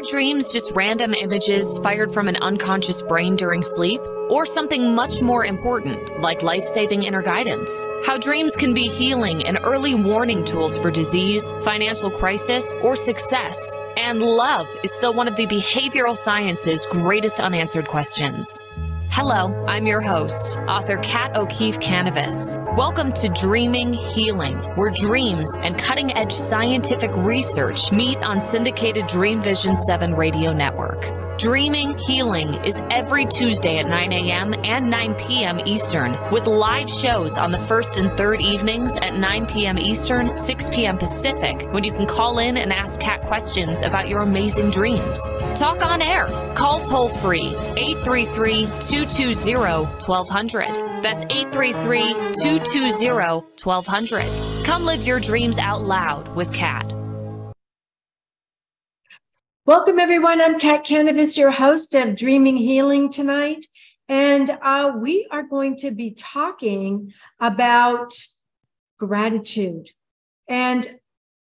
Are 0.00 0.10
dreams 0.10 0.50
just 0.50 0.72
random 0.74 1.12
images 1.12 1.76
fired 1.76 2.10
from 2.10 2.26
an 2.26 2.36
unconscious 2.36 3.02
brain 3.02 3.36
during 3.36 3.62
sleep? 3.62 4.00
Or 4.30 4.46
something 4.46 4.94
much 4.94 5.20
more 5.20 5.44
important, 5.44 6.22
like 6.22 6.42
life 6.42 6.64
saving 6.64 7.02
inner 7.02 7.20
guidance? 7.20 7.86
How 8.06 8.16
dreams 8.16 8.56
can 8.56 8.72
be 8.72 8.88
healing 8.88 9.46
and 9.46 9.58
early 9.62 9.94
warning 9.94 10.42
tools 10.42 10.74
for 10.78 10.90
disease, 10.90 11.52
financial 11.60 12.10
crisis, 12.10 12.74
or 12.80 12.96
success. 12.96 13.76
And 13.98 14.22
love 14.22 14.66
is 14.82 14.90
still 14.90 15.12
one 15.12 15.28
of 15.28 15.36
the 15.36 15.46
behavioral 15.46 16.16
science's 16.16 16.86
greatest 16.86 17.38
unanswered 17.38 17.86
questions. 17.86 18.64
Hello, 19.12 19.66
I'm 19.66 19.88
your 19.88 20.00
host, 20.00 20.56
author 20.68 20.96
Kat 20.98 21.36
O'Keefe 21.36 21.80
Kanavos. 21.80 22.56
Welcome 22.76 23.12
to 23.14 23.28
Dreaming 23.28 23.92
Healing, 23.92 24.56
where 24.76 24.90
dreams 24.90 25.52
and 25.62 25.76
cutting 25.76 26.16
edge 26.16 26.32
scientific 26.32 27.10
research 27.16 27.90
meet 27.90 28.18
on 28.18 28.38
syndicated 28.38 29.08
Dream 29.08 29.40
Vision 29.40 29.74
7 29.74 30.14
radio 30.14 30.52
network. 30.52 31.29
Dreaming 31.40 31.96
Healing 31.96 32.52
is 32.66 32.82
every 32.90 33.24
Tuesday 33.24 33.78
at 33.78 33.86
9 33.86 34.12
a.m. 34.12 34.54
and 34.62 34.90
9 34.90 35.14
p.m. 35.14 35.58
Eastern, 35.64 36.14
with 36.30 36.46
live 36.46 36.90
shows 36.90 37.38
on 37.38 37.50
the 37.50 37.58
first 37.58 37.96
and 37.96 38.14
third 38.14 38.42
evenings 38.42 38.98
at 38.98 39.16
9 39.16 39.46
p.m. 39.46 39.78
Eastern, 39.78 40.36
6 40.36 40.68
p.m. 40.68 40.98
Pacific, 40.98 41.66
when 41.72 41.82
you 41.82 41.92
can 41.92 42.04
call 42.04 42.40
in 42.40 42.58
and 42.58 42.74
ask 42.74 43.00
Kat 43.00 43.22
questions 43.22 43.80
about 43.80 44.06
your 44.06 44.20
amazing 44.20 44.68
dreams. 44.68 45.30
Talk 45.54 45.82
on 45.82 46.02
air. 46.02 46.26
Call 46.54 46.80
toll 46.80 47.08
free 47.08 47.56
833 47.78 48.66
220 48.78 49.54
1200. 49.56 51.02
That's 51.02 51.24
833 51.30 52.02
220 52.42 53.46
1200. 53.64 54.66
Come 54.66 54.84
live 54.84 55.06
your 55.06 55.20
dreams 55.20 55.56
out 55.56 55.80
loud 55.80 56.28
with 56.36 56.52
Kat. 56.52 56.99
Welcome, 59.66 59.98
everyone. 59.98 60.40
I'm 60.40 60.58
Kat 60.58 60.86
Kanavos, 60.86 61.36
your 61.36 61.50
host 61.50 61.94
of 61.94 62.16
Dreaming 62.16 62.56
Healing 62.56 63.10
tonight. 63.10 63.66
And 64.08 64.48
uh, 64.62 64.92
we 64.96 65.28
are 65.30 65.42
going 65.42 65.76
to 65.76 65.90
be 65.90 66.12
talking 66.12 67.12
about 67.38 68.14
gratitude. 68.98 69.90
And 70.48 70.98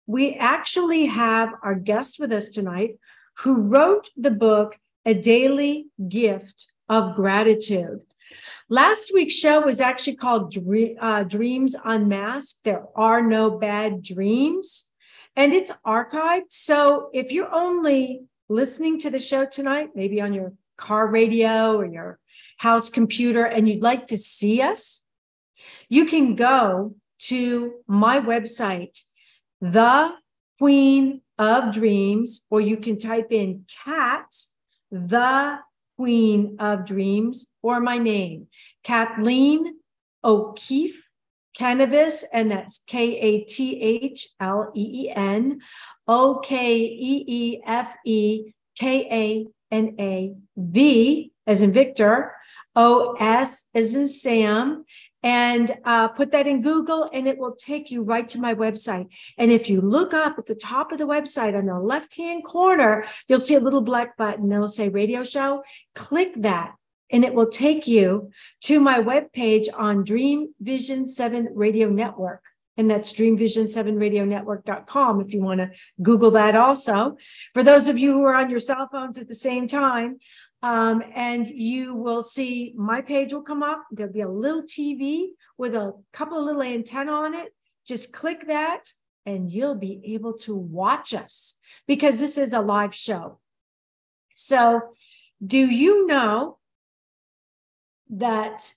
we 0.07 0.33
actually 0.33 1.05
have 1.05 1.49
our 1.61 1.75
guest 1.75 2.19
with 2.19 2.31
us 2.31 2.49
tonight 2.49 2.97
who 3.37 3.53
wrote 3.53 4.09
the 4.17 4.31
book, 4.31 4.79
A 5.05 5.13
Daily 5.13 5.85
Gift 6.09 6.73
of 6.89 7.13
Gratitude. 7.13 8.01
Last 8.67 9.11
week's 9.13 9.35
show 9.35 9.61
was 9.61 9.79
actually 9.79 10.15
called 10.15 10.55
uh, 10.99 11.23
Dreams 11.23 11.75
Unmasked. 11.85 12.63
There 12.63 12.83
are 12.95 13.21
no 13.21 13.51
bad 13.51 14.01
dreams 14.01 14.86
and 15.37 15.53
it's 15.53 15.71
archived. 15.85 16.49
So 16.49 17.09
if 17.13 17.31
you're 17.31 17.53
only 17.53 18.23
listening 18.49 18.99
to 18.99 19.11
the 19.11 19.19
show 19.19 19.45
tonight, 19.45 19.89
maybe 19.93 20.19
on 20.19 20.33
your 20.33 20.53
car 20.77 21.07
radio 21.07 21.77
or 21.77 21.85
your 21.85 22.19
house 22.57 22.89
computer, 22.89 23.45
and 23.45 23.69
you'd 23.69 23.83
like 23.83 24.07
to 24.07 24.17
see 24.17 24.61
us, 24.61 25.05
you 25.89 26.05
can 26.05 26.35
go 26.35 26.95
to 27.19 27.73
my 27.87 28.19
website, 28.19 28.99
The 29.61 30.13
Queen 30.57 31.21
of 31.37 31.71
Dreams, 31.71 32.45
or 32.49 32.59
you 32.59 32.77
can 32.77 32.97
type 32.97 33.31
in 33.31 33.65
Kat, 33.85 34.25
The 34.91 35.59
Queen 35.97 36.57
of 36.59 36.85
Dreams, 36.85 37.45
or 37.61 37.79
my 37.79 37.99
name, 37.99 38.47
Kathleen 38.83 39.75
O'Keefe 40.23 41.06
Kanavos, 41.57 42.23
and 42.31 42.51
that's 42.51 42.79
K 42.79 43.17
A 43.17 43.43
T 43.45 43.81
H 43.81 44.27
L 44.39 44.71
E 44.75 45.05
E 45.05 45.09
N 45.09 45.59
O 46.07 46.39
K 46.43 46.77
E 46.77 47.25
E 47.27 47.61
F 47.65 47.95
E 48.05 48.51
K 48.77 49.07
A 49.11 49.47
N 49.75 49.95
A 49.99 50.33
V 50.55 51.31
as 51.45 51.61
in 51.61 51.71
Victor, 51.71 52.33
O 52.75 53.15
S 53.19 53.67
as 53.73 53.95
in 53.95 54.07
Sam, 54.07 54.85
and 55.23 55.75
uh, 55.83 56.09
put 56.09 56.31
that 56.31 56.45
in 56.45 56.61
Google, 56.61 57.09
and 57.11 57.27
it 57.27 57.37
will 57.37 57.55
take 57.55 57.89
you 57.89 58.03
right 58.03 58.27
to 58.29 58.39
my 58.39 58.53
website. 58.53 59.07
And 59.37 59.51
if 59.51 59.69
you 59.69 59.81
look 59.81 60.13
up 60.13 60.37
at 60.37 60.45
the 60.45 60.55
top 60.55 60.91
of 60.91 60.99
the 60.99 61.07
website 61.07 61.57
on 61.57 61.65
the 61.65 61.79
left 61.79 62.15
hand 62.15 62.43
corner, 62.43 63.05
you'll 63.27 63.39
see 63.39 63.55
a 63.55 63.59
little 63.59 63.81
black 63.81 64.15
button. 64.15 64.51
It'll 64.51 64.67
say 64.67 64.89
radio 64.89 65.23
show. 65.23 65.63
Click 65.95 66.33
that 66.37 66.75
and 67.11 67.23
it 67.23 67.33
will 67.33 67.47
take 67.47 67.87
you 67.87 68.31
to 68.61 68.79
my 68.79 68.99
webpage 68.99 69.67
on 69.73 70.03
Dream 70.03 70.53
Vision 70.59 71.05
7 71.05 71.49
Radio 71.53 71.89
Network. 71.89 72.41
And 72.75 72.91
that's 72.91 73.13
dreamvision7radionetwork.com 73.13 75.21
if 75.21 75.33
you 75.33 75.41
want 75.41 75.61
to 75.61 75.71
Google 76.01 76.31
that 76.31 76.55
also. 76.55 77.15
For 77.53 77.63
those 77.63 77.87
of 77.87 77.97
you 77.97 78.11
who 78.13 78.23
are 78.23 78.35
on 78.35 78.51
your 78.51 78.59
cell 78.59 78.87
phones 78.91 79.17
at 79.17 79.27
the 79.27 79.33
same 79.33 79.67
time, 79.67 80.19
um, 80.61 81.01
and 81.13 81.47
you 81.47 81.95
will 81.95 82.21
see 82.21 82.73
my 82.75 83.01
page 83.01 83.33
will 83.33 83.41
come 83.41 83.63
up. 83.63 83.83
There'll 83.91 84.13
be 84.13 84.21
a 84.21 84.29
little 84.29 84.61
TV 84.63 85.29
with 85.57 85.75
a 85.75 85.93
couple 86.13 86.39
of 86.39 86.45
little 86.45 86.61
antenna 86.61 87.11
on 87.11 87.33
it. 87.33 87.53
Just 87.87 88.13
click 88.13 88.45
that 88.47 88.91
and 89.25 89.51
you'll 89.51 89.75
be 89.75 89.99
able 90.05 90.37
to 90.39 90.55
watch 90.55 91.13
us 91.13 91.59
because 91.87 92.19
this 92.19 92.37
is 92.37 92.53
a 92.53 92.61
live 92.61 92.93
show. 92.93 93.39
So, 94.33 94.81
do 95.45 95.59
you 95.59 96.07
know 96.07 96.57
that 98.09 98.73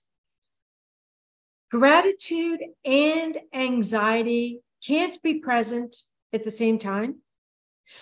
gratitude 1.70 2.60
and 2.84 3.38
anxiety 3.54 4.60
can't 4.84 5.22
be 5.22 5.34
present 5.34 5.96
at 6.32 6.44
the 6.44 6.50
same 6.50 6.78
time. 6.78 7.16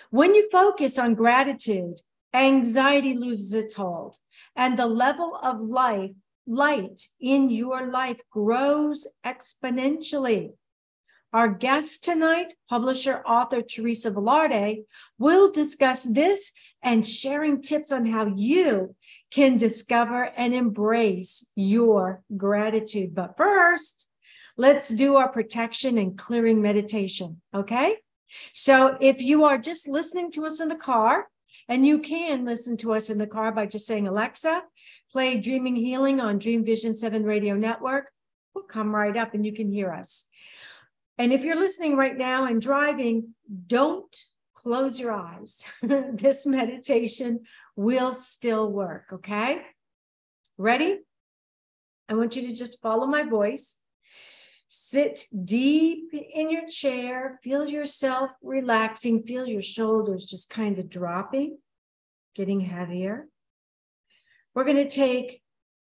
When 0.09 0.35
you 0.35 0.49
focus 0.49 0.97
on 0.97 1.15
gratitude, 1.15 2.01
anxiety 2.33 3.15
loses 3.15 3.53
its 3.53 3.73
hold 3.73 4.17
and 4.55 4.77
the 4.77 4.85
level 4.85 5.39
of 5.41 5.61
life 5.61 6.11
light 6.49 7.07
in 7.21 7.49
your 7.49 7.91
life 7.91 8.19
grows 8.31 9.07
exponentially. 9.25 10.51
Our 11.31 11.47
guest 11.47 12.03
tonight, 12.03 12.55
publisher 12.67 13.21
author 13.25 13.61
Teresa 13.61 14.09
Velarde, 14.09 14.83
will 15.19 15.51
discuss 15.51 16.03
this 16.03 16.51
and 16.81 17.07
sharing 17.07 17.61
tips 17.61 17.91
on 17.91 18.05
how 18.05 18.25
you 18.25 18.95
can 19.31 19.57
discover 19.57 20.23
and 20.23 20.53
embrace 20.53 21.51
your 21.55 22.23
gratitude. 22.35 23.13
But 23.13 23.37
first, 23.37 24.07
let's 24.57 24.89
do 24.89 25.15
our 25.15 25.29
protection 25.29 25.97
and 25.97 26.17
clearing 26.17 26.61
meditation. 26.61 27.41
Okay. 27.53 27.97
So 28.53 28.97
if 29.01 29.21
you 29.21 29.43
are 29.45 29.57
just 29.57 29.87
listening 29.87 30.31
to 30.31 30.45
us 30.45 30.61
in 30.61 30.69
the 30.69 30.75
car, 30.75 31.27
and 31.67 31.85
you 31.85 31.99
can 31.99 32.45
listen 32.45 32.77
to 32.77 32.93
us 32.93 33.11
in 33.11 33.19
the 33.19 33.27
car 33.27 33.51
by 33.51 33.67
just 33.67 33.85
saying, 33.85 34.07
Alexa, 34.07 34.63
play 35.11 35.37
Dreaming 35.37 35.75
Healing 35.75 36.19
on 36.19 36.39
Dream 36.39 36.65
Vision 36.65 36.95
7 36.95 37.23
Radio 37.23 37.55
Network, 37.55 38.11
we'll 38.53 38.63
come 38.63 38.93
right 38.93 39.15
up 39.15 39.35
and 39.35 39.45
you 39.45 39.53
can 39.53 39.71
hear 39.71 39.91
us. 39.91 40.29
And 41.19 41.31
if 41.31 41.43
you're 41.43 41.55
listening 41.55 41.95
right 41.95 42.17
now 42.17 42.45
and 42.45 42.61
driving, 42.61 43.35
don't 43.67 44.15
close 44.61 44.99
your 44.99 45.13
eyes. 45.13 45.65
this 45.81 46.45
meditation 46.45 47.41
will 47.75 48.11
still 48.11 48.69
work. 48.71 49.05
Okay. 49.13 49.61
Ready? 50.57 50.99
I 52.09 52.15
want 52.15 52.35
you 52.35 52.47
to 52.47 52.53
just 52.53 52.81
follow 52.81 53.07
my 53.07 53.23
voice. 53.23 53.81
Sit 54.67 55.25
deep 55.45 56.13
in 56.13 56.51
your 56.51 56.67
chair. 56.67 57.39
Feel 57.41 57.67
yourself 57.67 58.31
relaxing. 58.43 59.23
Feel 59.23 59.47
your 59.47 59.61
shoulders 59.61 60.25
just 60.25 60.49
kind 60.49 60.77
of 60.77 60.89
dropping, 60.89 61.57
getting 62.35 62.59
heavier. 62.59 63.27
We're 64.53 64.65
going 64.65 64.75
to 64.75 64.89
take 64.89 65.41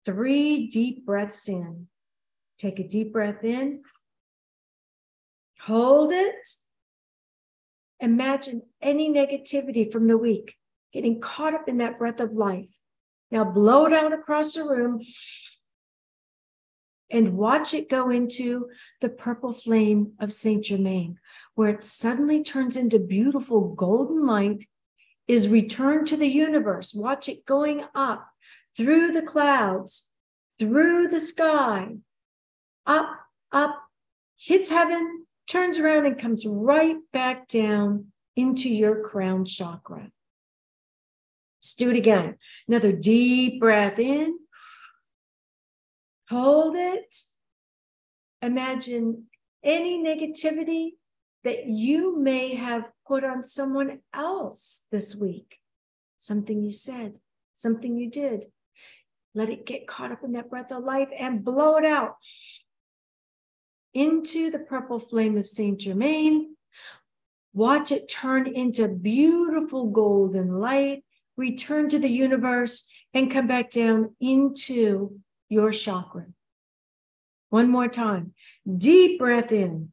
three 0.06 0.68
deep 0.68 1.06
breaths 1.06 1.48
in. 1.48 1.88
Take 2.58 2.80
a 2.80 2.88
deep 2.88 3.14
breath 3.14 3.44
in. 3.44 3.84
Hold 5.62 6.12
it. 6.12 6.48
Imagine 8.00 8.62
any 8.82 9.10
negativity 9.10 9.92
from 9.92 10.08
the 10.08 10.18
week 10.18 10.56
getting 10.94 11.20
caught 11.20 11.54
up 11.54 11.68
in 11.68 11.78
that 11.78 11.98
breath 11.98 12.20
of 12.20 12.34
life. 12.34 12.70
Now 13.32 13.44
blow 13.44 13.86
it 13.86 13.94
out 13.94 14.14
across 14.14 14.54
the 14.54 14.64
room 14.64 15.02
and 17.10 17.38
watch 17.38 17.74
it 17.74 17.90
go 17.90 18.10
into 18.10 18.70
the 19.02 19.10
purple 19.10 19.54
flame 19.54 20.14
of 20.20 20.32
Saint 20.32 20.66
Germain, 20.66 21.20
where 21.54 21.70
it 21.70 21.84
suddenly 21.84 22.44
turns 22.44 22.76
into 22.76 23.00
beautiful 23.00 23.74
golden 23.76 24.26
light, 24.26 24.66
is 25.28 25.50
returned 25.50 26.08
to 26.08 26.18
the 26.18 26.28
universe. 26.28 26.94
Watch 26.94 27.30
it 27.30 27.46
going 27.46 27.84
up 27.94 28.28
through 28.76 29.12
the 29.12 29.22
clouds, 29.22 30.10
through 30.60 31.08
the 31.08 31.20
sky, 31.20 31.96
up, 32.86 33.10
up, 33.52 33.82
hits 34.38 34.70
heaven, 34.70 35.25
turns 35.48 35.80
around 35.80 36.06
and 36.06 36.18
comes 36.18 36.46
right 36.46 36.98
back 37.14 37.48
down 37.48 38.12
into 38.36 38.70
your 38.70 39.02
crown 39.04 39.46
chakra. 39.46 40.10
Let's 41.60 41.76
do 41.76 41.90
it 41.90 41.98
again. 41.98 42.36
Another 42.68 42.92
deep 42.92 43.60
breath 43.60 44.00
in. 44.00 44.38
Hold 46.30 46.76
it. 46.76 47.16
Imagine 48.42 49.26
any 49.64 50.04
negativity 50.04 50.92
that 51.44 51.66
you 51.68 52.20
may 52.20 52.56
have 52.56 52.90
put 53.08 53.24
on 53.24 53.44
someone 53.44 54.00
else 54.14 54.86
this 54.92 55.16
week. 55.16 55.60
something 56.18 56.64
you 56.64 56.72
said, 56.72 57.20
something 57.54 57.96
you 57.96 58.10
did. 58.10 58.48
Let 59.34 59.50
it 59.50 59.66
get 59.66 59.88
caught 59.88 60.12
up 60.12 60.24
in 60.24 60.34
that 60.34 60.50
breath 60.50 60.72
of 60.72 60.84
life 60.84 61.10
and 61.18 61.44
blow 61.44 61.76
it 61.78 61.86
out 61.86 62.16
into 63.96 64.52
the 64.52 64.60
purple 64.60 65.00
flame 65.00 65.38
of 65.38 65.48
Saint 65.48 65.80
Germain. 65.80 66.56
Watch 67.54 67.92
it 67.92 68.10
turn 68.10 68.46
into 68.46 68.88
beautiful 68.90 69.90
golden 69.90 70.60
light, 70.60 71.04
return 71.38 71.90
to 71.90 71.98
the 71.98 72.10
universe, 72.10 72.88
and 73.14 73.32
come 73.32 73.48
back 73.48 73.72
down 73.72 74.14
into 74.20 75.22
your 75.48 75.72
chakra. 75.72 76.26
One 77.50 77.70
more 77.70 77.88
time. 77.88 78.34
Deep 78.78 79.18
breath 79.20 79.54
in. 79.54 79.92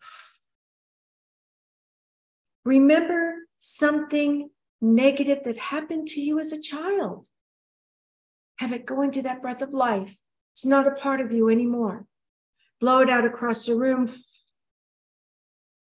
Remember 2.65 3.35
something 3.57 4.51
negative 4.81 5.45
that 5.45 5.57
happened 5.57 6.09
to 6.09 6.21
you 6.21 6.41
as 6.41 6.53
a 6.53 6.61
child. 6.61 7.29
Have 8.57 8.73
it 8.73 8.85
go 8.85 9.03
into 9.03 9.23
that 9.23 9.43
breath 9.43 9.63
of 9.63 9.73
life. 9.73 10.17
It's 10.55 10.67
not 10.67 10.89
a 10.89 10.93
part 10.93 11.21
of 11.21 11.31
you 11.31 11.49
anymore. 11.49 12.07
Blow 12.82 12.99
it 12.99 13.08
out 13.08 13.25
across 13.25 13.64
the 13.64 13.76
room 13.76 14.12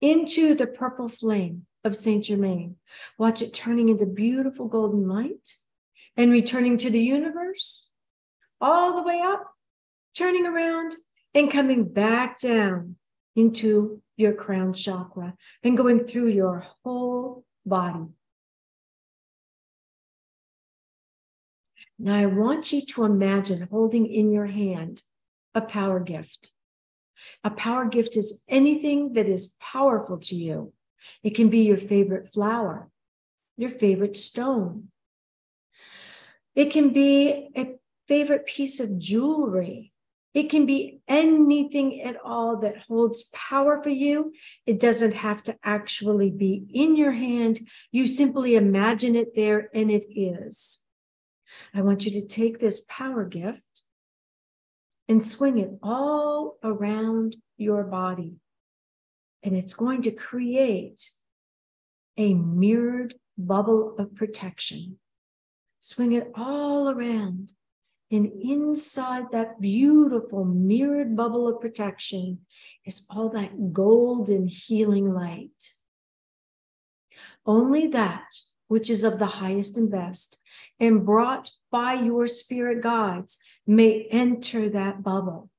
into 0.01 0.55
the 0.55 0.65
purple 0.65 1.07
flame 1.07 1.67
of 1.83 1.95
Saint 1.95 2.25
Germain. 2.25 2.77
Watch 3.19 3.43
it 3.43 3.53
turning 3.53 3.89
into 3.89 4.07
beautiful 4.07 4.67
golden 4.67 5.07
light 5.07 5.57
and 6.15 6.31
returning 6.31 6.75
to 6.79 6.89
the 6.89 6.99
universe 6.99 7.91
all 8.59 8.95
the 8.95 9.03
way 9.03 9.21
up, 9.21 9.45
turning 10.17 10.47
around 10.47 10.95
and 11.35 11.51
coming 11.51 11.83
back 11.87 12.39
down 12.39 12.95
into 13.35 14.01
your 14.15 14.33
crown 14.33 14.73
chakra 14.73 15.35
and 15.61 15.77
going 15.77 16.03
through 16.03 16.29
your 16.29 16.65
whole 16.83 17.45
body. 17.63 18.07
Now, 21.99 22.15
I 22.15 22.25
want 22.25 22.73
you 22.73 22.83
to 22.87 23.05
imagine 23.05 23.67
holding 23.69 24.11
in 24.11 24.31
your 24.31 24.47
hand 24.47 25.03
a 25.53 25.61
power 25.61 25.99
gift. 25.99 26.51
A 27.43 27.49
power 27.49 27.85
gift 27.85 28.17
is 28.17 28.43
anything 28.47 29.13
that 29.13 29.27
is 29.27 29.55
powerful 29.59 30.17
to 30.19 30.35
you. 30.35 30.73
It 31.23 31.35
can 31.35 31.49
be 31.49 31.59
your 31.59 31.77
favorite 31.77 32.27
flower, 32.27 32.89
your 33.57 33.69
favorite 33.69 34.17
stone. 34.17 34.89
It 36.55 36.71
can 36.71 36.91
be 36.91 37.49
a 37.55 37.75
favorite 38.07 38.45
piece 38.45 38.79
of 38.79 38.97
jewelry, 38.97 39.93
it 40.37 40.51
can 40.51 40.67
be 40.67 41.01
anything 41.07 42.03
at 42.03 42.17
all 42.23 42.57
that 42.57 42.83
holds 42.83 43.23
power 43.33 43.81
for 43.81 43.89
you. 43.89 44.33
It 44.67 44.79
doesn't 44.79 45.15
have 45.15 45.41
to 45.45 45.57
actually 45.63 46.29
be 46.29 46.63
in 46.71 46.95
your 46.95 47.11
hand. 47.11 47.59
You 47.91 48.05
simply 48.05 48.55
imagine 48.55 49.15
it 49.15 49.35
there, 49.35 49.67
and 49.73 49.89
it 49.89 50.05
is. 50.15 50.83
I 51.73 51.81
want 51.81 52.05
you 52.05 52.21
to 52.21 52.27
take 52.27 52.59
this 52.59 52.85
power 52.87 53.25
gift 53.25 53.63
and 55.07 55.23
swing 55.23 55.57
it 55.57 55.71
all 55.81 56.57
around 56.63 57.35
your 57.57 57.83
body. 57.83 58.35
And 59.43 59.55
it's 59.55 59.73
going 59.73 60.01
to 60.03 60.11
create 60.11 61.11
a 62.17 62.33
mirrored 62.33 63.15
bubble 63.37 63.95
of 63.97 64.15
protection. 64.15 64.97
Swing 65.79 66.13
it 66.13 66.31
all 66.35 66.89
around 66.89 67.53
and 68.09 68.31
inside 68.41 69.25
that 69.31 69.59
beautiful 69.59 70.45
mirrored 70.45 71.15
bubble 71.15 71.47
of 71.47 71.59
protection 71.59 72.39
is 72.85 73.05
all 73.09 73.29
that 73.29 73.73
golden 73.73 74.47
healing 74.47 75.13
light. 75.13 75.73
Only 77.45 77.87
that 77.87 78.27
which 78.67 78.89
is 78.89 79.03
of 79.03 79.19
the 79.19 79.25
highest 79.25 79.77
and 79.77 79.91
best 79.91 80.39
and 80.79 81.05
brought 81.05 81.51
by 81.69 81.93
your 81.95 82.27
spirit 82.27 82.81
guides 82.81 83.39
may 83.67 84.07
enter 84.09 84.69
that 84.69 85.03
bubble. 85.03 85.49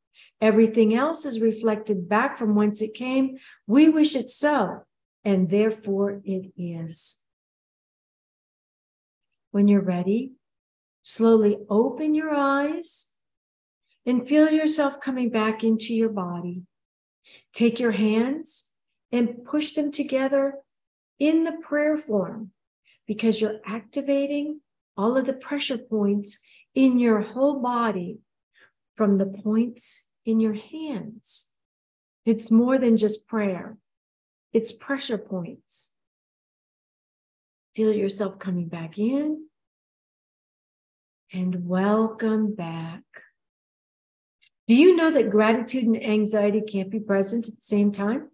Everything 0.40 0.94
else 0.94 1.24
is 1.24 1.40
reflected 1.40 2.08
back 2.08 2.38
from 2.38 2.54
whence 2.54 2.80
it 2.80 2.94
came. 2.94 3.38
We 3.66 3.88
wish 3.88 4.16
it 4.16 4.28
so, 4.28 4.84
and 5.24 5.50
therefore 5.50 6.20
it 6.24 6.52
is. 6.56 7.24
When 9.50 9.68
you're 9.68 9.80
ready, 9.80 10.32
Slowly 11.08 11.56
open 11.70 12.14
your 12.14 12.34
eyes 12.34 13.14
and 14.04 14.28
feel 14.28 14.50
yourself 14.50 15.00
coming 15.00 15.30
back 15.30 15.64
into 15.64 15.94
your 15.94 16.10
body. 16.10 16.64
Take 17.54 17.80
your 17.80 17.92
hands 17.92 18.70
and 19.10 19.42
push 19.42 19.72
them 19.72 19.90
together 19.90 20.56
in 21.18 21.44
the 21.44 21.56
prayer 21.62 21.96
form 21.96 22.50
because 23.06 23.40
you're 23.40 23.60
activating 23.64 24.60
all 24.98 25.16
of 25.16 25.24
the 25.24 25.32
pressure 25.32 25.78
points 25.78 26.40
in 26.78 27.00
your 27.00 27.20
whole 27.20 27.58
body 27.58 28.20
from 28.94 29.18
the 29.18 29.26
points 29.26 30.12
in 30.24 30.38
your 30.38 30.54
hands. 30.54 31.50
It's 32.24 32.52
more 32.52 32.78
than 32.78 32.96
just 32.96 33.26
prayer, 33.26 33.76
it's 34.52 34.70
pressure 34.70 35.18
points. 35.18 35.92
Feel 37.74 37.92
yourself 37.92 38.38
coming 38.38 38.68
back 38.68 38.96
in 38.96 39.46
and 41.32 41.66
welcome 41.66 42.54
back. 42.54 43.02
Do 44.68 44.76
you 44.76 44.94
know 44.94 45.10
that 45.10 45.30
gratitude 45.30 45.82
and 45.82 46.00
anxiety 46.00 46.60
can't 46.60 46.90
be 46.90 47.00
present 47.00 47.48
at 47.48 47.56
the 47.56 47.60
same 47.60 47.90
time? 47.90 48.30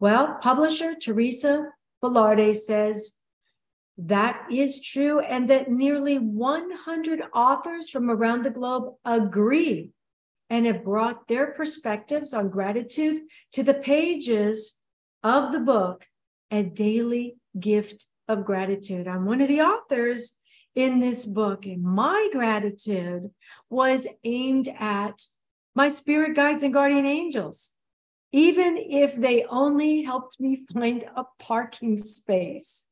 Well, 0.00 0.38
publisher 0.40 0.96
Teresa 0.96 1.68
Velarde 2.02 2.56
says 2.56 3.18
that 3.96 4.46
is 4.50 4.82
true, 4.82 5.20
and 5.20 5.48
that 5.50 5.70
nearly 5.70 6.18
100 6.18 7.22
authors 7.34 7.90
from 7.90 8.10
around 8.10 8.44
the 8.44 8.50
globe 8.50 8.94
agree 9.04 9.90
and 10.50 10.66
have 10.66 10.84
brought 10.84 11.28
their 11.28 11.52
perspectives 11.52 12.34
on 12.34 12.48
gratitude 12.48 13.22
to 13.52 13.62
the 13.62 13.74
pages 13.74 14.80
of 15.22 15.52
the 15.52 15.60
book, 15.60 16.06
A 16.50 16.62
Daily 16.62 17.36
Gift 17.58 18.06
of 18.28 18.44
Gratitude. 18.44 19.08
I'm 19.08 19.26
one 19.26 19.40
of 19.40 19.48
the 19.48 19.62
authors 19.62 20.38
in 20.74 21.00
this 21.00 21.24
book. 21.24 21.66
And 21.66 21.82
my 21.82 22.28
gratitude 22.32 23.30
was 23.70 24.06
aimed 24.24 24.68
at 24.78 25.22
my 25.74 25.88
spirit 25.88 26.34
guides 26.34 26.62
and 26.62 26.72
guardian 26.72 27.06
angels, 27.06 27.74
even 28.32 28.76
if 28.76 29.16
they 29.16 29.44
only 29.44 30.02
helped 30.02 30.40
me 30.40 30.56
find 30.72 31.04
a 31.16 31.24
parking 31.38 31.98
space. 31.98 32.88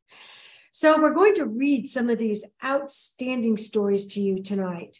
So, 0.74 0.98
we're 1.00 1.12
going 1.12 1.34
to 1.34 1.44
read 1.44 1.86
some 1.88 2.08
of 2.08 2.18
these 2.18 2.46
outstanding 2.64 3.58
stories 3.58 4.06
to 4.06 4.20
you 4.20 4.42
tonight. 4.42 4.98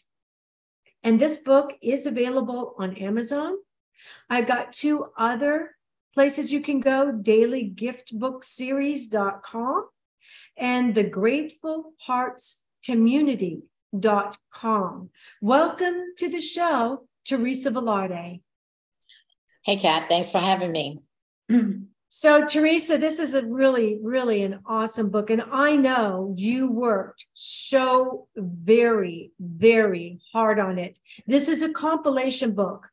And 1.03 1.19
this 1.19 1.37
book 1.37 1.73
is 1.81 2.05
available 2.05 2.75
on 2.77 2.95
Amazon. 2.95 3.55
I've 4.29 4.45
got 4.47 4.71
two 4.71 5.07
other 5.17 5.75
places 6.13 6.53
you 6.53 6.61
can 6.61 6.79
go 6.79 7.11
dailygiftbookseries.com 7.11 9.89
and 10.57 10.93
the 10.93 11.03
Grateful 11.03 11.93
Hearts 11.99 12.63
community.com. 12.85 15.09
Welcome 15.41 16.03
to 16.19 16.29
the 16.29 16.39
show, 16.39 17.07
Teresa 17.25 17.71
Velarde. 17.71 18.41
Hey, 19.65 19.77
Kat, 19.77 20.07
thanks 20.07 20.31
for 20.31 20.39
having 20.39 20.71
me. 20.71 20.99
so, 22.15 22.45
Teresa, 22.45 22.99
this 22.99 23.17
is 23.17 23.33
a 23.33 23.43
really, 23.43 23.97
really 23.99 24.43
an 24.43 24.59
awesome 24.67 25.09
book. 25.09 25.31
And 25.31 25.41
I 25.51 25.75
know 25.75 26.35
you 26.37 26.69
worked 26.69 27.25
so 27.33 28.27
very, 28.35 29.31
very 29.39 30.19
hard 30.31 30.59
on 30.59 30.77
it. 30.77 30.99
This 31.25 31.49
is 31.49 31.63
a 31.63 31.73
compilation 31.73 32.53
book 32.53 32.87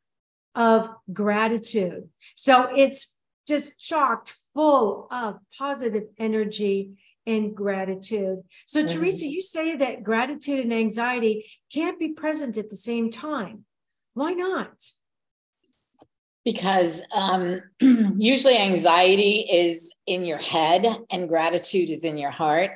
of 0.55 0.89
gratitude. 1.13 2.09
So, 2.35 2.69
it's 2.75 3.15
just 3.47 3.79
chocked 3.79 4.33
full 4.55 5.07
of 5.11 5.37
positive 5.55 6.05
energy 6.17 6.97
and 7.27 7.55
gratitude. 7.55 8.41
So, 8.65 8.83
mm-hmm. 8.83 8.97
Teresa, 8.97 9.27
you 9.27 9.43
say 9.43 9.75
that 9.75 10.01
gratitude 10.01 10.61
and 10.61 10.73
anxiety 10.73 11.45
can't 11.71 11.99
be 11.99 12.13
present 12.13 12.57
at 12.57 12.71
the 12.71 12.75
same 12.75 13.11
time. 13.11 13.65
Why 14.15 14.33
not? 14.33 14.83
Because 16.43 17.03
um, 17.15 17.61
usually 17.79 18.57
anxiety 18.57 19.45
is 19.51 19.95
in 20.07 20.25
your 20.25 20.39
head 20.39 20.85
and 21.11 21.29
gratitude 21.29 21.89
is 21.89 22.03
in 22.03 22.17
your 22.17 22.31
heart. 22.31 22.71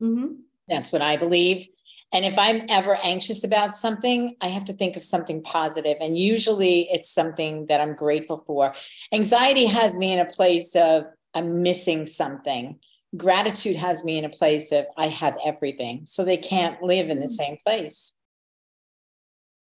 Mm-hmm. 0.00 0.34
That's 0.68 0.92
what 0.92 1.02
I 1.02 1.16
believe. 1.16 1.66
And 2.14 2.24
if 2.24 2.38
I'm 2.38 2.66
ever 2.68 2.98
anxious 3.02 3.42
about 3.42 3.74
something, 3.74 4.36
I 4.40 4.48
have 4.48 4.66
to 4.66 4.74
think 4.74 4.96
of 4.96 5.02
something 5.02 5.42
positive. 5.42 5.96
And 6.00 6.16
usually 6.16 6.82
it's 6.90 7.12
something 7.12 7.66
that 7.66 7.80
I'm 7.80 7.96
grateful 7.96 8.44
for. 8.46 8.74
Anxiety 9.12 9.64
has 9.64 9.96
me 9.96 10.12
in 10.12 10.18
a 10.18 10.26
place 10.26 10.76
of 10.76 11.04
I'm 11.34 11.62
missing 11.62 12.04
something 12.04 12.78
gratitude 13.16 13.76
has 13.76 14.04
me 14.04 14.18
in 14.18 14.24
a 14.24 14.30
place 14.30 14.72
of 14.72 14.86
I 14.96 15.08
have 15.08 15.36
everything. 15.44 16.02
So 16.04 16.24
they 16.24 16.36
can't 16.36 16.82
live 16.82 17.08
in 17.08 17.20
the 17.20 17.26
mm. 17.26 17.30
same 17.30 17.56
place. 17.64 18.16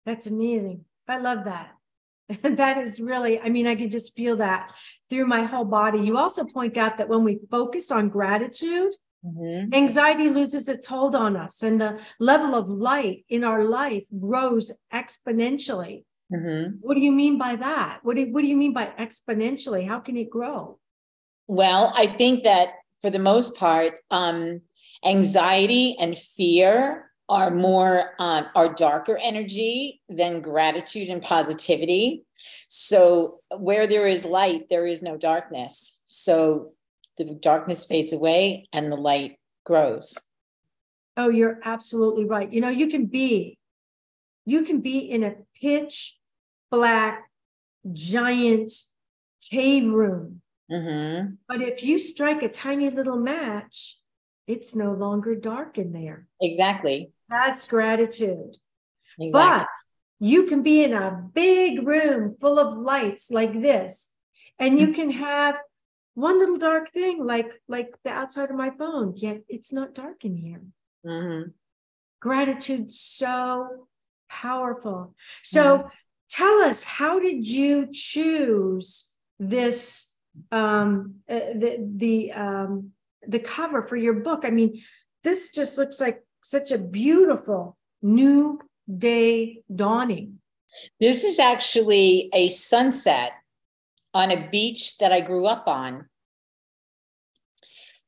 That's 0.05 0.27
amazing. 0.27 0.85
I 1.07 1.19
love 1.19 1.45
that. 1.45 1.71
that 2.43 2.79
is 2.79 3.01
really, 3.01 3.41
I 3.41 3.49
mean, 3.49 3.67
I 3.67 3.75
can 3.75 3.91
just 3.91 4.15
feel 4.15 4.37
that 4.37 4.73
through 5.09 5.27
my 5.27 5.45
whole 5.45 5.65
body. 5.65 6.01
You 6.01 6.19
also 6.19 6.45
point 6.45 6.77
out 6.77 6.99
that 6.99 7.09
when 7.09 7.25
we 7.25 7.41
focus 7.51 7.91
on 7.91 8.09
gratitude, 8.09 8.93
Mm-hmm. 9.25 9.75
Anxiety 9.75 10.31
loses 10.31 10.69
its 10.69 10.87
hold 10.87 11.15
on 11.15 11.37
us, 11.37 11.63
and 11.63 11.81
the 11.81 11.99
level 12.21 12.55
of 12.55 12.69
light 12.69 13.25
in 13.29 13.43
our 13.43 13.65
life 13.65 14.05
grows 14.19 14.71
exponentially. 14.95 16.05
Mm-hmm. 16.33 16.77
What 16.81 16.95
do 16.95 17.01
you 17.01 17.13
mean 17.13 17.39
by 17.39 17.57
that? 17.57 18.01
What 18.03 18.17
do, 18.17 18.33
what 18.33 18.43
do 18.43 18.47
you 18.47 18.57
mean 18.57 18.73
by 18.73 18.93
exponentially? 18.99 19.87
How 19.87 19.99
can 19.99 20.17
it 20.17 20.31
grow? 20.31 20.79
Well, 21.49 21.93
I 21.97 22.07
think 22.07 22.45
that 22.45 22.75
for 23.01 23.11
the 23.11 23.19
most 23.19 23.57
part, 23.57 23.95
um, 24.11 24.61
anxiety 25.05 25.97
and 25.99 26.17
fear 26.17 27.08
are 27.29 27.51
more 27.51 28.15
um, 28.19 28.47
are 28.55 28.73
darker 28.73 29.19
energy 29.23 30.01
than 30.09 30.41
gratitude 30.41 31.09
and 31.09 31.23
positivity. 31.23 32.25
So 32.69 33.41
where 33.57 33.87
there 33.87 34.07
is 34.07 34.25
light, 34.25 34.69
there 34.71 34.87
is 34.87 35.03
no 35.03 35.17
darkness. 35.17 36.01
So 36.07 36.73
the 37.19 37.35
darkness 37.35 37.85
fades 37.85 38.13
away 38.13 38.69
and 38.73 38.91
the 38.91 38.97
light 38.97 39.37
grows. 39.67 40.17
Oh, 41.17 41.29
you're 41.29 41.59
absolutely 41.65 42.25
right. 42.25 42.51
You 42.51 42.61
know, 42.61 42.69
you 42.69 42.89
can 42.89 43.07
be, 43.07 43.59
you 44.47 44.65
can 44.65 44.81
be 44.81 44.99
in 44.99 45.25
a 45.25 45.35
pitch 45.61 46.17
black 46.71 47.29
giant 47.93 48.73
cave 49.51 49.87
room. 49.91 50.41
Mm-hmm. 50.71 51.35
But 51.49 51.63
if 51.63 51.83
you 51.83 51.99
strike 51.99 52.43
a 52.43 52.49
tiny 52.49 52.91
little 52.91 53.19
match, 53.19 53.99
it's 54.47 54.75
no 54.77 54.93
longer 54.93 55.35
dark 55.35 55.77
in 55.77 55.93
there. 55.93 56.27
Exactly. 56.41 57.11
That's 57.29 57.67
gratitude. 57.67 58.57
Exactly. 59.19 59.31
But 59.33 59.69
you 60.21 60.45
can 60.45 60.63
be 60.63 60.83
in 60.83 60.93
a 60.93 61.23
big 61.33 61.87
room 61.87 62.37
full 62.41 62.59
of 62.59 62.73
lights 62.73 63.31
like 63.31 63.61
this, 63.61 64.15
and 64.59 64.79
you 64.79 64.87
mm-hmm. 64.89 64.95
can 64.95 65.11
have 65.11 65.57
one 66.19 66.41
little 66.41 66.57
dark 66.57 66.91
thing 66.91 67.25
like 67.25 67.53
like 67.69 67.95
the 68.03 68.11
outside 68.11 68.51
of 68.51 68.57
my 68.57 68.71
phone 68.71 69.13
yet 69.17 69.41
it's 69.49 69.73
not 69.73 69.95
dark 69.95 70.25
in 70.25 70.35
here 70.35 70.61
mm-hmm. 71.07 71.49
gratitude 72.19 72.93
so 72.93 73.87
powerful 74.29 75.15
so 75.45 75.79
mm-hmm. 75.79 75.89
tell 76.29 76.61
us 76.63 76.83
how 76.83 77.21
did 77.21 77.47
you 77.47 77.87
choose 77.93 79.13
this 79.39 80.13
um 80.51 81.15
uh, 81.31 81.55
the 81.55 81.89
the 81.97 82.33
um 82.33 82.91
the 83.29 83.39
cover 83.39 83.87
for 83.87 83.97
your 83.97 84.15
book 84.15 84.45
i 84.45 84.51
mean 84.51 84.83
this 85.23 85.53
just 85.53 85.79
looks 85.79 86.01
like 86.01 86.21
such 86.49 86.71
a 86.71 86.79
beautiful 86.79 87.77
new 88.01 88.59
day 88.87 89.63
dawning 89.75 90.39
this 91.01 91.25
is 91.25 91.39
actually 91.39 92.29
a 92.33 92.49
sunset 92.49 93.33
on 94.15 94.31
a 94.31 94.49
beach 94.51 94.99
that 94.99 95.13
I 95.13 95.21
grew 95.21 95.47
up 95.47 95.65
on. 95.67 96.09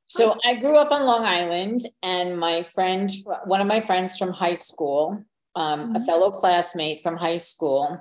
So 0.06 0.37
I 0.44 0.54
grew 0.54 0.76
up 0.76 0.90
on 0.90 1.06
Long 1.06 1.25
Island, 1.25 1.80
and 2.02 2.37
my 2.37 2.64
friend, 2.64 3.09
one 3.44 3.61
of 3.61 3.68
my 3.68 3.80
friends 3.80 4.18
from 4.18 4.32
high 4.32 4.54
school, 4.54 5.25
um, 5.54 5.80
mm-hmm. 5.80 5.97
a 5.97 6.04
fellow 6.04 6.32
classmate 6.32 7.00
from 7.00 7.16
high 7.16 7.37
school, 7.37 7.97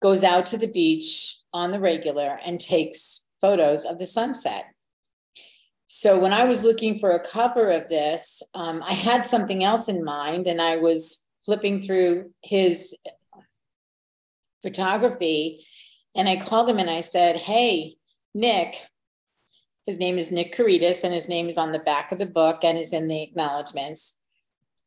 goes 0.00 0.22
out 0.22 0.46
to 0.46 0.58
the 0.58 0.68
beach 0.68 1.38
on 1.52 1.72
the 1.72 1.80
regular 1.80 2.38
and 2.44 2.60
takes 2.60 3.26
photos 3.40 3.84
of 3.84 3.98
the 3.98 4.06
sunset. 4.06 4.66
So 5.96 6.18
when 6.18 6.32
I 6.32 6.42
was 6.42 6.64
looking 6.64 6.98
for 6.98 7.12
a 7.12 7.24
cover 7.24 7.70
of 7.70 7.88
this, 7.88 8.42
um, 8.56 8.82
I 8.84 8.94
had 8.94 9.24
something 9.24 9.62
else 9.62 9.88
in 9.88 10.02
mind, 10.02 10.48
and 10.48 10.60
I 10.60 10.78
was 10.78 11.28
flipping 11.44 11.80
through 11.80 12.32
his 12.42 12.98
photography 14.60 15.64
and 16.16 16.28
I 16.28 16.34
called 16.34 16.68
him 16.68 16.80
and 16.80 16.90
I 16.90 17.00
said, 17.00 17.36
Hey, 17.36 17.94
Nick, 18.34 18.74
his 19.86 19.98
name 19.98 20.18
is 20.18 20.32
Nick 20.32 20.50
Caritas, 20.50 21.04
and 21.04 21.14
his 21.14 21.28
name 21.28 21.46
is 21.46 21.58
on 21.58 21.70
the 21.70 21.78
back 21.78 22.10
of 22.10 22.18
the 22.18 22.26
book 22.26 22.64
and 22.64 22.76
is 22.76 22.92
in 22.92 23.06
the 23.06 23.22
acknowledgments. 23.22 24.18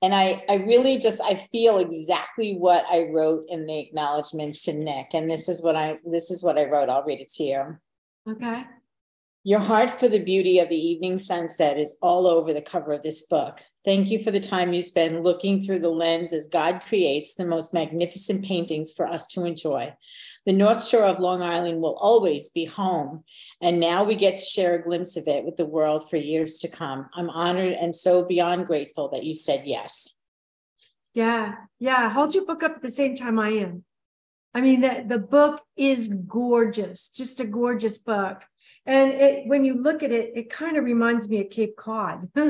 And 0.01 0.13
I, 0.13 0.43
I 0.49 0.55
really 0.55 0.97
just 0.97 1.21
I 1.21 1.35
feel 1.35 1.77
exactly 1.77 2.55
what 2.55 2.83
I 2.91 3.09
wrote 3.13 3.45
in 3.47 3.65
the 3.65 3.79
acknowledgments 3.79 4.65
to 4.65 4.73
Nick. 4.73 5.13
And 5.13 5.31
this 5.31 5.47
is 5.47 5.63
what 5.63 5.77
I 5.77 5.99
this 6.05 6.31
is 6.31 6.43
what 6.43 6.57
I 6.57 6.65
wrote. 6.65 6.89
I'll 6.89 7.05
read 7.05 7.21
it 7.21 7.31
to 7.37 7.43
you. 7.43 7.77
Okay. 8.29 8.65
Your 9.47 9.61
heart 9.61 9.89
for 9.89 10.09
the 10.09 10.19
beauty 10.19 10.59
of 10.59 10.67
the 10.67 10.75
evening 10.75 11.17
sunset 11.17 11.79
is 11.79 11.97
all 12.01 12.27
over 12.27 12.51
the 12.51 12.61
cover 12.61 12.91
of 12.91 13.01
this 13.01 13.27
book. 13.27 13.63
Thank 13.85 14.11
you 14.11 14.21
for 14.21 14.29
the 14.29 14.41
time 14.41 14.73
you 14.73 14.81
spend 14.81 15.23
looking 15.23 15.61
through 15.61 15.79
the 15.79 15.89
lens 15.89 16.33
as 16.33 16.49
God 16.49 16.81
creates 16.85 17.33
the 17.33 17.47
most 17.47 17.73
magnificent 17.73 18.43
paintings 18.43 18.91
for 18.91 19.07
us 19.07 19.25
to 19.27 19.45
enjoy. 19.45 19.93
The 20.45 20.51
North 20.51 20.85
Shore 20.85 21.05
of 21.05 21.21
Long 21.21 21.41
Island 21.41 21.79
will 21.79 21.95
always 21.95 22.49
be 22.49 22.65
home. 22.65 23.23
And 23.61 23.79
now 23.79 24.03
we 24.03 24.15
get 24.15 24.35
to 24.35 24.43
share 24.43 24.75
a 24.75 24.83
glimpse 24.83 25.15
of 25.15 25.29
it 25.29 25.45
with 25.45 25.55
the 25.55 25.65
world 25.65 26.09
for 26.09 26.17
years 26.17 26.57
to 26.59 26.67
come. 26.67 27.07
I'm 27.15 27.29
honored 27.29 27.71
and 27.71 27.95
so 27.95 28.25
beyond 28.25 28.67
grateful 28.67 29.07
that 29.11 29.23
you 29.23 29.33
said 29.33 29.61
yes. 29.63 30.17
Yeah, 31.13 31.53
yeah. 31.79 32.09
Hold 32.09 32.35
your 32.35 32.45
book 32.45 32.63
up 32.63 32.75
at 32.75 32.81
the 32.81 32.91
same 32.91 33.15
time 33.15 33.39
I 33.39 33.51
am. 33.51 33.85
I 34.53 34.59
mean, 34.59 34.81
the, 34.81 35.05
the 35.07 35.19
book 35.19 35.61
is 35.77 36.09
gorgeous, 36.09 37.07
just 37.15 37.39
a 37.39 37.45
gorgeous 37.45 37.97
book. 37.97 38.43
And 38.87 39.11
it, 39.11 39.47
when 39.47 39.65
you 39.65 39.81
look 39.81 40.01
at 40.01 40.11
it, 40.13 40.31
it 40.35 40.49
kind 40.49 40.77
of 40.77 40.85
reminds 40.85 41.27
me 41.27 41.41
of 41.41 41.49
Cape 41.49 41.75
Cod. 41.75 42.29
you 42.35 42.43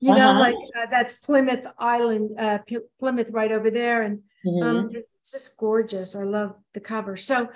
know, 0.00 0.30
uh-huh. 0.30 0.38
like 0.38 0.54
uh, 0.54 0.86
that's 0.88 1.14
Plymouth 1.14 1.64
Island, 1.76 2.38
uh, 2.38 2.58
Plymouth 3.00 3.30
right 3.30 3.50
over 3.50 3.68
there. 3.68 4.02
And 4.02 4.20
mm-hmm. 4.46 4.62
um, 4.62 4.90
it's 4.92 5.32
just 5.32 5.56
gorgeous. 5.56 6.14
I 6.14 6.22
love 6.22 6.54
the 6.72 6.80
cover. 6.80 7.16
So 7.16 7.48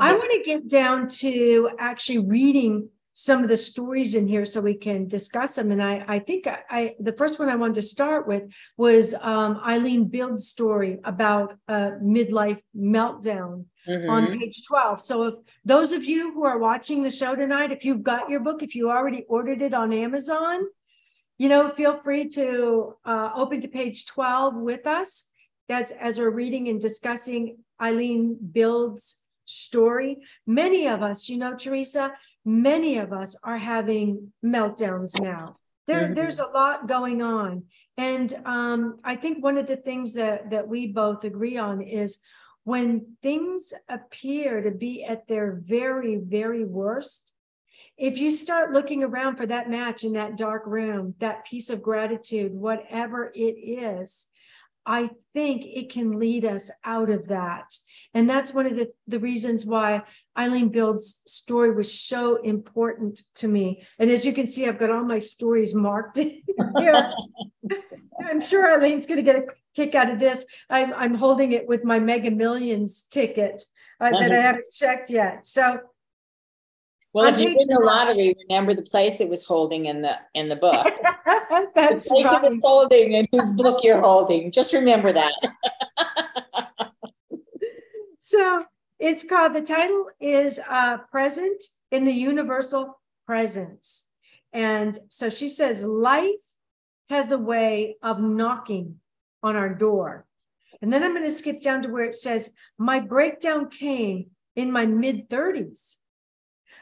I 0.00 0.12
want 0.12 0.30
to 0.32 0.42
get 0.44 0.68
down 0.68 1.08
to 1.08 1.70
actually 1.78 2.18
reading 2.18 2.88
some 3.14 3.42
of 3.42 3.48
the 3.48 3.56
stories 3.56 4.14
in 4.14 4.26
here 4.26 4.44
so 4.44 4.60
we 4.60 4.74
can 4.74 5.06
discuss 5.06 5.54
them. 5.54 5.70
And 5.70 5.82
I, 5.82 6.04
I 6.08 6.18
think 6.18 6.46
I, 6.46 6.60
I 6.70 6.94
the 6.98 7.12
first 7.12 7.38
one 7.38 7.48
I 7.48 7.56
wanted 7.56 7.76
to 7.76 7.82
start 7.82 8.26
with 8.26 8.44
was 8.76 9.14
um, 9.14 9.60
Eileen 9.66 10.08
Bild's 10.08 10.48
story 10.48 10.98
about 11.04 11.54
a 11.68 11.92
midlife 12.02 12.60
meltdown 12.76 13.66
mm-hmm. 13.88 14.10
on 14.10 14.26
page 14.38 14.64
12. 14.66 15.00
So 15.00 15.22
if 15.24 15.34
those 15.64 15.92
of 15.92 16.04
you 16.04 16.32
who 16.32 16.44
are 16.44 16.58
watching 16.58 17.02
the 17.02 17.10
show 17.10 17.34
tonight, 17.34 17.72
if 17.72 17.84
you've 17.84 18.02
got 18.02 18.30
your 18.30 18.40
book, 18.40 18.62
if 18.62 18.74
you 18.74 18.90
already 18.90 19.24
ordered 19.28 19.62
it 19.62 19.74
on 19.74 19.92
Amazon, 19.92 20.64
you 21.38 21.48
know, 21.48 21.70
feel 21.70 22.00
free 22.02 22.28
to 22.30 22.94
uh, 23.04 23.30
open 23.34 23.60
to 23.60 23.68
page 23.68 24.06
12 24.06 24.54
with 24.54 24.86
us. 24.86 25.32
That's 25.68 25.92
as 25.92 26.18
we're 26.18 26.30
reading 26.30 26.68
and 26.68 26.80
discussing 26.80 27.58
Eileen 27.80 28.36
Bild's 28.40 29.22
story. 29.44 30.18
Many 30.46 30.86
of 30.86 31.02
us, 31.02 31.28
you 31.28 31.38
know, 31.38 31.54
Teresa, 31.56 32.12
many 32.44 32.98
of 32.98 33.12
us 33.12 33.36
are 33.42 33.56
having 33.56 34.32
meltdowns 34.44 35.20
now. 35.20 35.56
There, 35.86 36.02
mm-hmm. 36.02 36.14
There's 36.14 36.38
a 36.38 36.46
lot 36.46 36.86
going 36.86 37.22
on. 37.22 37.64
And 37.96 38.32
um, 38.46 38.98
I 39.04 39.16
think 39.16 39.42
one 39.42 39.58
of 39.58 39.66
the 39.66 39.76
things 39.76 40.14
that, 40.14 40.50
that 40.50 40.68
we 40.68 40.86
both 40.86 41.24
agree 41.24 41.58
on 41.58 41.82
is 41.82 42.18
when 42.64 43.16
things 43.22 43.72
appear 43.88 44.62
to 44.62 44.70
be 44.70 45.04
at 45.04 45.26
their 45.26 45.60
very, 45.64 46.16
very 46.16 46.64
worst, 46.64 47.32
if 47.98 48.18
you 48.18 48.30
start 48.30 48.72
looking 48.72 49.02
around 49.02 49.36
for 49.36 49.46
that 49.46 49.70
match 49.70 50.04
in 50.04 50.14
that 50.14 50.36
dark 50.36 50.64
room, 50.66 51.14
that 51.18 51.44
piece 51.44 51.70
of 51.70 51.82
gratitude, 51.82 52.52
whatever 52.52 53.30
it 53.34 53.56
is, 53.58 54.28
I 54.84 55.10
think 55.32 55.64
it 55.64 55.92
can 55.92 56.18
lead 56.18 56.44
us 56.44 56.70
out 56.84 57.10
of 57.10 57.28
that. 57.28 57.72
And 58.14 58.28
that's 58.28 58.52
one 58.52 58.66
of 58.66 58.76
the, 58.76 58.90
the 59.06 59.20
reasons 59.20 59.64
why 59.64 60.02
Eileen 60.36 60.70
Bild's 60.70 61.22
story 61.26 61.72
was 61.72 61.96
so 61.96 62.36
important 62.42 63.20
to 63.36 63.48
me. 63.48 63.86
And 63.98 64.10
as 64.10 64.26
you 64.26 64.32
can 64.32 64.46
see, 64.46 64.66
I've 64.66 64.80
got 64.80 64.90
all 64.90 65.04
my 65.04 65.20
stories 65.20 65.74
marked 65.74 66.18
here. 66.18 66.42
I'm 68.24 68.40
sure 68.40 68.72
Eileen's 68.72 69.06
going 69.06 69.18
to 69.18 69.22
get 69.22 69.36
a 69.36 69.46
kick 69.74 69.94
out 69.94 70.10
of 70.10 70.18
this. 70.18 70.46
I'm, 70.70 70.92
I'm 70.94 71.14
holding 71.14 71.52
it 71.52 71.66
with 71.66 71.84
my 71.84 71.98
Mega 71.98 72.30
Millions 72.30 73.02
ticket 73.02 73.62
uh, 74.00 74.10
that 74.10 74.32
I 74.32 74.40
haven't 74.40 74.64
checked 74.74 75.10
yet. 75.10 75.46
So 75.46 75.80
well, 77.14 77.26
if 77.26 77.38
you 77.38 77.54
win 77.54 77.68
the 77.68 77.84
lottery, 77.84 78.34
remember 78.48 78.72
the 78.72 78.82
place 78.82 79.20
it 79.20 79.28
was 79.28 79.44
holding 79.44 79.84
in 79.86 80.00
the 80.00 80.16
in 80.34 80.48
the 80.48 80.56
book. 80.56 80.84
That's 81.74 82.08
the 82.08 82.22
right. 82.24 82.44
it 82.44 82.52
was 82.52 82.60
holding 82.62 83.16
and 83.16 83.28
whose 83.30 83.52
book 83.52 83.80
you're 83.82 84.00
holding. 84.00 84.50
Just 84.50 84.72
remember 84.72 85.12
that. 85.12 85.34
so 88.18 88.62
it's 88.98 89.24
called 89.24 89.54
the 89.54 89.60
title 89.60 90.06
is 90.20 90.58
uh, 90.70 90.98
Present 91.10 91.62
in 91.90 92.04
the 92.04 92.12
Universal 92.12 92.98
Presence. 93.26 94.08
And 94.54 94.98
so 95.10 95.28
she 95.28 95.48
says, 95.50 95.84
life 95.84 96.30
has 97.10 97.32
a 97.32 97.38
way 97.38 97.96
of 98.02 98.20
knocking 98.20 99.00
on 99.42 99.56
our 99.56 99.74
door. 99.74 100.26
And 100.80 100.92
then 100.92 101.02
I'm 101.02 101.14
going 101.14 101.28
to 101.28 101.30
skip 101.30 101.60
down 101.60 101.82
to 101.82 101.88
where 101.88 102.04
it 102.04 102.16
says, 102.16 102.54
My 102.78 103.00
breakdown 103.00 103.68
came 103.68 104.30
in 104.56 104.70
my 104.70 104.86
mid 104.86 105.28
30s 105.28 105.96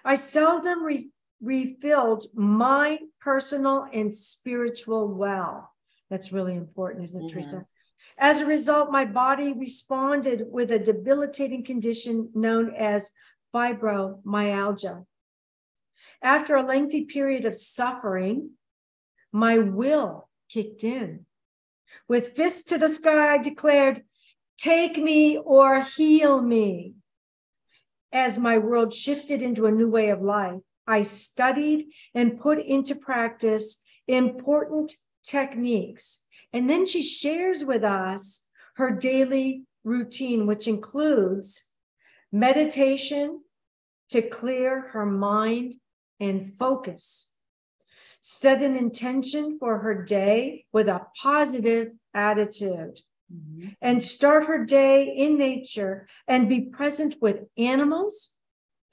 I 0.04 0.14
seldom 0.14 0.82
re- 0.82 1.10
refilled 1.42 2.26
my 2.34 2.98
personal 3.20 3.86
and 3.92 4.14
spiritual 4.14 5.08
well. 5.08 5.72
That's 6.08 6.32
really 6.32 6.54
important, 6.54 7.04
isn't 7.04 7.20
it, 7.20 7.24
mm-hmm. 7.26 7.34
Teresa? 7.34 7.66
As 8.18 8.40
a 8.40 8.46
result, 8.46 8.90
my 8.90 9.04
body 9.04 9.52
responded 9.52 10.44
with 10.48 10.70
a 10.70 10.78
debilitating 10.78 11.64
condition 11.64 12.30
known 12.34 12.74
as 12.74 13.12
fibromyalgia. 13.54 15.04
After 16.22 16.56
a 16.56 16.62
lengthy 16.62 17.04
period 17.04 17.44
of 17.44 17.54
suffering, 17.54 18.50
my 19.32 19.58
will 19.58 20.28
kicked 20.50 20.84
in. 20.84 21.24
With 22.10 22.34
fists 22.34 22.64
to 22.64 22.76
the 22.76 22.88
sky, 22.88 23.34
I 23.34 23.38
declared, 23.38 24.02
Take 24.58 24.96
me 24.96 25.38
or 25.38 25.80
heal 25.80 26.42
me. 26.42 26.94
As 28.12 28.36
my 28.36 28.58
world 28.58 28.92
shifted 28.92 29.42
into 29.42 29.66
a 29.66 29.70
new 29.70 29.88
way 29.88 30.08
of 30.08 30.20
life, 30.20 30.58
I 30.88 31.02
studied 31.02 31.86
and 32.12 32.40
put 32.40 32.58
into 32.58 32.96
practice 32.96 33.80
important 34.08 34.92
techniques. 35.22 36.24
And 36.52 36.68
then 36.68 36.84
she 36.84 37.00
shares 37.00 37.64
with 37.64 37.84
us 37.84 38.48
her 38.74 38.90
daily 38.90 39.62
routine, 39.84 40.48
which 40.48 40.66
includes 40.66 41.62
meditation 42.32 43.40
to 44.08 44.20
clear 44.20 44.80
her 44.88 45.06
mind 45.06 45.76
and 46.18 46.44
focus, 46.54 47.32
set 48.20 48.64
an 48.64 48.74
intention 48.74 49.58
for 49.60 49.78
her 49.78 50.02
day 50.02 50.66
with 50.72 50.88
a 50.88 51.02
positive 51.22 51.92
attitude, 52.14 53.00
mm-hmm. 53.32 53.68
and 53.80 54.02
start 54.02 54.46
her 54.46 54.64
day 54.64 55.14
in 55.16 55.38
nature 55.38 56.06
and 56.26 56.48
be 56.48 56.62
present 56.62 57.16
with 57.20 57.44
animals, 57.56 58.30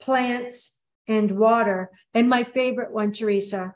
plants, 0.00 0.80
and 1.06 1.32
water. 1.32 1.90
And 2.14 2.28
my 2.28 2.44
favorite 2.44 2.92
one, 2.92 3.12
Teresa, 3.12 3.74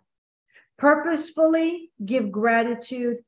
purposefully 0.78 1.90
give 2.04 2.30
gratitude 2.30 3.18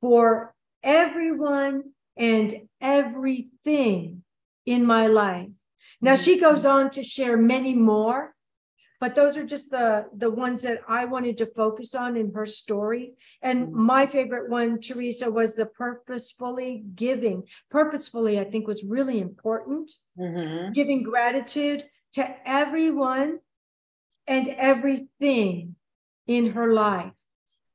for 0.00 0.54
everyone 0.82 1.92
and 2.16 2.68
everything 2.80 4.22
in 4.66 4.84
my 4.84 5.06
life. 5.06 5.48
Now, 6.00 6.16
she 6.16 6.38
goes 6.38 6.64
mm-hmm. 6.64 6.86
on 6.86 6.90
to 6.90 7.02
share 7.02 7.36
many 7.36 7.74
more, 7.74 8.33
but 9.00 9.14
those 9.14 9.36
are 9.36 9.44
just 9.44 9.70
the, 9.70 10.06
the 10.16 10.30
ones 10.30 10.62
that 10.62 10.80
I 10.88 11.04
wanted 11.04 11.38
to 11.38 11.46
focus 11.46 11.94
on 11.94 12.16
in 12.16 12.32
her 12.32 12.46
story. 12.46 13.14
And 13.42 13.68
mm-hmm. 13.68 13.82
my 13.82 14.06
favorite 14.06 14.50
one, 14.50 14.80
Teresa, 14.80 15.30
was 15.30 15.56
the 15.56 15.66
purposefully 15.66 16.84
giving. 16.94 17.44
Purposefully, 17.70 18.38
I 18.38 18.44
think, 18.44 18.66
was 18.66 18.84
really 18.84 19.20
important. 19.20 19.92
Mm-hmm. 20.18 20.72
Giving 20.72 21.02
gratitude 21.02 21.84
to 22.12 22.48
everyone 22.48 23.40
and 24.26 24.48
everything 24.48 25.76
in 26.26 26.52
her 26.52 26.72
life. 26.72 27.12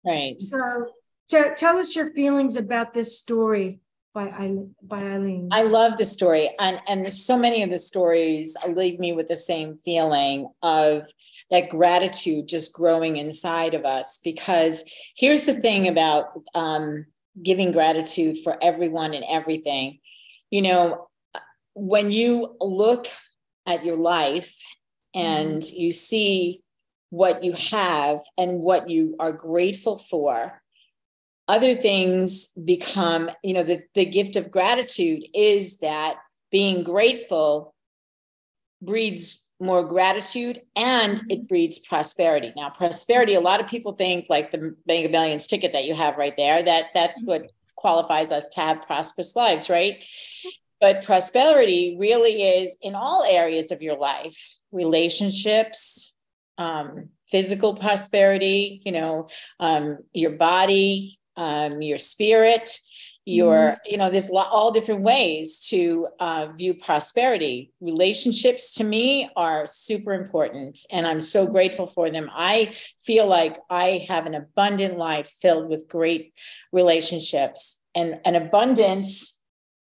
Right. 0.06 0.40
So, 0.40 0.88
t- 1.30 1.54
tell 1.56 1.78
us 1.78 1.96
your 1.96 2.12
feelings 2.12 2.56
about 2.56 2.94
this 2.94 3.20
story 3.20 3.82
by 4.20 4.30
Eileen, 4.32 4.76
by 4.82 5.02
Eileen. 5.02 5.48
I 5.52 5.64
love 5.64 5.98
the 5.98 6.04
story, 6.04 6.50
and 6.60 6.82
and 6.88 7.12
so 7.12 7.38
many 7.38 7.64
of 7.64 7.70
the 7.70 7.78
stories 7.78 8.58
leave 8.68 9.00
me 9.00 9.14
with 9.14 9.28
the 9.28 9.38
same 9.38 9.78
feeling 9.78 10.50
of 10.62 11.08
that 11.52 11.70
gratitude 11.70 12.48
just 12.48 12.74
growing 12.74 13.16
inside 13.16 13.74
of 13.74 13.86
us. 13.86 14.20
Because 14.22 14.84
here's 15.16 15.46
the 15.46 15.54
thing 15.54 15.88
about 15.88 16.26
um, 16.54 17.06
giving 17.42 17.72
gratitude 17.72 18.38
for 18.44 18.62
everyone 18.62 19.14
and 19.14 19.24
everything. 19.30 20.00
You 20.52 20.64
know, 20.64 21.08
when 21.74 22.12
you 22.12 22.58
look 22.60 23.08
at 23.66 23.86
your 23.86 23.98
life 23.98 24.54
and 25.16 25.62
mm-hmm. 25.62 25.82
you 25.82 25.92
see 25.92 26.62
what 27.10 27.42
you 27.44 27.54
have 27.54 28.20
and 28.38 28.60
what 28.60 28.90
you 28.90 29.16
are 29.18 29.32
grateful 29.32 29.98
for 29.98 30.59
other 31.50 31.74
things 31.74 32.50
become 32.64 33.30
you 33.44 33.54
know 33.54 33.64
the, 33.64 33.82
the 33.96 34.06
gift 34.06 34.38
of 34.38 34.52
gratitude 34.52 35.24
is 35.34 35.80
that 35.80 36.18
being 36.52 36.84
grateful 36.84 37.74
breeds 38.82 39.48
more 39.60 39.84
gratitude 39.86 40.62
and 40.78 41.18
mm-hmm. 41.18 41.32
it 41.32 41.48
breeds 41.50 41.80
prosperity 41.80 42.54
now 42.56 42.70
prosperity 42.70 43.34
a 43.34 43.42
lot 43.42 43.60
of 43.60 43.68
people 43.68 43.94
think 43.94 44.28
like 44.30 44.52
the 44.52 44.76
mega 44.88 45.10
millions 45.10 45.48
ticket 45.48 45.74
that 45.74 45.86
you 45.86 45.94
have 45.94 46.16
right 46.18 46.38
there 46.38 46.64
that 46.64 46.86
that's 46.94 47.22
mm-hmm. 47.22 47.42
what 47.42 47.52
qualifies 47.76 48.32
us 48.32 48.48
to 48.50 48.62
have 48.62 48.82
prosperous 48.84 49.36
lives 49.36 49.70
right 49.70 50.06
but 50.80 51.04
prosperity 51.04 51.98
really 52.00 52.44
is 52.44 52.78
in 52.82 52.94
all 52.94 53.24
areas 53.24 53.72
of 53.72 53.82
your 53.82 53.98
life 53.98 54.56
relationships 54.72 56.16
um, 56.60 57.10
physical 57.30 57.74
prosperity 57.74 58.82
you 58.86 58.92
know 58.92 59.28
um, 59.60 59.98
your 60.14 60.38
body 60.38 61.19
um, 61.40 61.82
your 61.82 61.98
spirit 61.98 62.80
your 63.30 63.56
mm-hmm. 63.56 63.92
you 63.92 63.98
know 63.98 64.10
there's 64.10 64.30
all 64.30 64.72
different 64.72 65.02
ways 65.02 65.60
to 65.68 66.08
uh, 66.20 66.48
view 66.58 66.74
prosperity. 66.74 67.72
Relationships 67.80 68.74
to 68.76 68.84
me 68.84 69.30
are 69.36 69.66
super 69.68 70.14
important 70.14 70.80
and 70.92 71.06
i'm 71.06 71.22
so 71.22 71.46
grateful 71.46 71.88
for 71.88 72.10
them. 72.10 72.30
I 72.34 72.74
feel 73.02 73.28
like 73.28 73.58
i 73.70 74.06
have 74.08 74.26
an 74.26 74.36
abundant 74.36 74.98
life 74.98 75.32
filled 75.42 75.70
with 75.70 75.88
great 75.88 76.34
relationships 76.72 77.84
and 77.96 78.20
an 78.26 78.36
abundance 78.36 79.40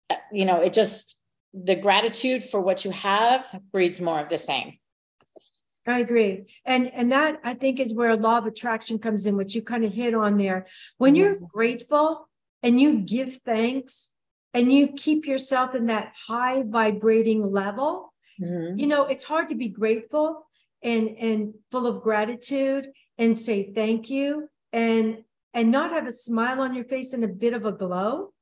uh, 0.09 0.15
you 0.31 0.45
know 0.45 0.61
it 0.61 0.73
just 0.73 1.17
the 1.53 1.75
gratitude 1.75 2.43
for 2.43 2.61
what 2.61 2.85
you 2.85 2.91
have 2.91 3.45
breeds 3.71 3.99
more 3.99 4.19
of 4.19 4.29
the 4.29 4.37
same 4.37 4.77
I 5.89 5.99
agree. 5.99 6.45
And 6.65 6.91
and 6.93 7.11
that 7.11 7.39
I 7.43 7.53
think 7.53 7.79
is 7.79 7.93
where 7.93 8.15
law 8.15 8.37
of 8.37 8.45
attraction 8.45 8.99
comes 8.99 9.25
in, 9.25 9.35
which 9.35 9.55
you 9.55 9.61
kind 9.61 9.83
of 9.83 9.93
hit 9.93 10.13
on 10.13 10.37
there. 10.37 10.67
When 10.97 11.13
mm-hmm. 11.13 11.21
you're 11.21 11.35
grateful 11.35 12.29
and 12.61 12.79
you 12.79 12.99
give 12.99 13.39
thanks 13.45 14.11
and 14.53 14.71
you 14.71 14.89
keep 14.89 15.25
yourself 15.25 15.75
in 15.75 15.87
that 15.87 16.13
high 16.27 16.63
vibrating 16.65 17.41
level, 17.51 18.13
mm-hmm. 18.41 18.77
you 18.77 18.87
know, 18.87 19.05
it's 19.05 19.23
hard 19.23 19.49
to 19.49 19.55
be 19.55 19.69
grateful 19.69 20.47
and 20.83 21.09
and 21.17 21.53
full 21.71 21.87
of 21.87 22.01
gratitude 22.01 22.87
and 23.17 23.37
say 23.37 23.71
thank 23.73 24.09
you 24.09 24.49
and 24.71 25.23
and 25.53 25.71
not 25.71 25.91
have 25.91 26.07
a 26.07 26.11
smile 26.11 26.61
on 26.61 26.75
your 26.75 26.85
face 26.85 27.13
and 27.13 27.23
a 27.23 27.27
bit 27.27 27.53
of 27.53 27.65
a 27.65 27.71
glow. 27.71 28.33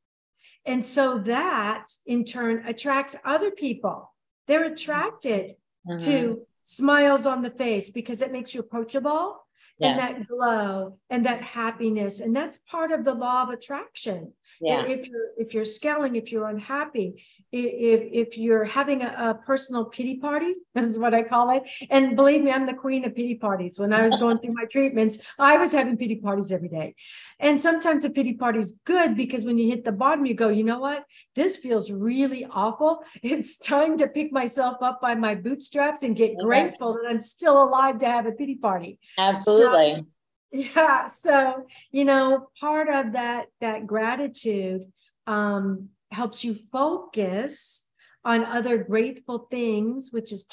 And 0.66 0.86
so 0.86 1.20
that 1.20 1.88
in 2.06 2.26
turn 2.26 2.66
attracts 2.68 3.16
other 3.24 3.52
people. 3.52 4.14
They're 4.48 4.66
attracted 4.66 5.54
mm-hmm. 5.88 6.06
to 6.06 6.47
smiles 6.68 7.26
on 7.26 7.42
the 7.42 7.50
face 7.50 7.90
because 7.90 8.22
it 8.22 8.30
makes 8.30 8.54
you 8.54 8.60
approachable 8.60 9.42
yes. 9.80 10.06
and 10.06 10.18
that 10.18 10.28
glow 10.28 10.98
and 11.10 11.26
that 11.26 11.42
happiness 11.42 12.20
and 12.20 12.36
that's 12.36 12.58
part 12.58 12.92
of 12.92 13.06
the 13.06 13.14
law 13.14 13.44
of 13.44 13.50
attraction 13.50 14.34
yeah. 14.62 14.86
if 14.86 15.08
you're 15.08 15.30
if 15.38 15.54
you're 15.54 15.65
scaling 15.65 16.15
if 16.15 16.32
you're 16.32 16.48
unhappy 16.48 17.24
if 17.52 18.28
if 18.28 18.38
you're 18.38 18.65
having 18.65 19.02
a, 19.02 19.08
a, 19.30 19.46
personal 19.46 19.86
pity 19.86 20.15
party 20.17 20.54
this 20.74 20.88
is 20.93 21.00
what 21.00 21.13
i 21.13 21.24
call 21.24 21.56
it. 21.56 21.63
And 21.89 22.15
believe 22.15 22.43
me 22.43 22.52
i'm 22.52 22.65
the 22.65 22.74
queen 22.74 23.06
of 23.06 23.15
pity 23.15 23.36
parties. 23.36 23.80
When 23.80 23.93
i 23.93 24.02
was 24.02 24.15
going 24.24 24.39
through 24.39 24.54
my 24.54 24.65
treatments 24.65 25.20
i 25.39 25.58
was 25.58 25.72
having 25.72 25.98
pity 25.98 26.15
parties 26.15 26.52
every 26.52 26.70
day. 26.70 26.96
And 27.39 27.62
sometimes 27.62 28.04
a 28.04 28.10
pity 28.10 28.34
party 28.34 28.60
is 28.60 28.82
good 28.84 29.15
because 29.15 29.46
when 29.46 29.58
you 29.60 29.70
hit 29.70 29.86
the 29.86 29.91
bottom 29.91 30.26
you 30.26 30.34
go 30.34 30.50
you 30.50 30.63
know 30.63 30.80
what? 30.80 31.06
This 31.36 31.58
feels 31.58 31.91
really 31.91 32.46
awful. 32.50 33.04
It's 33.38 33.58
time 33.58 33.98
to 33.98 34.08
pick 34.08 34.32
myself 34.32 34.78
up 34.82 35.00
by 35.02 35.13
my 35.15 35.36
bootstraps 35.36 36.04
and 36.04 36.15
get 36.15 36.38
grateful 36.38 36.93
that 36.93 37.08
i'm 37.10 37.22
still 37.22 37.63
alive 37.63 38.00
to 38.00 38.06
have 38.06 38.26
a 38.26 38.32
pity 38.32 38.56
party. 38.56 39.00
Absolutely. 39.17 39.96
so, 39.98 40.06
yeah 40.76 41.08
so 41.08 41.66
you 41.92 42.06
know 42.06 42.48
part 42.60 42.90
of 42.90 43.14
that 43.14 43.48
that 43.60 43.86
gratitude 43.86 44.82
um 45.26 45.90
helps 46.12 46.44
you 46.44 46.54
focus 46.54 47.88
on 48.28 48.44
other 48.44 48.78
grateful 48.78 49.48
things, 49.50 50.10
which 50.12 50.32
is. 50.34 50.46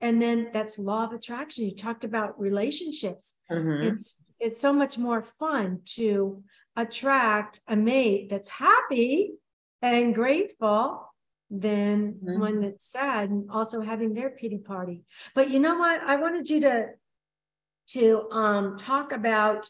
And 0.00 0.20
then 0.20 0.48
that's 0.52 0.78
law 0.78 1.04
of 1.04 1.12
attraction. 1.12 1.66
You 1.66 1.76
talked 1.76 2.04
about 2.04 2.40
relationships. 2.40 3.38
Mm-hmm. 3.50 3.94
It's 3.94 4.24
it's 4.40 4.60
so 4.60 4.72
much 4.72 4.98
more 4.98 5.22
fun 5.22 5.82
to 5.94 6.42
attract 6.76 7.60
a 7.68 7.76
mate 7.76 8.28
that's 8.28 8.48
happy 8.48 9.34
and 9.80 10.12
grateful 10.12 11.08
than 11.48 12.14
mm-hmm. 12.14 12.40
one 12.40 12.60
that's 12.60 12.90
sad 12.90 13.30
and 13.30 13.48
also 13.48 13.80
having 13.80 14.14
their 14.14 14.30
pity 14.30 14.58
party. 14.58 15.02
But 15.36 15.50
you 15.50 15.60
know 15.60 15.78
what? 15.78 16.00
I 16.00 16.16
wanted 16.16 16.50
you 16.50 16.62
to 16.62 16.86
to 17.92 18.28
um, 18.30 18.76
talk 18.76 19.12
about 19.12 19.68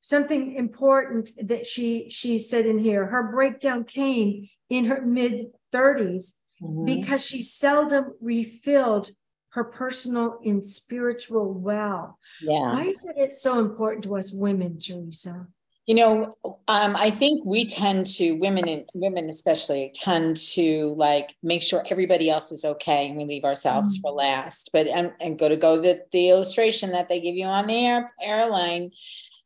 something 0.00 0.56
important 0.56 1.30
that 1.48 1.66
she 1.66 2.10
she 2.10 2.38
said 2.38 2.66
in 2.66 2.78
here. 2.78 3.06
Her 3.06 3.30
breakdown 3.32 3.84
came 3.84 4.48
in 4.68 4.86
her 4.86 5.00
mid 5.00 5.46
30s 5.72 6.32
mm-hmm. 6.60 6.84
because 6.84 7.24
she 7.24 7.42
seldom 7.42 8.14
refilled 8.20 9.10
her 9.50 9.64
personal 9.64 10.38
and 10.44 10.66
spiritual 10.66 11.52
well. 11.52 12.18
Yeah. 12.40 12.74
Why 12.74 12.86
is 12.86 13.04
it 13.16 13.34
so 13.34 13.60
important 13.60 14.04
to 14.04 14.16
us 14.16 14.32
women 14.32 14.78
teresa 14.78 15.46
you 15.86 15.94
know 15.94 16.32
um, 16.68 16.94
i 16.96 17.10
think 17.10 17.44
we 17.44 17.64
tend 17.64 18.06
to 18.06 18.32
women 18.34 18.68
and 18.68 18.88
women 18.94 19.28
especially 19.28 19.90
tend 19.94 20.36
to 20.36 20.94
like 20.96 21.34
make 21.42 21.62
sure 21.62 21.84
everybody 21.90 22.30
else 22.30 22.52
is 22.52 22.64
okay 22.64 23.08
and 23.08 23.16
we 23.16 23.24
leave 23.24 23.44
ourselves 23.44 23.96
mm-hmm. 23.96 24.02
for 24.02 24.12
last 24.12 24.70
but 24.72 24.86
and, 24.86 25.12
and 25.20 25.38
go 25.38 25.48
to 25.48 25.56
go 25.56 25.80
the, 25.80 26.00
the 26.12 26.28
illustration 26.28 26.92
that 26.92 27.08
they 27.08 27.20
give 27.20 27.34
you 27.34 27.46
on 27.46 27.66
the 27.66 27.86
air, 27.86 28.10
airline 28.22 28.90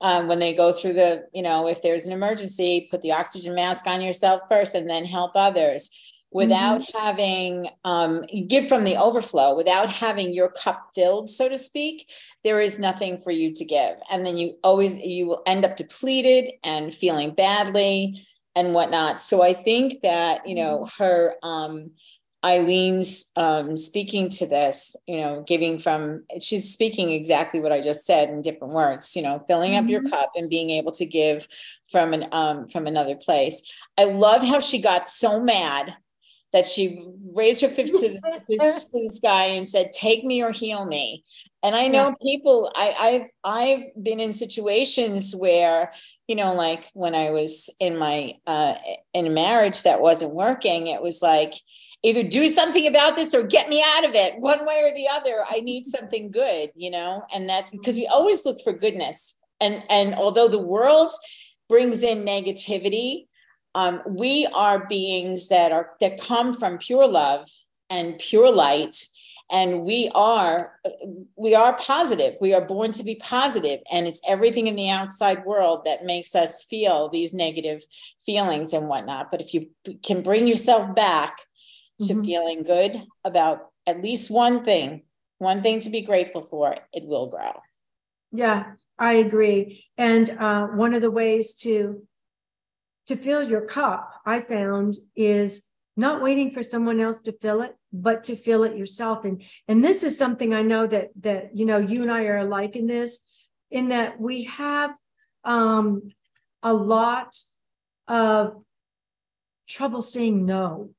um, 0.01 0.29
when 0.29 0.39
they 0.39 0.53
go 0.53 0.73
through 0.73 0.93
the, 0.93 1.27
you 1.33 1.43
know, 1.43 1.69
if 1.69 1.83
there's 1.83 2.07
an 2.07 2.13
emergency, 2.13 2.89
put 2.91 3.03
the 3.03 3.13
oxygen 3.13 3.55
mask 3.55 3.87
on 3.87 4.03
yourself 4.03 4.43
first 4.51 4.75
and 4.75 4.89
then 4.89 5.05
help 5.05 5.33
others. 5.35 5.91
Without 6.37 6.83
mm-hmm. 6.83 6.99
having 6.99 7.69
um, 7.85 8.23
give 8.47 8.69
from 8.69 8.85
the 8.85 8.97
overflow 8.97 9.57
without 9.57 9.89
having 9.89 10.35
your 10.35 10.51
cup 10.51 10.91
filled 10.95 11.29
so 11.29 11.49
to 11.49 11.59
speak 11.59 12.11
there 12.45 12.61
is 12.61 12.79
nothing 12.79 13.17
for 13.19 13.31
you 13.31 13.53
to 13.53 13.65
give 13.65 13.97
and 14.11 14.27
then 14.27 14.37
you 14.37 14.55
always 14.63 14.97
you 14.97 15.27
will 15.27 15.43
end 15.47 15.65
up 15.65 15.77
depleted 15.77 16.51
and 16.63 16.93
feeling 16.93 17.31
badly 17.31 18.27
and 18.55 18.75
whatnot 18.75 19.19
so 19.19 19.43
i 19.43 19.55
think 19.55 20.03
that 20.03 20.47
you 20.47 20.55
know 20.55 20.81
mm-hmm. 20.81 21.03
her 21.03 21.35
um, 21.43 21.91
Eileen's 22.45 23.33
um, 23.35 23.77
speaking 23.77 24.29
to 24.29 24.47
this, 24.47 24.95
you 25.09 25.21
know, 25.21 25.43
giving 25.45 25.81
from, 25.81 26.23
she's 26.41 26.73
speaking 26.73 27.11
exactly 27.11 27.59
what 27.59 27.73
I 27.73 27.81
just 27.81 28.07
said 28.07 28.29
in 28.29 28.41
different 28.41 28.73
words, 28.73 29.17
you 29.17 29.23
know, 29.23 29.45
filling 29.49 29.73
mm-hmm. 29.73 29.85
up 29.85 29.91
your 29.91 30.03
mm-hmm. 30.03 30.13
cup 30.13 30.31
and 30.37 30.49
being 30.49 30.71
able 30.71 30.93
to 30.93 31.07
give 31.07 31.49
from 31.91 32.13
an 32.13 32.29
um, 32.31 32.69
from 32.69 32.87
another 32.87 33.17
place. 33.17 33.63
I 33.99 34.05
love 34.05 34.43
how 34.43 34.61
she 34.61 34.81
got 34.81 35.09
so 35.09 35.43
mad 35.43 35.97
that 36.57 36.65
she 36.65 37.05
raised 37.35 37.61
her 37.61 37.69
fist 37.69 37.93
to, 38.01 38.09
the, 38.09 38.43
to 38.47 38.57
the 38.57 39.13
sky 39.13 39.45
and 39.45 39.67
said, 39.67 39.93
"Take 39.93 40.25
me 40.25 40.43
or 40.43 40.51
heal 40.51 40.87
me." 40.87 41.23
And 41.63 41.77
I 41.77 41.89
know 41.89 42.09
yeah. 42.09 42.15
people. 42.23 42.73
I, 42.75 42.95
I've 42.99 43.31
I've 43.45 44.03
been 44.03 44.21
in 44.21 44.33
situations 44.33 45.37
where 45.37 45.93
you 46.29 46.35
know, 46.35 46.55
like 46.55 46.91
when 46.95 47.15
I 47.15 47.31
was 47.31 47.69
in 47.79 47.99
my 47.99 48.37
uh, 48.47 48.75
in 49.13 49.27
a 49.27 49.31
marriage 49.31 49.83
that 49.83 50.01
wasn't 50.01 50.35
working, 50.35 50.87
it 50.87 51.03
was 51.03 51.21
like 51.21 51.53
either 52.03 52.23
do 52.23 52.49
something 52.49 52.87
about 52.87 53.17
this 53.17 53.35
or 53.35 53.43
get 53.43 53.69
me 53.69 53.85
out 53.97 54.05
of 54.05 54.15
it 54.15 54.39
one 54.39 54.65
way 54.65 54.83
or 54.85 54.95
the 54.95 55.09
other 55.11 55.45
i 55.49 55.59
need 55.61 55.85
something 55.97 56.31
good 56.31 56.71
you 56.77 56.91
know 56.91 57.23
and 57.35 57.49
that 57.49 57.71
because 57.73 57.97
we 57.97 58.07
always 58.07 58.45
look 58.45 58.61
for 58.63 58.73
goodness 58.73 59.37
and 59.61 59.83
and 59.89 60.15
although 60.15 60.47
the 60.47 60.59
world 60.59 61.11
brings 61.69 62.03
in 62.03 62.25
negativity 62.25 63.26
um, 63.77 64.03
we 64.07 64.49
are 64.55 64.87
beings 64.87 65.49
that 65.49 65.71
are 65.71 65.91
that 66.01 66.21
come 66.21 66.53
from 66.53 66.79
pure 66.79 67.07
love 67.07 67.49
and 67.91 68.19
pure 68.19 68.51
light 68.51 68.97
and 69.51 69.85
we 69.85 70.11
are 70.15 70.73
we 71.37 71.55
are 71.55 71.77
positive 71.77 72.35
we 72.41 72.53
are 72.53 72.65
born 72.65 72.91
to 72.91 73.05
be 73.05 73.15
positive 73.15 73.79
and 73.93 74.09
it's 74.09 74.21
everything 74.27 74.67
in 74.67 74.75
the 74.75 74.91
outside 74.91 75.45
world 75.45 75.85
that 75.85 76.05
makes 76.05 76.35
us 76.35 76.65
feel 76.65 77.09
these 77.09 77.33
negative 77.33 77.81
feelings 78.25 78.73
and 78.73 78.89
whatnot 78.89 79.31
but 79.31 79.41
if 79.41 79.55
you 79.55 79.69
can 80.03 80.23
bring 80.23 80.49
yourself 80.49 80.93
back 80.97 81.39
to 82.01 82.13
mm-hmm. 82.13 82.25
feeling 82.25 82.63
good 82.63 83.03
about 83.25 83.71
at 83.87 84.03
least 84.03 84.31
one 84.31 84.65
thing, 84.65 85.03
one 85.39 85.63
thing 85.63 85.81
to 85.81 85.91
be 85.91 86.03
grateful 86.03 86.43
for, 86.43 86.77
it 86.93 87.07
will 87.07 87.29
grow. 87.29 87.53
Yes, 88.33 88.87
I 88.99 89.15
agree. 89.15 89.85
And 89.97 90.29
uh, 90.31 90.67
one 90.69 90.95
of 90.95 91.03
the 91.03 91.11
ways 91.11 91.55
to 91.59 92.03
to 93.07 93.17
fill 93.17 93.43
your 93.43 93.63
cup, 93.63 94.11
I 94.25 94.41
found, 94.41 94.97
is 95.15 95.69
not 95.97 96.23
waiting 96.23 96.51
for 96.51 96.63
someone 96.63 97.01
else 97.01 97.23
to 97.23 97.33
fill 97.33 97.63
it, 97.63 97.75
but 97.93 98.25
to 98.25 98.37
fill 98.37 98.65
it 98.65 98.77
yourself. 98.77 99.25
And 99.25 99.43
and 99.69 99.85
this 99.85 100.05
is 100.05 100.19
something 100.19 100.53
I 100.53 100.63
know 100.63 100.87
that 100.87 101.11
that 101.21 101.57
you 101.57 101.67
know 101.67 101.79
you 101.79 102.03
and 102.03 102.11
I 102.11 102.25
are 102.25 102.39
alike 102.39 102.77
in 102.77 102.87
this, 102.87 103.27
in 103.71 103.89
that 103.89 104.21
we 104.21 104.45
have 104.45 104.91
um, 105.45 106.13
a 106.63 106.75
lot 106.75 107.37
of 108.09 108.63
trouble 109.69 110.03
saying 110.03 110.45
no 110.45 110.91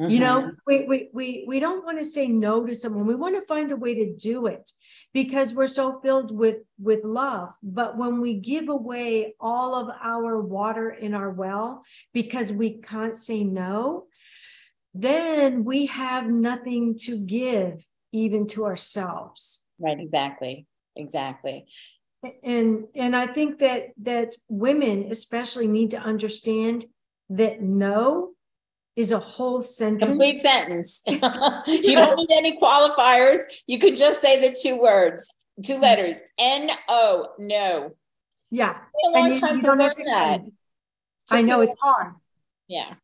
Mm-hmm. 0.00 0.10
You 0.10 0.18
know, 0.20 0.40
mm-hmm. 0.42 0.50
we, 0.66 0.84
we 0.84 1.10
we 1.12 1.44
we 1.48 1.60
don't 1.60 1.84
want 1.84 1.98
to 1.98 2.04
say 2.04 2.28
no 2.28 2.66
to 2.66 2.74
someone. 2.74 3.06
We 3.06 3.14
want 3.14 3.34
to 3.36 3.46
find 3.46 3.72
a 3.72 3.76
way 3.76 3.94
to 3.94 4.14
do 4.14 4.46
it 4.46 4.70
because 5.16 5.54
we're 5.54 5.66
so 5.66 5.98
filled 6.02 6.30
with 6.30 6.58
with 6.78 7.02
love. 7.02 7.54
But 7.62 7.96
when 7.96 8.20
we 8.20 8.34
give 8.34 8.68
away 8.68 9.34
all 9.40 9.74
of 9.74 9.88
our 10.02 10.42
water 10.42 10.90
in 10.90 11.14
our 11.14 11.30
well 11.30 11.82
because 12.12 12.52
we 12.52 12.82
can't 12.82 13.16
say 13.16 13.42
no, 13.42 14.08
then 14.92 15.64
we 15.64 15.86
have 15.86 16.26
nothing 16.26 16.98
to 17.04 17.16
give 17.16 17.82
even 18.12 18.46
to 18.48 18.66
ourselves. 18.66 19.64
Right, 19.80 19.98
exactly. 19.98 20.66
Exactly. 20.96 21.64
And 22.42 22.84
and 22.94 23.16
I 23.16 23.26
think 23.26 23.60
that 23.60 23.92
that 24.02 24.36
women 24.50 25.08
especially 25.10 25.66
need 25.66 25.92
to 25.92 25.98
understand 25.98 26.84
that 27.30 27.62
no 27.62 28.32
is 28.96 29.12
a 29.12 29.18
whole 29.18 29.60
sentence. 29.60 30.06
Complete 30.06 30.38
sentence. 30.38 31.02
you 31.06 31.20
don't 31.20 32.16
need 32.16 32.30
any 32.32 32.58
qualifiers. 32.58 33.40
You 33.66 33.78
could 33.78 33.96
just 33.96 34.20
say 34.20 34.40
the 34.40 34.56
two 34.60 34.80
words, 34.80 35.32
two 35.62 35.74
mm-hmm. 35.74 35.82
letters. 35.82 36.20
N 36.38 36.70
O. 36.88 37.28
No. 37.38 37.94
Yeah. 38.50 38.76
a 39.04 39.10
long 39.10 39.32
you, 39.32 39.40
time 39.40 39.56
you 39.56 39.62
to 39.62 39.68
learn 39.74 39.78
that. 39.78 40.40
I 41.30 41.42
know 41.42 41.60
it's 41.60 41.74
hard. 41.80 42.14
Yeah. 42.68 42.94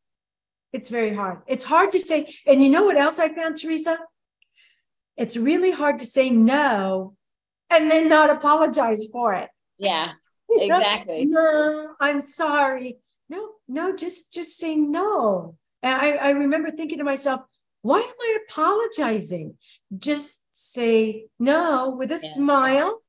It's 0.72 0.88
very 0.88 1.14
hard. 1.14 1.42
It's 1.46 1.64
hard 1.64 1.92
to 1.92 2.00
say. 2.00 2.34
And 2.46 2.62
you 2.62 2.70
know 2.70 2.84
what 2.84 2.96
else 2.96 3.18
I 3.18 3.28
found, 3.34 3.58
Teresa? 3.58 3.98
It's 5.16 5.36
really 5.36 5.70
hard 5.70 5.98
to 5.98 6.06
say 6.06 6.30
no 6.30 7.14
and 7.72 7.90
then 7.90 8.08
not 8.08 8.30
apologize 8.30 9.06
for 9.10 9.34
it. 9.34 9.48
Yeah, 9.78 10.12
exactly. 10.50 11.26
no, 11.26 11.94
I'm 12.00 12.20
sorry. 12.20 12.98
No, 13.28 13.50
no, 13.68 13.96
just 13.96 14.32
just 14.32 14.58
say 14.58 14.76
no. 14.76 15.56
And 15.82 15.94
I, 15.94 16.12
I 16.12 16.30
remember 16.30 16.70
thinking 16.70 16.98
to 16.98 17.04
myself, 17.04 17.42
why 17.82 17.98
am 17.98 18.14
I 18.20 18.38
apologizing? 18.48 19.56
Just 19.98 20.44
say 20.52 21.26
no 21.38 21.90
with 21.90 22.10
a 22.10 22.20
yeah. 22.22 22.30
smile 22.34 23.02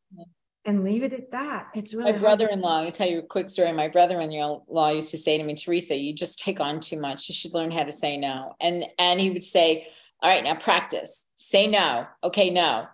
and 0.65 0.83
leave 0.83 1.03
it 1.03 1.13
at 1.13 1.31
that. 1.31 1.67
It's 1.75 1.93
really 1.93 2.13
my 2.13 2.17
brother-in-law. 2.17 2.83
I'll 2.83 2.91
tell 2.91 3.09
you 3.09 3.19
a 3.19 3.23
quick 3.23 3.49
story. 3.49 3.71
My 3.73 3.89
brother-in-law 3.89 4.89
used 4.89 5.11
to 5.11 5.17
say 5.17 5.37
to 5.37 5.43
me, 5.43 5.55
Teresa, 5.55 5.95
you 5.95 6.13
just 6.13 6.39
take 6.39 6.59
on 6.59 6.79
too 6.79 6.99
much. 6.99 7.27
You 7.29 7.35
should 7.35 7.53
learn 7.53 7.71
how 7.71 7.83
to 7.83 7.91
say 7.91 8.17
no. 8.17 8.53
And 8.61 8.85
and 8.97 9.19
he 9.19 9.29
would 9.29 9.43
say, 9.43 9.87
All 10.21 10.29
right, 10.29 10.43
now 10.43 10.55
practice. 10.55 11.31
Say 11.35 11.67
no. 11.67 12.07
Okay, 12.23 12.49
no. 12.49 12.87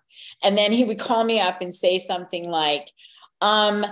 And 0.44 0.58
then 0.58 0.72
he 0.72 0.84
would 0.84 1.00
call 1.00 1.24
me 1.24 1.40
up 1.40 1.62
and 1.62 1.74
say 1.74 2.00
something 2.00 2.50
like, 2.50 2.92
um, 3.42 3.86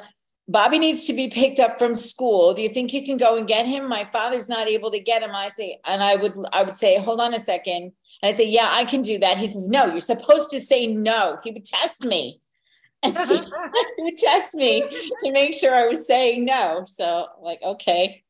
Bobby 0.49 0.79
needs 0.79 1.05
to 1.05 1.13
be 1.13 1.27
picked 1.27 1.59
up 1.59 1.77
from 1.77 1.95
school. 1.95 2.53
Do 2.53 2.61
you 2.61 2.69
think 2.69 2.93
you 2.93 3.05
can 3.05 3.17
go 3.17 3.37
and 3.37 3.47
get 3.47 3.65
him? 3.65 3.89
My 3.89 4.05
father's 4.05 4.47
not 4.47 4.67
able 4.67 4.91
to 4.91 4.99
get 4.99 5.21
him. 5.21 5.31
I 5.33 5.49
say, 5.49 5.79
and 5.85 6.01
I 6.01 6.15
would, 6.15 6.37
I 6.53 6.63
would 6.63 6.73
say, 6.73 6.97
hold 6.97 7.19
on 7.19 7.33
a 7.33 7.39
second. 7.39 7.91
And 8.21 8.29
I 8.29 8.31
say, 8.31 8.47
yeah, 8.47 8.69
I 8.71 8.85
can 8.85 9.01
do 9.01 9.19
that. 9.19 9.37
He 9.37 9.47
says, 9.47 9.67
no, 9.67 9.85
you're 9.85 9.99
supposed 9.99 10.49
to 10.51 10.61
say 10.61 10.87
no. 10.87 11.37
He 11.43 11.51
would 11.51 11.65
test 11.65 12.05
me. 12.05 12.41
And 13.03 13.15
he 13.15 14.03
would 14.03 14.17
test 14.17 14.55
me 14.55 14.81
to 15.23 15.31
make 15.31 15.53
sure 15.53 15.71
I 15.71 15.85
was 15.85 16.07
saying 16.07 16.45
no. 16.45 16.83
So 16.87 17.27
like, 17.39 17.61
okay. 17.61 18.23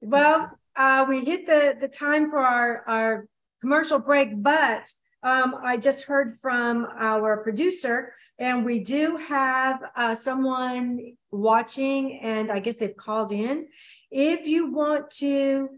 Well, 0.00 0.50
uh, 0.74 1.06
we 1.08 1.24
hit 1.24 1.46
the, 1.46 1.76
the 1.78 1.86
time 1.86 2.28
for 2.28 2.40
our, 2.40 2.82
our 2.88 3.28
commercial 3.60 4.00
break, 4.00 4.42
but 4.42 4.92
um, 5.22 5.54
I 5.62 5.76
just 5.76 6.06
heard 6.06 6.36
from 6.36 6.88
our 6.98 7.36
producer 7.36 8.14
and 8.38 8.64
we 8.64 8.80
do 8.80 9.16
have 9.16 9.90
uh, 9.96 10.14
someone 10.14 11.16
watching, 11.30 12.20
and 12.20 12.50
I 12.50 12.58
guess 12.58 12.76
they've 12.76 12.96
called 12.96 13.32
in. 13.32 13.68
If 14.10 14.46
you 14.46 14.72
want 14.72 15.10
to 15.18 15.68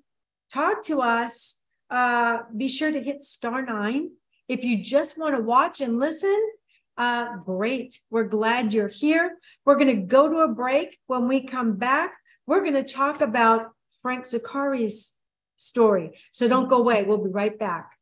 talk 0.52 0.84
to 0.84 1.00
us, 1.02 1.62
uh, 1.90 2.38
be 2.56 2.68
sure 2.68 2.90
to 2.90 3.02
hit 3.02 3.22
star 3.22 3.64
nine. 3.64 4.10
If 4.48 4.64
you 4.64 4.82
just 4.82 5.18
want 5.18 5.34
to 5.34 5.42
watch 5.42 5.80
and 5.80 5.98
listen, 5.98 6.38
uh, 6.96 7.36
great. 7.36 7.98
We're 8.10 8.24
glad 8.24 8.72
you're 8.72 8.88
here. 8.88 9.36
We're 9.64 9.76
going 9.76 9.94
to 9.94 10.06
go 10.06 10.28
to 10.28 10.38
a 10.38 10.48
break. 10.48 10.98
When 11.06 11.28
we 11.28 11.46
come 11.46 11.76
back, 11.76 12.14
we're 12.46 12.62
going 12.62 12.74
to 12.74 12.84
talk 12.84 13.20
about 13.20 13.72
Frank 14.02 14.24
Zaccari's 14.24 15.16
story. 15.56 16.18
So 16.32 16.48
don't 16.48 16.68
go 16.68 16.78
away. 16.78 17.04
We'll 17.04 17.24
be 17.24 17.30
right 17.30 17.58
back. 17.58 17.95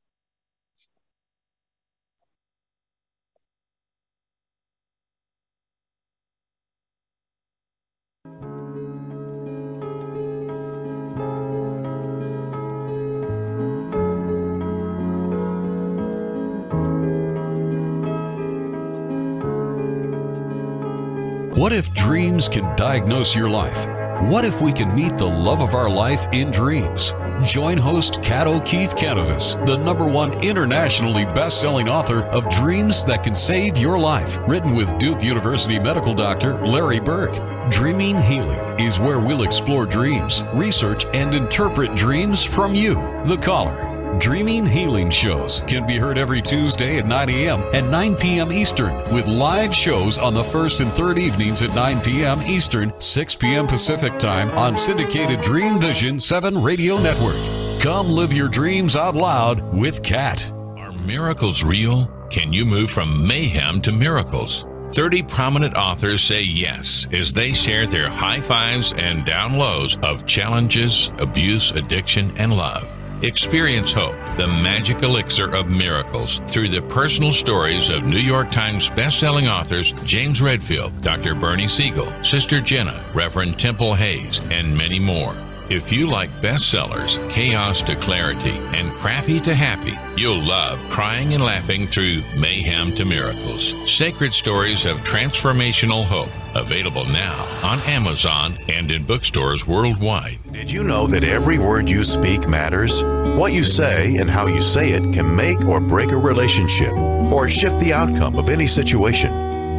What 21.54 21.72
if 21.72 21.92
dreams 21.94 22.48
can 22.48 22.74
diagnose 22.74 23.36
your 23.36 23.48
life? 23.48 23.86
What 24.28 24.44
if 24.44 24.60
we 24.60 24.72
can 24.72 24.92
meet 24.92 25.16
the 25.16 25.24
love 25.24 25.62
of 25.62 25.72
our 25.72 25.88
life 25.88 26.26
in 26.32 26.50
dreams? 26.50 27.14
Join 27.44 27.76
host 27.76 28.20
Kat 28.24 28.48
O'Keefe 28.48 28.96
Kanavos, 28.96 29.64
the 29.64 29.76
number 29.76 30.04
one 30.04 30.32
internationally 30.42 31.26
best-selling 31.26 31.88
author 31.88 32.24
of 32.24 32.50
Dreams 32.50 33.04
That 33.04 33.22
Can 33.22 33.36
Save 33.36 33.76
Your 33.76 33.96
Life, 33.96 34.36
written 34.48 34.74
with 34.74 34.98
Duke 34.98 35.22
University 35.22 35.78
medical 35.78 36.12
doctor 36.12 36.58
Larry 36.66 36.98
Burke. 36.98 37.38
Dreaming 37.70 38.18
Healing 38.18 38.80
is 38.80 38.98
where 38.98 39.20
we'll 39.20 39.44
explore 39.44 39.86
dreams, 39.86 40.42
research, 40.54 41.06
and 41.14 41.36
interpret 41.36 41.94
dreams 41.94 42.42
from 42.42 42.74
you, 42.74 42.94
the 43.26 43.38
caller. 43.40 43.83
Dreaming 44.18 44.64
Healing 44.64 45.10
shows 45.10 45.60
can 45.66 45.86
be 45.86 45.96
heard 45.96 46.18
every 46.18 46.40
Tuesday 46.40 46.98
at 46.98 47.06
9 47.06 47.28
a.m. 47.30 47.62
and 47.72 47.90
9 47.90 48.14
p.m. 48.16 48.52
Eastern, 48.52 48.94
with 49.14 49.26
live 49.26 49.74
shows 49.74 50.18
on 50.18 50.34
the 50.34 50.44
first 50.44 50.80
and 50.80 50.90
third 50.92 51.18
evenings 51.18 51.62
at 51.62 51.74
9 51.74 52.00
p.m. 52.00 52.40
Eastern, 52.42 52.92
6 53.00 53.36
p.m. 53.36 53.66
Pacific 53.66 54.18
Time 54.18 54.50
on 54.52 54.78
syndicated 54.78 55.40
Dream 55.42 55.80
Vision 55.80 56.20
7 56.20 56.62
Radio 56.62 56.98
Network. 56.98 57.36
Come 57.80 58.08
live 58.08 58.32
your 58.32 58.48
dreams 58.48 58.94
out 58.94 59.16
loud 59.16 59.62
with 59.74 60.02
Kat. 60.02 60.50
Are 60.76 60.92
miracles 60.92 61.64
real? 61.64 62.06
Can 62.30 62.52
you 62.52 62.64
move 62.64 62.90
from 62.90 63.26
mayhem 63.26 63.80
to 63.82 63.92
miracles? 63.92 64.66
30 64.88 65.24
prominent 65.24 65.74
authors 65.76 66.22
say 66.22 66.40
yes 66.40 67.08
as 67.12 67.32
they 67.32 67.52
share 67.52 67.86
their 67.86 68.08
high 68.08 68.40
fives 68.40 68.92
and 68.94 69.24
down 69.24 69.58
lows 69.58 69.98
of 70.02 70.24
challenges, 70.24 71.10
abuse, 71.18 71.72
addiction, 71.72 72.32
and 72.36 72.56
love. 72.56 72.88
Experience 73.24 73.90
hope, 73.90 74.16
the 74.36 74.46
magic 74.46 75.02
elixir 75.02 75.48
of 75.54 75.70
miracles, 75.70 76.42
through 76.46 76.68
the 76.68 76.82
personal 76.82 77.32
stories 77.32 77.88
of 77.88 78.04
New 78.04 78.18
York 78.18 78.50
Times 78.50 78.90
bestselling 78.90 79.50
authors 79.50 79.92
James 80.04 80.42
Redfield, 80.42 81.00
Dr. 81.00 81.34
Bernie 81.34 81.66
Siegel, 81.66 82.12
Sister 82.22 82.60
Jenna, 82.60 83.02
Reverend 83.14 83.58
Temple 83.58 83.94
Hayes, 83.94 84.42
and 84.50 84.76
many 84.76 84.98
more. 84.98 85.34
If 85.70 85.90
you 85.90 86.06
like 86.06 86.28
bestsellers, 86.42 87.18
chaos 87.30 87.80
to 87.82 87.96
clarity, 87.96 88.50
and 88.50 88.90
crappy 88.90 89.40
to 89.40 89.54
happy, 89.54 89.94
you'll 90.20 90.42
love 90.42 90.78
crying 90.90 91.32
and 91.32 91.42
laughing 91.42 91.86
through 91.86 92.20
mayhem 92.38 92.92
to 92.96 93.06
miracles. 93.06 93.74
Sacred 93.90 94.34
stories 94.34 94.84
of 94.84 95.00
transformational 95.00 96.04
hope. 96.04 96.28
Available 96.54 97.06
now 97.06 97.48
on 97.62 97.80
Amazon 97.80 98.52
and 98.68 98.92
in 98.92 99.04
bookstores 99.04 99.66
worldwide. 99.66 100.38
Did 100.52 100.70
you 100.70 100.84
know 100.84 101.06
that 101.06 101.24
every 101.24 101.58
word 101.58 101.88
you 101.88 102.04
speak 102.04 102.46
matters? 102.46 103.02
What 103.02 103.54
you 103.54 103.64
say 103.64 104.18
and 104.18 104.28
how 104.28 104.46
you 104.46 104.60
say 104.60 104.90
it 104.90 105.14
can 105.14 105.34
make 105.34 105.64
or 105.64 105.80
break 105.80 106.12
a 106.12 106.16
relationship 106.18 106.92
or 106.92 107.48
shift 107.48 107.80
the 107.80 107.94
outcome 107.94 108.36
of 108.36 108.50
any 108.50 108.66
situation. 108.66 109.32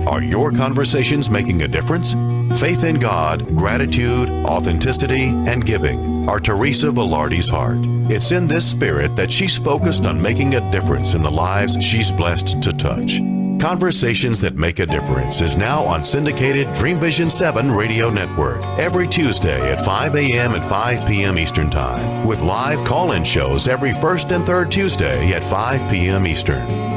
Are 0.07 0.23
your 0.23 0.51
conversations 0.51 1.29
making 1.29 1.61
a 1.61 1.67
difference? 1.67 2.15
Faith 2.57 2.85
in 2.85 2.99
God, 3.01 3.45
gratitude, 3.57 4.29
authenticity, 4.29 5.25
and 5.25 5.65
giving 5.65 6.29
are 6.29 6.39
Teresa 6.39 6.87
Velarde's 6.87 7.49
heart. 7.49 7.79
It's 8.09 8.31
in 8.31 8.47
this 8.47 8.69
spirit 8.69 9.13
that 9.17 9.29
she's 9.29 9.57
focused 9.57 10.05
on 10.05 10.21
making 10.21 10.55
a 10.55 10.71
difference 10.71 11.15
in 11.15 11.21
the 11.21 11.29
lives 11.29 11.83
she's 11.83 12.11
blessed 12.11 12.61
to 12.61 12.71
touch. 12.71 13.19
Conversations 13.59 14.39
That 14.39 14.55
Make 14.55 14.79
a 14.79 14.85
Difference 14.85 15.41
is 15.41 15.57
now 15.57 15.83
on 15.83 16.03
syndicated 16.03 16.73
Dream 16.73 16.97
Vision 16.97 17.29
7 17.29 17.69
radio 17.71 18.09
network 18.09 18.63
every 18.79 19.07
Tuesday 19.07 19.73
at 19.73 19.83
5 19.83 20.15
a.m. 20.15 20.53
and 20.53 20.63
5 20.63 21.05
p.m. 21.05 21.37
Eastern 21.37 21.69
Time, 21.69 22.25
with 22.25 22.41
live 22.41 22.85
call 22.85 23.11
in 23.11 23.25
shows 23.25 23.67
every 23.67 23.93
first 23.93 24.31
and 24.31 24.45
third 24.45 24.71
Tuesday 24.71 25.33
at 25.33 25.43
5 25.43 25.91
p.m. 25.91 26.25
Eastern. 26.25 26.94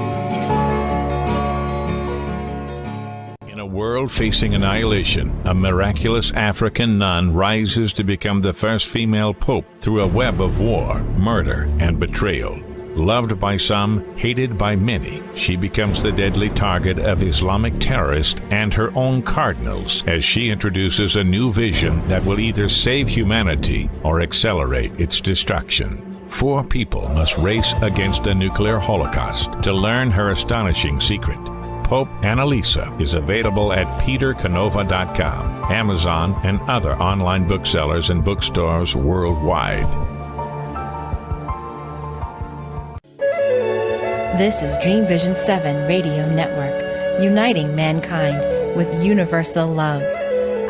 World 3.78 4.10
facing 4.10 4.54
annihilation, 4.54 5.32
a 5.44 5.54
miraculous 5.54 6.32
African 6.32 6.98
nun 6.98 7.32
rises 7.32 7.92
to 7.92 8.02
become 8.02 8.40
the 8.40 8.52
first 8.52 8.88
female 8.88 9.32
pope 9.32 9.64
through 9.78 10.02
a 10.02 10.08
web 10.08 10.40
of 10.40 10.58
war, 10.58 10.98
murder, 11.16 11.68
and 11.78 12.00
betrayal. 12.00 12.58
Loved 12.96 13.38
by 13.38 13.56
some, 13.56 14.04
hated 14.16 14.58
by 14.58 14.74
many, 14.74 15.22
she 15.36 15.54
becomes 15.54 16.02
the 16.02 16.10
deadly 16.10 16.50
target 16.50 16.98
of 16.98 17.22
Islamic 17.22 17.78
terrorists 17.78 18.40
and 18.50 18.74
her 18.74 18.90
own 18.96 19.22
cardinals 19.22 20.02
as 20.08 20.24
she 20.24 20.50
introduces 20.50 21.14
a 21.14 21.22
new 21.22 21.52
vision 21.52 21.96
that 22.08 22.24
will 22.24 22.40
either 22.40 22.68
save 22.68 23.08
humanity 23.08 23.88
or 24.02 24.22
accelerate 24.22 24.90
its 24.98 25.20
destruction. 25.20 26.02
Four 26.26 26.64
people 26.64 27.02
must 27.10 27.38
race 27.38 27.74
against 27.80 28.26
a 28.26 28.34
nuclear 28.34 28.80
holocaust 28.80 29.52
to 29.62 29.72
learn 29.72 30.10
her 30.10 30.30
astonishing 30.30 31.00
secret. 31.00 31.38
Pope 31.88 32.10
Annalisa 32.20 33.00
is 33.00 33.14
available 33.14 33.72
at 33.72 33.86
petercanova.com, 34.02 35.72
Amazon, 35.72 36.38
and 36.44 36.60
other 36.68 36.94
online 36.96 37.48
booksellers 37.48 38.10
and 38.10 38.22
bookstores 38.22 38.94
worldwide. 38.94 39.86
This 44.36 44.60
is 44.60 44.76
Dream 44.82 45.06
Vision 45.06 45.34
7 45.34 45.88
Radio 45.88 46.28
Network, 46.30 47.22
uniting 47.22 47.74
mankind 47.74 48.76
with 48.76 49.02
universal 49.02 49.66
love. 49.66 50.02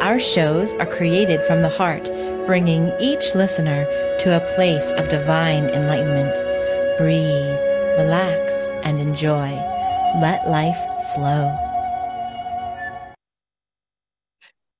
Our 0.01 0.21
shows 0.21 0.73
are 0.75 0.87
created 0.87 1.45
from 1.47 1.63
the 1.63 1.69
heart, 1.69 2.05
bringing 2.47 2.93
each 3.01 3.35
listener 3.35 3.87
to 4.21 4.37
a 4.37 4.55
place 4.55 4.89
of 4.93 5.09
divine 5.09 5.65
enlightenment. 5.71 6.33
Breathe, 6.97 7.59
relax, 7.99 8.55
and 8.85 9.01
enjoy. 9.01 9.51
Let 10.21 10.49
life 10.49 10.79
flow. 11.15 11.57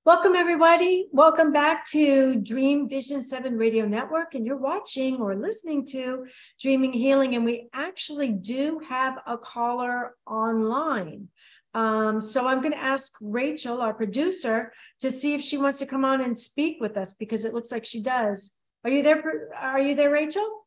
Welcome, 0.05 0.35
everybody. 0.35 1.07
Welcome 1.11 1.51
back 1.51 1.85
to 1.91 2.35
Dream 2.35 2.87
Vision 2.89 3.21
7 3.21 3.57
Radio 3.57 3.85
Network. 3.85 4.33
And 4.35 4.45
you're 4.45 4.57
watching 4.57 5.17
or 5.17 5.35
listening 5.35 5.85
to 5.87 6.25
Dreaming 6.59 6.93
Healing. 6.93 7.35
And 7.35 7.45
we 7.45 7.69
actually 7.73 8.29
do 8.29 8.79
have 8.87 9.19
a 9.27 9.37
caller 9.37 10.15
online. 10.25 11.27
Um, 11.73 12.21
so 12.21 12.47
I'm 12.47 12.61
going 12.61 12.73
to 12.73 12.83
ask 12.83 13.13
Rachel, 13.21 13.81
our 13.81 13.93
producer, 13.93 14.71
to 15.01 15.11
see 15.11 15.35
if 15.35 15.41
she 15.41 15.57
wants 15.57 15.79
to 15.79 15.85
come 15.85 16.03
on 16.03 16.21
and 16.21 16.37
speak 16.37 16.77
with 16.79 16.97
us 16.97 17.13
because 17.13 17.45
it 17.45 17.53
looks 17.53 17.71
like 17.71 17.85
she 17.85 18.01
does. 18.01 18.53
Are 18.83 18.89
you 18.89 19.03
there? 19.03 19.49
Are 19.55 19.79
you 19.79 19.93
there, 19.93 20.09
Rachel? 20.09 20.65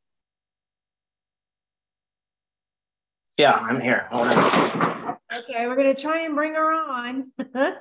Yeah, 3.42 3.58
I'm 3.60 3.80
here. 3.80 4.06
Okay, 4.12 5.66
we're 5.66 5.74
going 5.74 5.92
to 5.92 6.00
try 6.00 6.20
and 6.20 6.36
bring 6.36 6.54
her 6.54 6.72
on. 6.72 7.32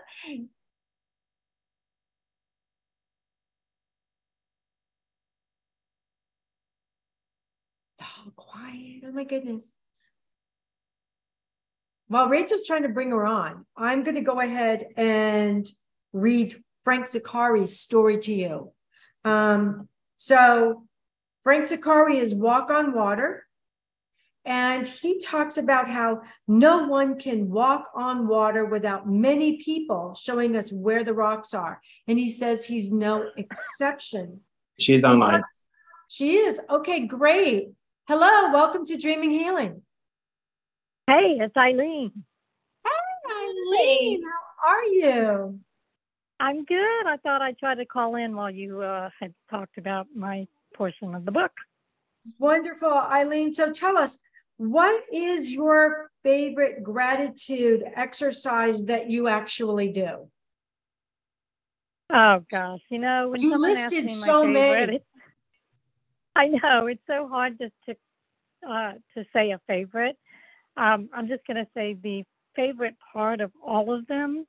quiet. 8.36 9.04
Oh, 9.06 9.12
my 9.12 9.24
goodness. 9.24 9.72
While 12.08 12.28
Rachel's 12.28 12.66
trying 12.66 12.82
to 12.82 12.90
bring 12.90 13.12
her 13.12 13.28
on, 13.28 13.68
I'm 13.78 14.02
going 14.02 14.16
to 14.16 14.22
go 14.22 14.40
ahead 14.40 14.86
and 14.98 15.70
read 16.12 16.60
Frank 16.84 17.06
Zaccari's 17.06 17.78
story 17.78 18.18
to 18.18 18.34
you. 18.34 18.72
Um, 19.24 19.90
so, 20.18 20.88
Frank 21.44 21.66
Zaccari 21.66 22.20
is 22.20 22.34
Walk 22.34 22.72
on 22.72 22.96
Water. 22.96 23.46
And 24.44 24.88
he 24.88 25.20
talks 25.20 25.58
about 25.58 25.88
how 25.88 26.22
no 26.48 26.88
one 26.88 27.20
can 27.20 27.50
walk 27.50 27.92
on 27.96 28.28
water 28.28 28.66
without 28.66 29.08
many 29.08 29.58
people 29.58 30.16
showing 30.16 30.56
us 30.56 30.72
where 30.72 31.04
the 31.04 31.14
rocks 31.14 31.54
are. 31.54 31.80
And 32.08 32.18
he 32.18 32.30
says 32.30 32.66
he's 32.66 32.92
no 32.92 33.30
exception. 33.38 34.42
She's 34.80 35.04
online. 35.04 35.44
She 36.10 36.38
is. 36.38 36.60
Okay, 36.70 37.06
great. 37.06 37.70
Hello, 38.08 38.52
welcome 38.52 38.86
to 38.88 38.98
Dreaming 38.98 39.32
Healing. 39.32 39.84
Hey, 41.06 41.38
it's 41.40 41.56
Eileen. 41.56 42.12
Hey, 42.84 43.32
Eileen. 43.32 44.24
How 44.24 44.70
are 44.70 44.84
you? 44.84 45.60
I'm 46.40 46.66
good. 46.66 47.06
I 47.06 47.18
thought 47.22 47.44
I'd 47.44 47.60
try 47.60 47.76
to 47.76 47.86
call 47.86 48.16
in 48.16 48.36
while 48.36 48.50
you 48.50 48.82
uh, 48.82 49.12
had 49.20 49.36
talked 49.52 49.78
about 49.78 50.08
my 50.16 50.48
portion 50.74 51.14
of 51.14 51.26
the 51.26 51.32
book. 51.32 51.52
Wonderful, 52.40 52.92
Eileen. 52.92 53.54
So 53.54 53.72
tell 53.72 53.98
us, 53.98 54.20
what 54.62 55.04
is 55.12 55.50
your 55.50 56.12
favorite 56.22 56.84
gratitude 56.84 57.84
exercise 57.96 58.86
that 58.86 59.10
you 59.10 59.28
actually 59.28 59.92
do? 59.92 60.30
Oh 62.14 62.46
gosh, 62.52 62.82
you 62.90 63.00
know 63.00 63.30
when 63.30 63.42
you 63.42 63.58
listed 63.58 64.12
so 64.12 64.46
many. 64.46 65.02
I 66.36 66.50
know 66.50 66.86
it's 66.86 67.02
so 67.08 67.28
hard 67.28 67.58
just 67.58 67.74
to 67.88 67.96
uh, 68.70 68.92
to 69.16 69.26
say 69.34 69.50
a 69.50 69.60
favorite. 69.66 70.16
Um, 70.78 71.10
I'm 71.12 71.28
just 71.28 71.46
going 71.48 71.58
to 71.58 71.68
say 71.74 71.96
the 71.96 72.24
favorite 72.56 72.96
part 73.12 73.42
of 73.42 73.52
all 73.66 73.92
of 73.92 74.06
them 74.06 74.46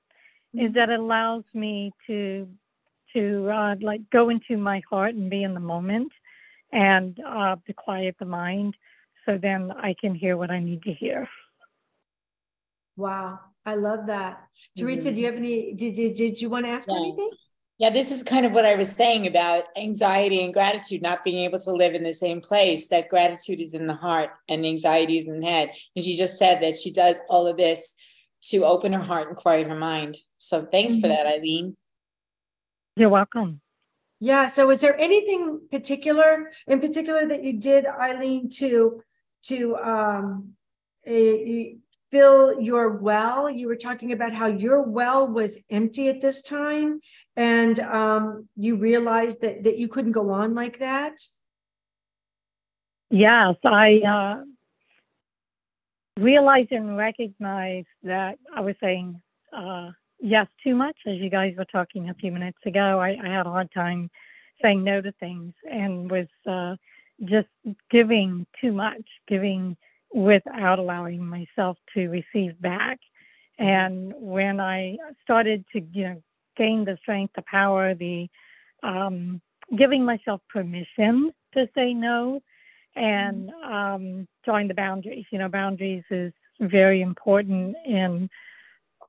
mm-hmm. 0.55 0.66
is 0.66 0.75
that 0.75 0.90
it 0.90 1.01
allows 1.01 1.44
me 1.55 1.90
to 2.07 2.46
to 3.14 3.48
uh, 3.48 3.77
like 3.81 4.03
go 4.11 4.29
into 4.29 4.59
my 4.59 4.83
heart 4.90 5.14
and 5.14 5.31
be 5.31 5.42
in 5.42 5.55
the 5.55 5.61
moment 5.61 6.12
and 6.70 7.18
uh, 7.27 7.57
to 7.66 7.72
quiet 7.72 8.16
the 8.18 8.27
mind 8.27 8.77
so 9.27 9.39
then 9.41 9.73
I 9.73 9.95
can 10.01 10.15
hear 10.15 10.37
what 10.37 10.51
I 10.51 10.61
need 10.61 10.83
to 10.83 10.93
hear. 10.93 11.29
Wow, 12.97 13.41
I 13.65 13.75
love 13.75 14.07
that. 14.07 14.43
Teresa, 14.77 15.09
mm-hmm. 15.09 15.15
do 15.15 15.21
you 15.21 15.27
have 15.27 15.37
any? 15.37 15.73
Did, 15.75 15.97
did, 15.97 16.15
did 16.15 16.41
you 16.41 16.51
want 16.51 16.67
to 16.67 16.73
ask 16.73 16.89
yeah. 16.89 16.97
anything? 16.97 17.31
Yeah, 17.79 17.91
this 17.91 18.13
is 18.13 18.23
kind 18.23 18.47
of 18.47 18.53
what 18.53 18.65
I 18.65 18.77
was 18.77 18.93
saying 18.93 19.27
about 19.27 19.65
anxiety 19.77 20.45
and 20.45 20.53
gratitude, 20.53 21.03
not 21.03 21.25
being 21.25 21.39
able 21.39 21.59
to 21.59 21.73
live 21.73 21.95
in 21.95 22.05
the 22.05 22.15
same 22.15 22.41
place. 22.41 22.89
That 22.89 23.09
gratitude 23.09 23.61
is 23.61 23.75
in 23.75 23.87
the 23.87 23.95
heart 23.95 24.31
and 24.49 24.65
anxiety 24.65 25.19
is 25.19 25.27
in 25.27 25.41
the 25.41 25.47
head. 25.47 25.73
And 25.97 26.05
she 26.05 26.17
just 26.17 26.39
said 26.39 26.63
that 26.63 26.77
she 26.77 26.93
does 26.93 27.21
all 27.29 27.49
of 27.49 27.57
this 27.57 27.95
to 28.51 28.65
open 28.65 28.93
her 28.93 29.03
heart 29.03 29.29
and 29.29 29.37
quiet 29.37 29.67
her 29.67 29.75
mind. 29.75 30.17
So 30.37 30.65
thanks 30.65 30.93
mm-hmm. 30.93 31.01
for 31.01 31.09
that, 31.09 31.27
Eileen. 31.27 31.77
You're 32.95 33.09
welcome. 33.09 33.61
Yeah. 34.21 34.47
So, 34.47 34.71
is 34.71 34.81
there 34.81 34.97
anything 34.97 35.63
particular, 35.71 36.53
in 36.69 36.81
particular, 36.81 37.27
that 37.27 37.43
you 37.43 37.55
did, 37.55 37.87
Eileen, 37.87 38.49
to 38.59 39.03
to 39.44 39.76
um, 39.76 40.55
a, 41.07 41.76
fill 42.12 42.61
your 42.61 42.90
well. 42.90 43.50
You 43.50 43.66
were 43.66 43.76
talking 43.76 44.12
about 44.12 44.33
how 44.33 44.46
your 44.46 44.83
well 44.83 45.26
was 45.26 45.64
empty 45.70 46.09
at 46.09 46.20
this 46.20 46.42
time, 46.42 47.00
and 47.37 47.81
um, 47.81 48.48
you 48.57 48.76
realized 48.76 49.40
that 49.40 49.64
that 49.64 49.78
you 49.78 49.88
couldn't 49.88 50.12
go 50.12 50.31
on 50.31 50.55
like 50.55 50.78
that. 50.78 51.14
yes, 53.11 53.57
I 53.64 54.00
uh, 54.00 54.44
realize 56.22 56.66
and 56.70 56.96
recognized 56.96 57.88
that 58.05 58.38
I 58.55 58.61
was 58.61 58.76
saying 58.81 59.20
uh, 59.57 59.90
yes 60.20 60.46
too 60.62 60.76
much, 60.76 60.96
as 61.07 61.16
you 61.16 61.31
guys 61.31 61.55
were 61.57 61.64
talking 61.64 62.11
a 62.11 62.14
few 62.14 62.31
minutes 62.31 62.59
ago. 62.66 63.00
I, 63.00 63.16
I 63.22 63.28
had 63.28 63.46
a 63.46 63.50
hard 63.50 63.70
time 63.72 64.11
saying 64.62 64.85
no 64.85 65.00
to 65.00 65.12
things 65.12 65.55
and 65.70 66.11
was 66.11 66.28
uh, 66.46 66.76
just 67.25 67.49
giving 67.91 68.47
too 68.61 68.73
much, 68.73 69.03
giving 69.29 69.77
without 70.13 70.79
allowing 70.79 71.25
myself 71.25 71.79
to 71.95 72.09
receive 72.09 72.61
back. 72.61 72.99
And 73.59 74.13
when 74.17 74.61
I 74.61 74.97
started 75.23 75.65
to, 75.73 75.81
you 75.93 76.05
know, 76.05 76.23
gain 76.57 76.85
the 76.85 76.99
strength, 77.01 77.35
the 77.35 77.43
power, 77.43 77.95
the 77.95 78.29
um, 78.83 79.41
giving 79.77 80.05
myself 80.05 80.41
permission 80.51 81.33
to 81.55 81.69
say 81.75 81.95
no, 81.95 82.43
and 82.95 83.51
um, 83.65 84.29
drawing 84.45 84.69
the 84.69 84.75
boundaries. 84.75 85.25
You 85.31 85.39
know, 85.39 85.49
boundaries 85.49 86.05
is 86.11 86.33
very 86.61 87.01
important 87.01 87.77
in 87.87 88.29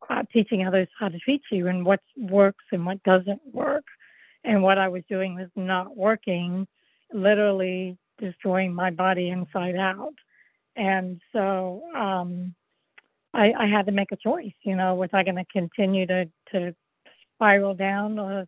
uh, 0.10 0.24
teaching 0.32 0.66
others 0.66 0.88
how 1.00 1.10
to 1.10 1.20
treat 1.20 1.42
you 1.52 1.68
and 1.68 1.86
what 1.86 2.02
works 2.18 2.66
and 2.72 2.86
what 2.86 3.02
doesn't 3.04 3.42
work. 3.52 3.86
And 4.44 4.62
what 4.62 4.78
I 4.78 4.90
was 4.90 5.04
doing 5.10 5.36
was 5.36 5.50
not 5.56 5.96
working, 5.96 6.68
literally 7.14 7.98
destroying 8.20 8.74
my 8.74 8.92
body 8.92 9.30
inside 9.30 9.76
out. 9.76 10.14
And 10.76 11.22
so 11.32 11.84
um, 11.96 12.56
I, 13.34 13.54
I 13.54 13.68
had 13.68 13.86
to 13.88 13.92
make 13.92 14.12
a 14.12 14.18
choice. 14.18 14.54
You 14.64 14.76
know, 14.76 14.96
was 14.96 15.10
I 15.14 15.24
going 15.24 15.36
to 15.36 15.46
continue 15.52 16.06
to 16.08 16.30
to 16.52 16.76
spiral 17.36 17.74
down, 17.74 18.20
or 18.20 18.48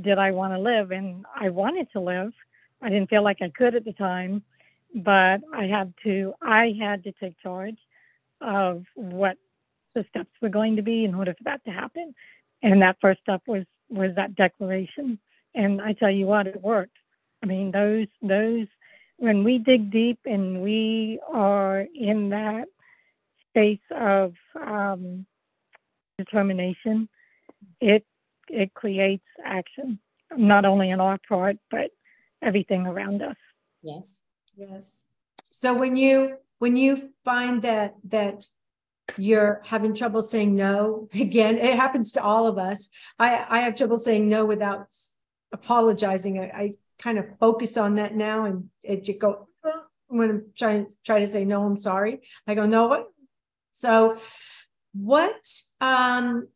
did 0.00 0.18
I 0.18 0.30
want 0.32 0.54
to 0.54 0.58
live? 0.58 0.90
And 0.90 1.24
I 1.34 1.50
wanted 1.50 1.90
to 1.92 2.00
live. 2.00 2.32
I 2.80 2.88
didn't 2.88 3.10
feel 3.10 3.22
like 3.22 3.38
I 3.42 3.50
could 3.56 3.74
at 3.74 3.84
the 3.84 3.92
time, 3.92 4.42
but 4.94 5.40
I 5.54 5.66
had 5.66 5.94
to. 6.04 6.34
I 6.42 6.74
had 6.80 7.04
to 7.04 7.12
take 7.12 7.38
charge 7.40 7.78
of 8.40 8.84
what 8.94 9.36
the 9.94 10.04
steps 10.08 10.30
were 10.40 10.48
going 10.48 10.76
to 10.76 10.82
be 10.82 11.04
in 11.04 11.14
order 11.14 11.34
for 11.34 11.44
that 11.44 11.64
to 11.64 11.70
happen. 11.70 12.14
And 12.62 12.82
that 12.82 12.96
first 13.00 13.20
step 13.20 13.42
was 13.46 13.64
was 13.88 14.14
that 14.16 14.34
declaration. 14.34 15.18
And 15.54 15.80
I 15.80 15.92
tell 15.92 16.10
you 16.10 16.26
what, 16.26 16.46
it 16.46 16.60
worked. 16.60 16.96
I 17.42 17.46
mean, 17.46 17.70
those 17.70 18.06
those 18.22 18.66
when 19.16 19.44
we 19.44 19.58
dig 19.58 19.90
deep 19.90 20.18
and 20.24 20.62
we 20.62 21.20
are 21.32 21.86
in 21.94 22.30
that 22.30 22.66
space 23.50 23.80
of 23.90 24.34
um, 24.60 25.26
determination, 26.18 27.08
it 27.80 28.04
it 28.48 28.74
creates 28.74 29.24
action, 29.44 29.98
not 30.36 30.64
only 30.64 30.90
in 30.90 31.00
our 31.00 31.18
part, 31.28 31.56
but 31.70 31.90
everything 32.42 32.86
around 32.86 33.22
us. 33.22 33.36
Yes. 33.82 34.24
Yes. 34.56 35.04
So 35.50 35.74
when 35.74 35.96
you 35.96 36.36
when 36.58 36.76
you 36.76 37.10
find 37.24 37.62
that 37.62 37.94
that 38.04 38.46
you're 39.16 39.60
having 39.64 39.94
trouble 39.94 40.22
saying 40.22 40.54
no 40.54 41.08
again 41.14 41.56
it 41.58 41.74
happens 41.74 42.12
to 42.12 42.22
all 42.22 42.46
of 42.46 42.56
us 42.56 42.88
i 43.18 43.44
i 43.50 43.60
have 43.60 43.74
trouble 43.74 43.96
saying 43.96 44.28
no 44.28 44.44
without 44.46 44.86
apologizing 45.52 46.38
i, 46.38 46.44
I 46.44 46.72
kind 47.02 47.18
of 47.18 47.26
focus 47.40 47.76
on 47.76 47.96
that 47.96 48.14
now 48.14 48.44
and 48.44 48.68
it 48.82 49.04
just 49.04 49.18
go 49.18 49.48
when 50.08 50.30
i'm 50.30 50.44
trying 50.56 50.86
to 50.86 50.94
try 51.04 51.18
to 51.20 51.26
say 51.26 51.44
no 51.44 51.64
i'm 51.64 51.78
sorry 51.78 52.20
i 52.46 52.54
go 52.54 52.66
no 52.66 52.86
what? 52.86 53.08
So 53.72 54.18
what 54.92 55.42
um 55.80 56.48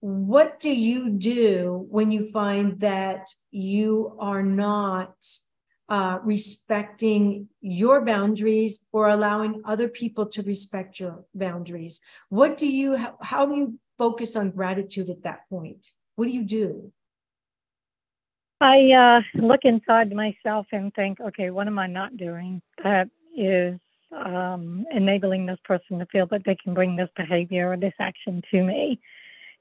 what 0.00 0.60
do 0.60 0.70
you 0.70 1.10
do 1.10 1.86
when 1.90 2.10
you 2.10 2.30
find 2.30 2.80
that 2.80 3.28
you 3.50 4.16
are 4.18 4.42
not 4.42 5.14
uh, 5.90 6.18
respecting 6.22 7.48
your 7.60 8.02
boundaries 8.02 8.86
or 8.92 9.08
allowing 9.08 9.60
other 9.64 9.88
people 9.88 10.24
to 10.24 10.42
respect 10.42 11.00
your 11.00 11.24
boundaries? 11.34 12.00
What 12.30 12.56
do 12.56 12.66
you 12.66 12.96
how, 12.96 13.16
how 13.20 13.46
do 13.46 13.56
you 13.56 13.78
focus 13.98 14.36
on 14.36 14.52
gratitude 14.52 15.10
at 15.10 15.24
that 15.24 15.48
point? 15.50 15.90
What 16.16 16.28
do 16.28 16.32
you 16.32 16.44
do 16.44 16.92
i 18.60 18.92
uh, 18.92 19.20
look 19.34 19.60
inside 19.64 20.12
myself 20.12 20.66
and 20.72 20.92
think 20.94 21.20
okay 21.20 21.50
what 21.50 21.66
am 21.66 21.78
i 21.78 21.86
not 21.86 22.16
doing 22.16 22.60
that 22.82 23.08
is 23.36 23.78
um, 24.12 24.84
enabling 24.92 25.46
this 25.46 25.58
person 25.64 25.98
to 25.98 26.06
feel 26.06 26.26
that 26.26 26.42
they 26.44 26.56
can 26.56 26.74
bring 26.74 26.96
this 26.96 27.08
behavior 27.16 27.72
or 27.72 27.76
this 27.76 27.94
action 28.00 28.42
to 28.50 28.62
me 28.62 28.98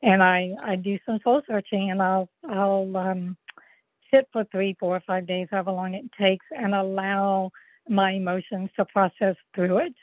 and 0.01 0.23
i 0.23 0.49
i 0.63 0.75
do 0.75 0.97
some 1.05 1.19
soul 1.23 1.41
searching 1.47 1.91
and 1.91 2.01
i'll 2.01 2.29
i'll 2.49 2.97
um, 2.97 3.37
sit 4.11 4.27
for 4.31 4.43
three, 4.45 4.75
four, 4.79 4.95
or 4.95 5.03
five 5.05 5.27
days, 5.27 5.47
however 5.51 5.71
long 5.71 5.93
it 5.93 6.05
takes, 6.19 6.45
and 6.51 6.73
allow 6.73 7.51
my 7.87 8.11
emotions 8.11 8.69
to 8.75 8.85
process 8.85 9.35
through 9.55 9.79
it. 9.79 9.93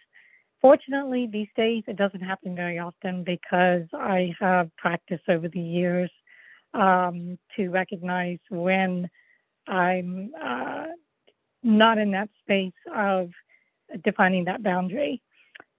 Fortunately, 0.60 1.28
these 1.30 1.48
days 1.56 1.84
it 1.86 1.96
doesn't 1.96 2.20
happen 2.20 2.56
very 2.56 2.78
often 2.78 3.22
because 3.24 3.86
I 3.92 4.34
have 4.40 4.74
practiced 4.76 5.28
over 5.28 5.48
the 5.48 5.60
years 5.60 6.10
um, 6.74 7.38
to 7.56 7.68
recognize 7.68 8.38
when 8.50 9.08
I'm 9.66 10.32
uh, 10.42 10.86
not 11.62 11.98
in 11.98 12.10
that 12.12 12.28
space 12.42 12.72
of 12.94 13.30
defining 14.04 14.44
that 14.44 14.62
boundary. 14.62 15.22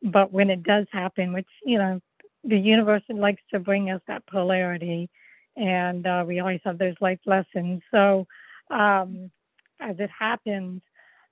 But 0.04 0.32
when 0.32 0.50
it 0.50 0.64
does 0.64 0.86
happen, 0.92 1.34
which, 1.34 1.48
you 1.66 1.78
know, 1.78 2.00
the 2.44 2.58
universe 2.58 3.04
likes 3.10 3.42
to 3.52 3.60
bring 3.60 3.90
us 3.90 4.02
that 4.08 4.26
polarity, 4.28 5.10
and 5.56 6.06
uh, 6.06 6.24
we 6.26 6.40
always 6.40 6.62
have 6.64 6.78
those 6.78 6.96
life 7.02 7.20
lessons. 7.26 7.82
So 7.92 8.28
um, 8.70 9.32
as 9.80 9.96
it 10.00 10.10
happens, 10.18 10.82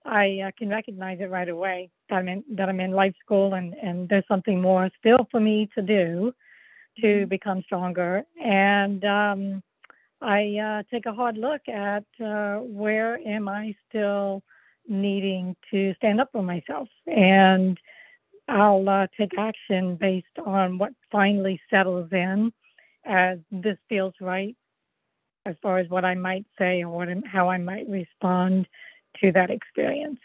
I 0.03 0.39
uh, 0.47 0.51
can 0.57 0.69
recognize 0.69 1.19
it 1.19 1.29
right 1.29 1.49
away 1.49 1.89
that 2.09 2.17
I'm 2.17 2.27
in 2.27 2.43
that 2.51 2.69
I'm 2.69 2.79
in 2.79 2.91
life 2.91 3.15
school, 3.23 3.53
and 3.53 3.73
and 3.75 4.07
there's 4.09 4.27
something 4.27 4.61
more 4.61 4.89
still 4.99 5.27
for 5.31 5.39
me 5.39 5.69
to 5.75 5.81
do 5.81 6.33
to 7.01 7.07
mm-hmm. 7.07 7.29
become 7.29 7.61
stronger. 7.63 8.23
And 8.43 9.03
um, 9.03 9.63
I 10.21 10.57
uh, 10.57 10.83
take 10.91 11.05
a 11.05 11.13
hard 11.13 11.37
look 11.37 11.61
at 11.67 12.05
uh, 12.23 12.57
where 12.57 13.19
am 13.27 13.47
I 13.47 13.75
still 13.89 14.43
needing 14.87 15.55
to 15.71 15.93
stand 15.95 16.21
up 16.21 16.29
for 16.31 16.43
myself, 16.43 16.87
and 17.07 17.77
I'll 18.47 18.87
uh, 18.87 19.07
take 19.19 19.31
action 19.37 19.95
based 19.95 20.27
on 20.45 20.77
what 20.77 20.91
finally 21.11 21.59
settles 21.69 22.09
in 22.11 22.53
as 23.03 23.39
this 23.51 23.77
feels 23.89 24.13
right 24.21 24.55
as 25.45 25.55
far 25.61 25.77
as 25.77 25.89
what 25.89 26.05
I 26.05 26.15
might 26.15 26.45
say 26.57 26.83
or 26.83 26.89
what, 26.89 27.07
how 27.25 27.49
I 27.49 27.57
might 27.57 27.87
respond 27.87 28.67
to 29.21 29.31
that 29.31 29.51
experience. 29.51 30.19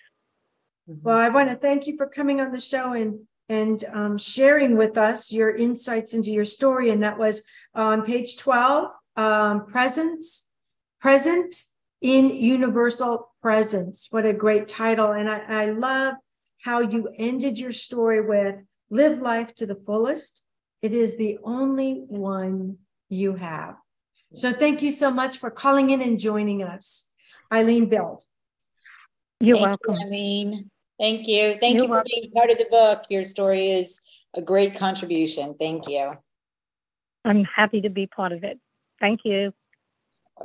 Well, 0.87 1.18
I 1.18 1.28
want 1.28 1.50
to 1.50 1.56
thank 1.56 1.87
you 1.87 1.96
for 1.96 2.06
coming 2.06 2.40
on 2.40 2.52
the 2.52 2.61
show 2.61 2.94
and 2.94 3.20
and 3.50 3.84
um, 3.92 4.16
sharing 4.16 4.76
with 4.76 4.96
us 4.96 5.30
your 5.30 5.54
insights 5.54 6.14
into 6.14 6.30
your 6.30 6.44
story. 6.44 6.90
And 6.90 7.02
that 7.02 7.18
was 7.18 7.44
on 7.74 8.04
page 8.04 8.38
12, 8.38 8.90
um, 9.16 9.66
presence, 9.66 10.48
present 11.00 11.56
in 12.00 12.30
universal 12.30 13.34
presence. 13.42 14.06
What 14.10 14.24
a 14.24 14.32
great 14.32 14.68
title. 14.68 15.12
And 15.12 15.28
I, 15.28 15.40
I 15.48 15.64
love 15.66 16.14
how 16.62 16.80
you 16.80 17.08
ended 17.18 17.58
your 17.58 17.72
story 17.72 18.20
with 18.20 18.54
live 18.88 19.20
life 19.20 19.54
to 19.56 19.66
the 19.66 19.74
fullest 19.74 20.44
it 20.82 20.92
is 20.92 21.18
the 21.18 21.38
only 21.44 22.04
one 22.08 22.78
you 23.08 23.34
have. 23.34 23.76
So 24.32 24.52
thank 24.52 24.80
you 24.80 24.90
so 24.90 25.10
much 25.10 25.38
for 25.38 25.50
calling 25.50 25.90
in 25.90 26.00
and 26.00 26.18
joining 26.18 26.62
us. 26.62 27.12
Eileen 27.52 27.88
Bild. 27.88 28.24
You're 29.40 29.56
Thank 29.56 29.78
welcome. 29.86 29.94
You, 29.94 30.06
Eileen. 30.06 30.70
Thank 31.00 31.26
you. 31.26 31.54
Thank 31.54 31.76
You're 31.76 31.84
you 31.84 31.88
for 31.88 31.94
welcome. 31.94 32.10
being 32.14 32.30
part 32.32 32.50
of 32.50 32.58
the 32.58 32.66
book. 32.70 33.04
Your 33.08 33.24
story 33.24 33.70
is 33.70 34.02
a 34.36 34.42
great 34.42 34.74
contribution. 34.76 35.54
Thank 35.58 35.88
you. 35.88 36.12
I'm 37.24 37.44
happy 37.44 37.80
to 37.80 37.88
be 37.88 38.07
part 38.07 38.32
of 38.32 38.44
it. 38.44 38.61
Thank 39.01 39.20
you. 39.24 39.55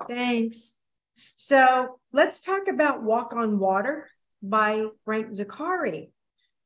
Thanks. 0.07 0.77
So 1.35 1.99
let's 2.13 2.39
talk 2.39 2.69
about 2.69 3.03
Walk 3.03 3.33
on 3.33 3.59
Water 3.59 4.09
by 4.41 4.85
Frank 5.03 5.27
Zaccari. 5.27 6.11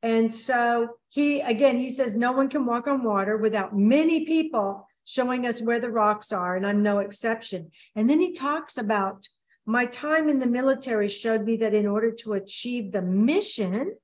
And 0.02 0.32
so 0.32 0.90
he, 1.08 1.40
again, 1.40 1.80
he 1.80 1.90
says, 1.90 2.16
no 2.16 2.30
one 2.30 2.48
can 2.48 2.66
walk 2.66 2.86
on 2.86 3.02
water 3.02 3.36
without 3.36 3.76
many 3.76 4.24
people 4.24 4.86
showing 5.04 5.46
us 5.46 5.60
where 5.60 5.80
the 5.80 5.90
rocks 5.90 6.32
are, 6.32 6.56
and 6.56 6.64
I'm 6.64 6.84
no 6.84 7.00
exception. 7.00 7.72
And 7.96 8.08
then 8.08 8.20
he 8.20 8.32
talks 8.32 8.78
about 8.78 9.26
my 9.66 9.86
time 9.86 10.28
in 10.28 10.38
the 10.38 10.46
military 10.46 11.08
showed 11.08 11.44
me 11.44 11.56
that 11.58 11.74
in 11.74 11.86
order 11.86 12.10
to 12.10 12.32
achieve 12.32 12.92
the 12.92 13.02
mission, 13.02 13.96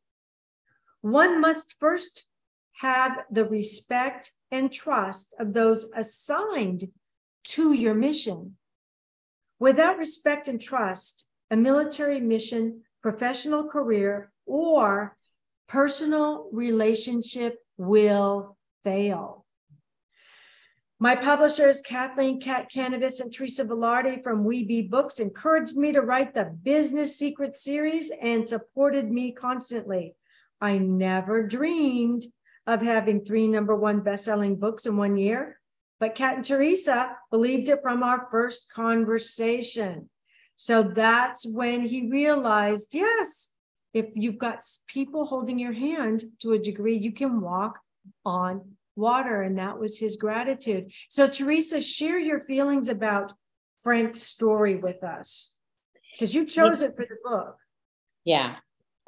one 1.00 1.40
must 1.40 1.76
first 1.80 2.26
have 2.80 3.24
the 3.30 3.44
respect 3.44 4.32
and 4.50 4.70
trust 4.72 5.34
of 5.38 5.52
those 5.52 5.90
assigned 5.94 6.88
to 7.44 7.72
your 7.72 7.94
mission. 7.94 8.56
Without 9.58 9.98
respect 9.98 10.48
and 10.48 10.60
trust, 10.60 11.26
a 11.50 11.56
military 11.56 12.20
mission, 12.20 12.82
professional 13.02 13.64
career, 13.68 14.30
or 14.44 15.16
personal 15.68 16.48
relationship 16.52 17.58
will 17.78 18.56
fail. 18.84 19.45
My 20.98 21.14
publishers, 21.14 21.82
Kathleen 21.82 22.40
Kat 22.40 22.72
Kanavos 22.72 23.20
and 23.20 23.30
Teresa 23.30 23.66
Velarde 23.66 24.22
from 24.22 24.44
We 24.44 24.64
Be 24.64 24.80
Books, 24.80 25.20
encouraged 25.20 25.76
me 25.76 25.92
to 25.92 26.00
write 26.00 26.32
the 26.32 26.44
Business 26.62 27.18
Secret 27.18 27.54
series 27.54 28.10
and 28.22 28.48
supported 28.48 29.10
me 29.10 29.32
constantly. 29.32 30.16
I 30.58 30.78
never 30.78 31.46
dreamed 31.46 32.24
of 32.66 32.80
having 32.80 33.22
three 33.26 33.46
number 33.46 33.76
one 33.76 34.00
best-selling 34.00 34.56
books 34.56 34.86
in 34.86 34.96
one 34.96 35.18
year, 35.18 35.60
but 36.00 36.14
Kat 36.14 36.36
and 36.36 36.44
Teresa 36.46 37.14
believed 37.30 37.68
it 37.68 37.82
from 37.82 38.02
our 38.02 38.26
first 38.30 38.72
conversation. 38.72 40.08
So 40.56 40.82
that's 40.82 41.46
when 41.46 41.82
he 41.82 42.10
realized, 42.10 42.94
yes, 42.94 43.52
if 43.92 44.06
you've 44.14 44.38
got 44.38 44.64
people 44.86 45.26
holding 45.26 45.58
your 45.58 45.74
hand 45.74 46.24
to 46.38 46.52
a 46.52 46.58
degree, 46.58 46.96
you 46.96 47.12
can 47.12 47.42
walk 47.42 47.80
on 48.24 48.75
water. 48.96 49.42
And 49.42 49.58
that 49.58 49.78
was 49.78 49.98
his 49.98 50.16
gratitude. 50.16 50.92
So, 51.08 51.28
Teresa, 51.28 51.80
share 51.80 52.18
your 52.18 52.40
feelings 52.40 52.88
about 52.88 53.32
Frank's 53.84 54.22
story 54.22 54.76
with 54.76 55.04
us 55.04 55.52
because 56.12 56.34
you 56.34 56.46
chose 56.46 56.82
it 56.82 56.96
for 56.96 57.04
the 57.04 57.16
book. 57.22 57.56
Yeah. 58.24 58.56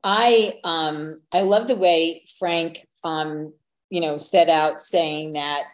I 0.05 0.61
um 0.63 1.23
I 1.33 1.41
love 1.41 1.67
the 1.67 1.75
way 1.75 2.25
Frank 2.39 2.87
um 3.03 3.53
you 3.91 4.01
know 4.01 4.17
set 4.17 4.49
out 4.49 4.79
saying 4.79 5.33
that 5.33 5.65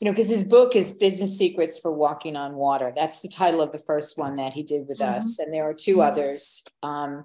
you 0.00 0.04
know, 0.04 0.12
because 0.12 0.28
his 0.28 0.44
book 0.44 0.76
is 0.76 0.92
Business 0.92 1.38
Secrets 1.38 1.78
for 1.78 1.90
Walking 1.90 2.36
on 2.36 2.54
Water. 2.54 2.92
That's 2.94 3.22
the 3.22 3.28
title 3.28 3.62
of 3.62 3.72
the 3.72 3.78
first 3.78 4.18
one 4.18 4.36
that 4.36 4.52
he 4.52 4.62
did 4.62 4.86
with 4.86 4.98
mm-hmm. 4.98 5.18
us. 5.18 5.38
And 5.38 5.52
there 5.52 5.64
are 5.64 5.72
2 5.72 5.92
mm-hmm. 5.92 6.00
others 6.00 6.62
um, 6.82 7.24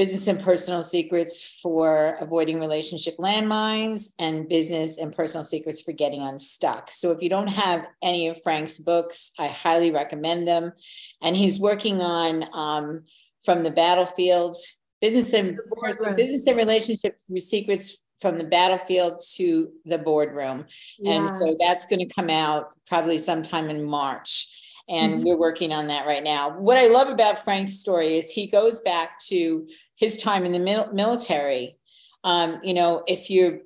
Business 0.00 0.28
and 0.28 0.40
Personal 0.40 0.82
Secrets 0.82 1.58
for 1.62 2.16
Avoiding 2.22 2.58
Relationship 2.58 3.18
Landmines, 3.18 4.14
and 4.18 4.48
Business 4.48 4.96
and 4.96 5.14
Personal 5.14 5.44
Secrets 5.44 5.82
for 5.82 5.92
Getting 5.92 6.22
Unstuck. 6.22 6.90
So 6.90 7.10
if 7.10 7.20
you 7.20 7.28
don't 7.28 7.50
have 7.50 7.84
any 8.00 8.28
of 8.28 8.42
Frank's 8.42 8.78
books, 8.78 9.30
I 9.38 9.48
highly 9.48 9.90
recommend 9.90 10.48
them. 10.48 10.72
And 11.20 11.36
he's 11.36 11.60
working 11.60 12.00
on 12.00 12.46
um, 12.54 13.02
From 13.44 13.62
the 13.62 13.70
Battlefield. 13.70 14.56
Business 15.02 15.34
and 15.34 15.58
business 16.16 16.46
and 16.46 16.56
relationship 16.56 17.18
secrets 17.36 18.00
from 18.22 18.38
the 18.38 18.44
battlefield 18.44 19.20
to 19.34 19.68
the 19.84 19.98
boardroom. 19.98 20.64
Yeah. 20.98 21.12
And 21.12 21.28
so 21.28 21.54
that's 21.60 21.84
going 21.84 22.08
to 22.08 22.14
come 22.14 22.30
out 22.30 22.74
probably 22.86 23.18
sometime 23.18 23.68
in 23.68 23.84
March. 23.84 24.56
And 24.88 25.16
mm-hmm. 25.16 25.24
we're 25.24 25.38
working 25.38 25.72
on 25.72 25.86
that 25.86 26.04
right 26.04 26.24
now. 26.24 26.58
What 26.58 26.76
I 26.76 26.88
love 26.88 27.08
about 27.10 27.44
Frank's 27.44 27.74
story 27.74 28.18
is 28.18 28.30
he 28.30 28.48
goes 28.48 28.80
back 28.80 29.20
to 29.28 29.68
his 30.00 30.16
time 30.16 30.44
in 30.44 30.52
the 30.52 30.58
mil- 30.58 30.92
military. 30.92 31.76
Um, 32.24 32.58
you 32.64 32.74
know, 32.74 33.04
if 33.06 33.30
you're 33.30 33.60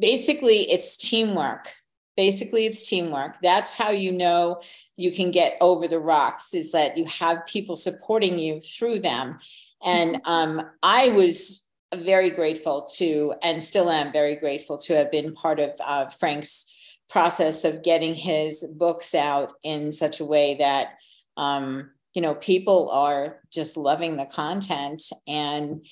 basically, 0.00 0.70
it's 0.70 0.96
teamwork. 0.96 1.70
Basically, 2.16 2.66
it's 2.66 2.88
teamwork. 2.88 3.36
That's 3.42 3.74
how 3.74 3.90
you 3.90 4.12
know 4.12 4.62
you 4.96 5.12
can 5.12 5.30
get 5.30 5.56
over 5.60 5.86
the 5.86 5.98
rocks, 5.98 6.54
is 6.54 6.72
that 6.72 6.96
you 6.96 7.04
have 7.06 7.46
people 7.46 7.76
supporting 7.76 8.38
you 8.38 8.60
through 8.60 8.98
them. 8.98 9.38
And 9.82 10.16
mm-hmm. 10.16 10.60
um, 10.60 10.70
I 10.82 11.10
was 11.10 11.68
very 11.94 12.30
grateful 12.30 12.86
to, 12.96 13.34
and 13.42 13.62
still 13.62 13.90
am 13.90 14.12
very 14.12 14.36
grateful 14.36 14.78
to 14.78 14.94
have 14.94 15.10
been 15.10 15.34
part 15.34 15.60
of 15.60 15.72
uh, 15.80 16.06
Frank's 16.08 16.66
process 17.08 17.64
of 17.64 17.82
getting 17.82 18.14
his 18.14 18.64
books 18.76 19.14
out 19.14 19.52
in 19.62 19.92
such 19.92 20.20
a 20.20 20.24
way 20.24 20.54
that, 20.54 20.88
um, 21.36 21.90
you 22.14 22.22
know, 22.22 22.34
people 22.34 22.90
are 22.90 23.40
just 23.52 23.76
loving 23.76 24.16
the 24.16 24.26
content. 24.26 25.02
And 25.26 25.86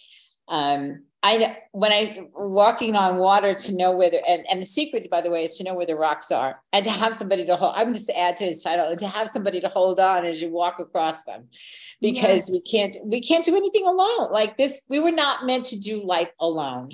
um, 0.49 1.05
I 1.23 1.59
when 1.73 1.93
I 1.93 2.29
walking 2.35 2.97
on 2.97 3.19
water 3.19 3.53
to 3.53 3.77
know 3.77 3.95
where 3.95 4.11
the 4.11 4.27
and, 4.27 4.45
and 4.51 4.63
the 4.63 4.67
secret, 4.67 5.07
by 5.11 5.21
the 5.21 5.31
way, 5.31 5.45
is 5.45 5.57
to 5.57 5.65
know 5.65 5.75
where 5.75 5.87
the 5.87 5.95
rocks 5.95 6.33
are 6.33 6.63
and 6.73 6.85
to 6.85 6.91
have 6.91 7.15
somebody 7.15 7.45
to 7.45 7.57
hold. 7.57 7.75
I'm 7.77 7.93
just 7.93 8.07
to 8.07 8.19
add 8.19 8.37
to 8.39 8.45
his 8.45 8.63
title 8.63 8.87
and 8.87 8.99
to 8.99 9.07
have 9.07 9.29
somebody 9.29 9.61
to 9.61 9.69
hold 9.69 10.01
on 10.01 10.25
as 10.25 10.41
you 10.41 10.51
walk 10.51 10.79
across 10.79 11.25
them, 11.25 11.49
because 12.01 12.49
we 12.51 12.63
can't 12.63 12.97
we 13.05 13.21
can't 13.21 13.45
do 13.45 13.55
anything 13.55 13.87
alone. 13.87 14.33
Like 14.33 14.57
this, 14.57 14.83
we 14.89 14.99
were 14.99 15.13
not 15.13 15.45
meant 15.45 15.67
to 15.67 15.79
do 15.79 16.03
life 16.03 16.31
alone. 16.41 16.91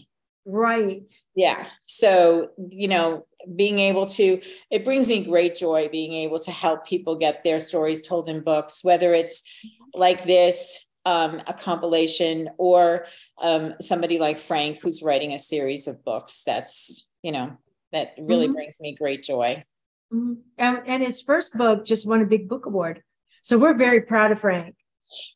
Right. 0.47 1.13
Yeah. 1.35 1.67
So 1.85 2.51
you 2.71 2.89
know, 2.89 3.25
being 3.57 3.79
able 3.79 4.07
to 4.07 4.41
it 4.71 4.85
brings 4.85 5.09
me 5.09 5.25
great 5.25 5.57
joy 5.57 5.89
being 5.91 6.13
able 6.13 6.39
to 6.39 6.51
help 6.51 6.87
people 6.87 7.17
get 7.17 7.45
their 7.45 7.59
stories 7.61 8.07
told 8.07 8.29
in 8.29 8.41
books, 8.43 8.85
whether 8.85 9.13
it's 9.13 9.43
like 9.95 10.25
this 10.25 10.87
um, 11.07 11.41
a 11.47 11.55
compilation 11.55 12.51
or 12.59 13.07
um, 13.41 13.75
somebody 13.81 14.19
like 14.19 14.41
Frank 14.41 14.81
who's 14.83 15.05
writing 15.05 15.33
a 15.33 15.39
series 15.39 15.87
of 15.87 16.05
books. 16.05 16.43
That's, 16.45 17.09
you 17.23 17.31
know, 17.31 17.57
that 17.93 18.15
really 18.19 18.47
mm-hmm. 18.47 18.55
brings 18.55 18.81
me 18.81 18.93
great 18.93 19.23
joy. 19.23 19.65
Mm-hmm. 20.13 20.35
And, 20.59 20.83
and 20.85 21.03
his 21.05 21.23
first 21.23 21.57
book 21.57 21.85
just 21.85 22.09
won 22.09 22.23
a 22.23 22.27
big 22.27 22.49
book 22.49 22.67
award. 22.67 23.03
So 23.43 23.57
we're 23.57 23.75
very 23.75 24.01
proud 24.01 24.33
of 24.33 24.41
Frank. 24.41 24.75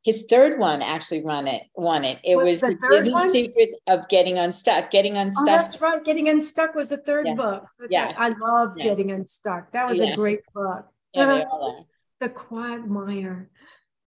His 0.05 0.27
third 0.29 0.59
one 0.59 0.83
actually 0.83 1.23
won 1.23 1.49
it. 1.49 1.63
Won 1.75 2.05
it. 2.05 2.19
It 2.25 2.37
What's 2.37 2.49
was 2.49 2.61
the, 2.61 2.69
the 2.69 2.89
business 2.91 3.13
one? 3.13 3.29
secrets 3.29 3.77
of 3.87 4.09
getting 4.09 4.39
unstuck. 4.39 4.91
Getting 4.91 5.17
oh, 5.17 5.23
unstuck. 5.23 5.49
Oh, 5.49 5.57
that's 5.57 5.81
right. 5.81 6.05
Getting 6.05 6.29
unstuck 6.29 6.75
was 6.75 6.91
the 6.91 6.99
third 6.99 7.27
yeah. 7.29 7.35
book. 7.35 7.67
Yeah, 7.89 8.13
I 8.17 8.33
loved 8.41 8.79
yeah. 8.79 8.85
Getting 8.85 9.11
Unstuck. 9.11 9.73
That 9.73 9.89
was 9.89 9.99
yeah. 9.99 10.13
a 10.13 10.17
great 10.17 10.41
book. 10.55 10.87
Yeah, 11.15 11.45
are. 11.51 11.87
The 12.19 12.29
Quagmire. 12.29 13.51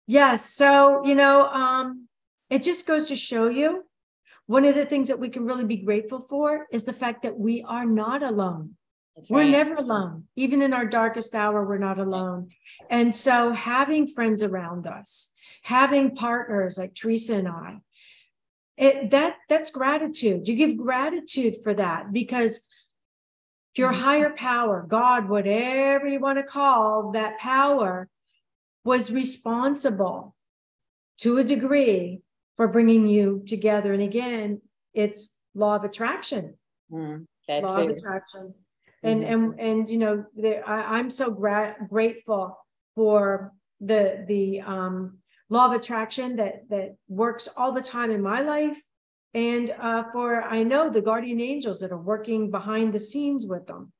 Yes. 0.06 0.50
So, 0.50 1.04
you 1.04 1.14
know, 1.14 1.46
um, 1.46 2.08
it 2.50 2.62
just 2.62 2.86
goes 2.86 3.06
to 3.06 3.16
show 3.16 3.48
you 3.48 3.84
one 4.46 4.64
of 4.64 4.74
the 4.74 4.86
things 4.86 5.08
that 5.08 5.18
we 5.18 5.28
can 5.28 5.44
really 5.44 5.64
be 5.64 5.78
grateful 5.78 6.20
for 6.20 6.66
is 6.70 6.84
the 6.84 6.92
fact 6.92 7.24
that 7.24 7.38
we 7.38 7.64
are 7.66 7.84
not 7.84 8.22
alone. 8.22 8.76
That's 9.16 9.30
we're 9.30 9.40
right. 9.40 9.50
never 9.50 9.74
alone. 9.74 10.24
Even 10.36 10.62
in 10.62 10.72
our 10.72 10.86
darkest 10.86 11.34
hour, 11.34 11.64
we're 11.64 11.78
not 11.78 11.98
alone. 11.98 12.50
And 12.90 13.14
so 13.14 13.52
having 13.52 14.06
friends 14.06 14.42
around 14.42 14.86
us, 14.86 15.32
having 15.66 16.14
partners 16.14 16.78
like 16.78 16.94
Teresa 16.94 17.34
and 17.34 17.48
I, 17.48 17.78
it, 18.76 19.10
that 19.10 19.34
that's 19.48 19.70
gratitude. 19.70 20.46
You 20.46 20.54
give 20.54 20.76
gratitude 20.76 21.56
for 21.64 21.74
that 21.74 22.12
because 22.12 22.64
your 23.74 23.90
mm-hmm. 23.90 24.00
higher 24.00 24.30
power, 24.30 24.86
God, 24.88 25.28
whatever 25.28 26.06
you 26.06 26.20
want 26.20 26.38
to 26.38 26.44
call 26.44 27.10
that 27.12 27.38
power, 27.38 28.08
was 28.84 29.10
responsible 29.10 30.36
to 31.18 31.38
a 31.38 31.42
degree 31.42 32.20
for 32.56 32.68
bringing 32.68 33.08
you 33.08 33.42
together. 33.44 33.92
And 33.92 34.02
again, 34.02 34.60
it's 34.94 35.36
law 35.52 35.74
of 35.74 35.82
attraction. 35.82 36.54
Mm, 36.92 37.26
law 37.48 37.66
too. 37.66 37.90
of 37.90 37.96
attraction. 37.96 38.54
And 39.02 39.22
mm-hmm. 39.22 39.32
and 39.32 39.60
and 39.60 39.90
you 39.90 39.98
know, 39.98 40.24
I, 40.64 41.00
am 41.00 41.10
so 41.10 41.32
gra- 41.32 41.74
grateful 41.88 42.56
for 42.94 43.52
the 43.80 44.24
the 44.28 44.60
um, 44.60 45.18
law 45.48 45.66
of 45.66 45.72
attraction 45.72 46.36
that 46.36 46.68
that 46.70 46.96
works 47.08 47.48
all 47.56 47.72
the 47.72 47.82
time 47.82 48.10
in 48.10 48.22
my 48.22 48.40
life, 48.40 48.80
and 49.34 49.70
uh, 49.80 50.04
for 50.12 50.42
I 50.42 50.62
know 50.62 50.90
the 50.90 51.02
guardian 51.02 51.40
angels 51.40 51.80
that 51.80 51.92
are 51.92 51.98
working 51.98 52.50
behind 52.50 52.92
the 52.92 52.98
scenes 52.98 53.46
with 53.46 53.66
them. 53.66 53.92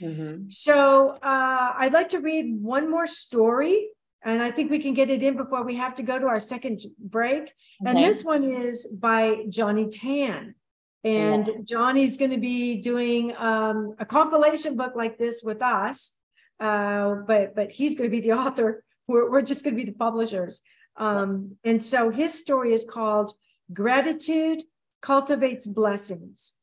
Mm-hmm. 0.00 0.50
So 0.50 1.18
uh, 1.22 1.72
I'd 1.78 1.92
like 1.92 2.10
to 2.10 2.20
read 2.20 2.46
one 2.60 2.90
more 2.90 3.06
story 3.06 3.88
and 4.26 4.42
I 4.42 4.50
think 4.50 4.72
we 4.72 4.80
can 4.80 4.92
get 4.92 5.08
it 5.08 5.22
in 5.22 5.36
before 5.36 5.62
we 5.62 5.76
have 5.76 5.94
to 5.94 6.02
go 6.02 6.18
to 6.18 6.26
our 6.26 6.40
second 6.40 6.80
break. 6.98 7.42
Okay. 7.42 7.52
And 7.86 7.96
this 7.96 8.24
one 8.24 8.42
is 8.42 8.86
by 8.86 9.44
Johnny 9.48 9.88
Tan. 9.88 10.56
And 11.04 11.46
yeah. 11.46 11.54
Johnny's 11.62 12.16
going 12.16 12.32
to 12.32 12.36
be 12.36 12.80
doing 12.80 13.36
um, 13.36 13.94
a 14.00 14.04
compilation 14.04 14.76
book 14.76 14.94
like 14.96 15.16
this 15.16 15.42
with 15.44 15.62
us, 15.62 16.18
uh, 16.58 17.14
but 17.24 17.54
but 17.54 17.70
he's 17.70 17.96
going 17.96 18.10
to 18.10 18.14
be 18.14 18.20
the 18.20 18.32
author. 18.42 18.82
We're, 19.06 19.30
we're 19.30 19.42
just 19.42 19.62
going 19.62 19.76
to 19.76 19.84
be 19.84 19.88
the 19.88 19.96
publishers. 19.96 20.62
Um, 20.96 21.56
and 21.64 21.84
so 21.84 22.10
his 22.10 22.34
story 22.34 22.72
is 22.72 22.84
called 22.84 23.32
Gratitude 23.72 24.62
Cultivates 25.00 25.66
Blessings. 25.66 26.54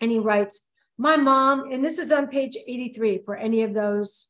And 0.00 0.10
he 0.10 0.18
writes, 0.18 0.68
My 0.98 1.16
mom, 1.16 1.72
and 1.72 1.84
this 1.84 1.98
is 1.98 2.12
on 2.12 2.28
page 2.28 2.56
83 2.56 3.22
for 3.24 3.36
any 3.36 3.62
of 3.62 3.74
those 3.74 4.28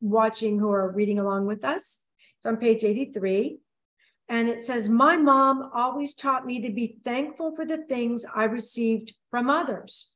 watching 0.00 0.58
who 0.58 0.70
are 0.70 0.90
reading 0.90 1.18
along 1.18 1.46
with 1.46 1.64
us. 1.64 2.06
It's 2.38 2.46
on 2.46 2.58
page 2.58 2.84
83. 2.84 3.58
And 4.28 4.48
it 4.48 4.60
says, 4.60 4.88
My 4.88 5.16
mom 5.16 5.70
always 5.74 6.14
taught 6.14 6.46
me 6.46 6.60
to 6.62 6.70
be 6.70 6.98
thankful 7.04 7.54
for 7.54 7.64
the 7.64 7.78
things 7.78 8.26
I 8.34 8.44
received 8.44 9.14
from 9.30 9.50
others. 9.50 10.12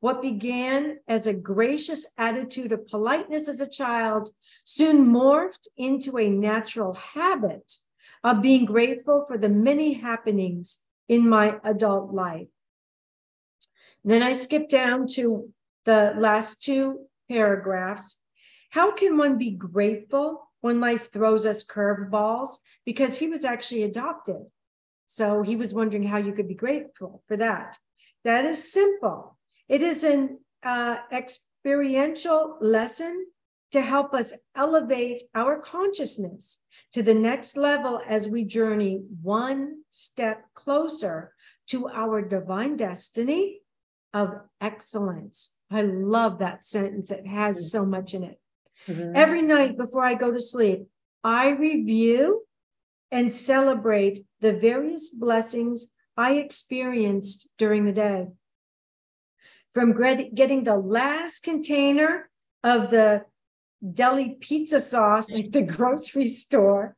What 0.00 0.22
began 0.22 0.98
as 1.08 1.26
a 1.26 1.32
gracious 1.32 2.06
attitude 2.18 2.72
of 2.72 2.86
politeness 2.86 3.48
as 3.48 3.60
a 3.60 3.70
child 3.70 4.30
soon 4.64 5.06
morphed 5.06 5.68
into 5.76 6.18
a 6.18 6.28
natural 6.28 6.94
habit 6.94 7.78
of 8.22 8.42
being 8.42 8.64
grateful 8.64 9.24
for 9.26 9.38
the 9.38 9.48
many 9.48 9.94
happenings 9.94 10.82
in 11.08 11.28
my 11.28 11.56
adult 11.64 12.12
life. 12.12 12.48
Then 14.04 14.22
I 14.22 14.32
skip 14.32 14.68
down 14.68 15.06
to 15.08 15.52
the 15.84 16.14
last 16.16 16.62
two 16.62 17.06
paragraphs 17.28 18.22
how 18.74 18.90
can 18.90 19.16
one 19.16 19.38
be 19.38 19.52
grateful 19.52 20.50
when 20.60 20.80
life 20.80 21.12
throws 21.12 21.46
us 21.46 21.64
curveballs? 21.64 22.58
Because 22.84 23.16
he 23.16 23.28
was 23.28 23.44
actually 23.44 23.84
adopted. 23.84 24.46
So 25.06 25.42
he 25.42 25.54
was 25.54 25.72
wondering 25.72 26.02
how 26.02 26.16
you 26.16 26.32
could 26.32 26.48
be 26.48 26.56
grateful 26.56 27.22
for 27.28 27.36
that. 27.36 27.78
That 28.24 28.44
is 28.44 28.72
simple. 28.72 29.38
It 29.68 29.80
is 29.80 30.02
an 30.02 30.40
uh, 30.64 30.96
experiential 31.12 32.58
lesson 32.60 33.26
to 33.74 33.80
help 33.80 34.14
us 34.14 34.32
elevate 34.54 35.20
our 35.34 35.58
consciousness 35.58 36.62
to 36.92 37.02
the 37.02 37.12
next 37.12 37.56
level 37.56 38.00
as 38.06 38.28
we 38.28 38.44
journey 38.44 39.02
one 39.20 39.78
step 39.90 40.44
closer 40.54 41.34
to 41.66 41.88
our 41.88 42.22
divine 42.22 42.76
destiny 42.76 43.58
of 44.12 44.30
excellence. 44.60 45.58
I 45.72 45.82
love 45.82 46.38
that 46.38 46.64
sentence. 46.64 47.10
It 47.10 47.26
has 47.26 47.72
so 47.72 47.84
much 47.84 48.14
in 48.14 48.22
it. 48.22 48.40
Mm-hmm. 48.86 49.16
Every 49.16 49.42
night 49.42 49.76
before 49.76 50.04
I 50.04 50.14
go 50.14 50.30
to 50.30 50.38
sleep, 50.38 50.86
I 51.24 51.48
review 51.48 52.46
and 53.10 53.34
celebrate 53.34 54.24
the 54.40 54.52
various 54.52 55.10
blessings 55.10 55.96
I 56.16 56.34
experienced 56.34 57.52
during 57.58 57.86
the 57.86 57.92
day. 57.92 58.28
From 59.72 60.00
getting 60.32 60.62
the 60.62 60.76
last 60.76 61.42
container 61.42 62.30
of 62.62 62.92
the 62.92 63.24
deli 63.92 64.36
pizza 64.40 64.80
sauce 64.80 65.32
at 65.32 65.52
the 65.52 65.62
grocery 65.76 66.26
store 66.26 66.96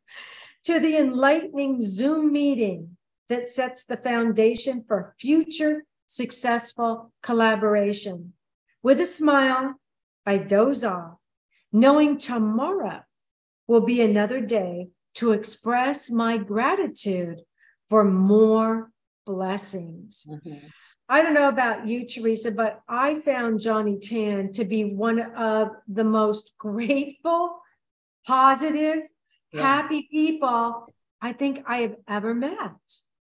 to 0.64 0.80
the 0.80 0.96
enlightening 0.96 1.80
Zoom 1.82 2.32
meeting 2.32 2.96
that 3.28 3.48
sets 3.48 3.84
the 3.84 3.96
foundation 3.96 4.84
for 4.86 5.14
future 5.18 5.84
successful 6.06 7.12
collaboration. 7.22 8.32
With 8.82 9.00
a 9.00 9.06
smile, 9.06 9.74
I 10.24 10.38
doze 10.38 10.84
off, 10.84 11.18
knowing 11.72 12.18
tomorrow 12.18 13.02
will 13.66 13.80
be 13.80 14.00
another 14.00 14.40
day 14.40 14.88
to 15.14 15.32
express 15.32 16.10
my 16.10 16.36
gratitude 16.36 17.40
for 17.88 18.04
more 18.04 18.90
blessings. 19.24 20.26
Mm-hmm. 20.28 20.66
I 21.08 21.22
don't 21.22 21.34
know 21.34 21.48
about 21.48 21.86
you, 21.86 22.06
Teresa, 22.06 22.50
but 22.50 22.80
I 22.88 23.20
found 23.20 23.60
Johnny 23.60 23.98
Tan 23.98 24.52
to 24.52 24.64
be 24.64 24.84
one 24.84 25.20
of 25.20 25.70
the 25.86 26.04
most 26.04 26.52
grateful, 26.58 27.60
positive, 28.26 29.02
yeah. 29.52 29.62
happy 29.62 30.08
people 30.10 30.88
I 31.22 31.32
think 31.32 31.62
I 31.66 31.78
have 31.78 31.96
ever 32.08 32.34
met. 32.34 32.74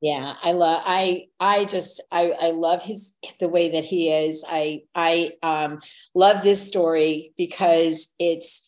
Yeah, 0.00 0.34
I 0.42 0.52
love 0.52 0.82
I 0.84 1.26
I 1.38 1.64
just 1.64 2.02
I 2.10 2.32
I 2.40 2.50
love 2.50 2.82
his 2.82 3.14
the 3.38 3.48
way 3.48 3.70
that 3.70 3.84
he 3.84 4.10
is. 4.10 4.44
I 4.48 4.82
I 4.96 5.32
um 5.44 5.80
love 6.14 6.42
this 6.42 6.66
story 6.66 7.32
because 7.36 8.12
it's 8.18 8.66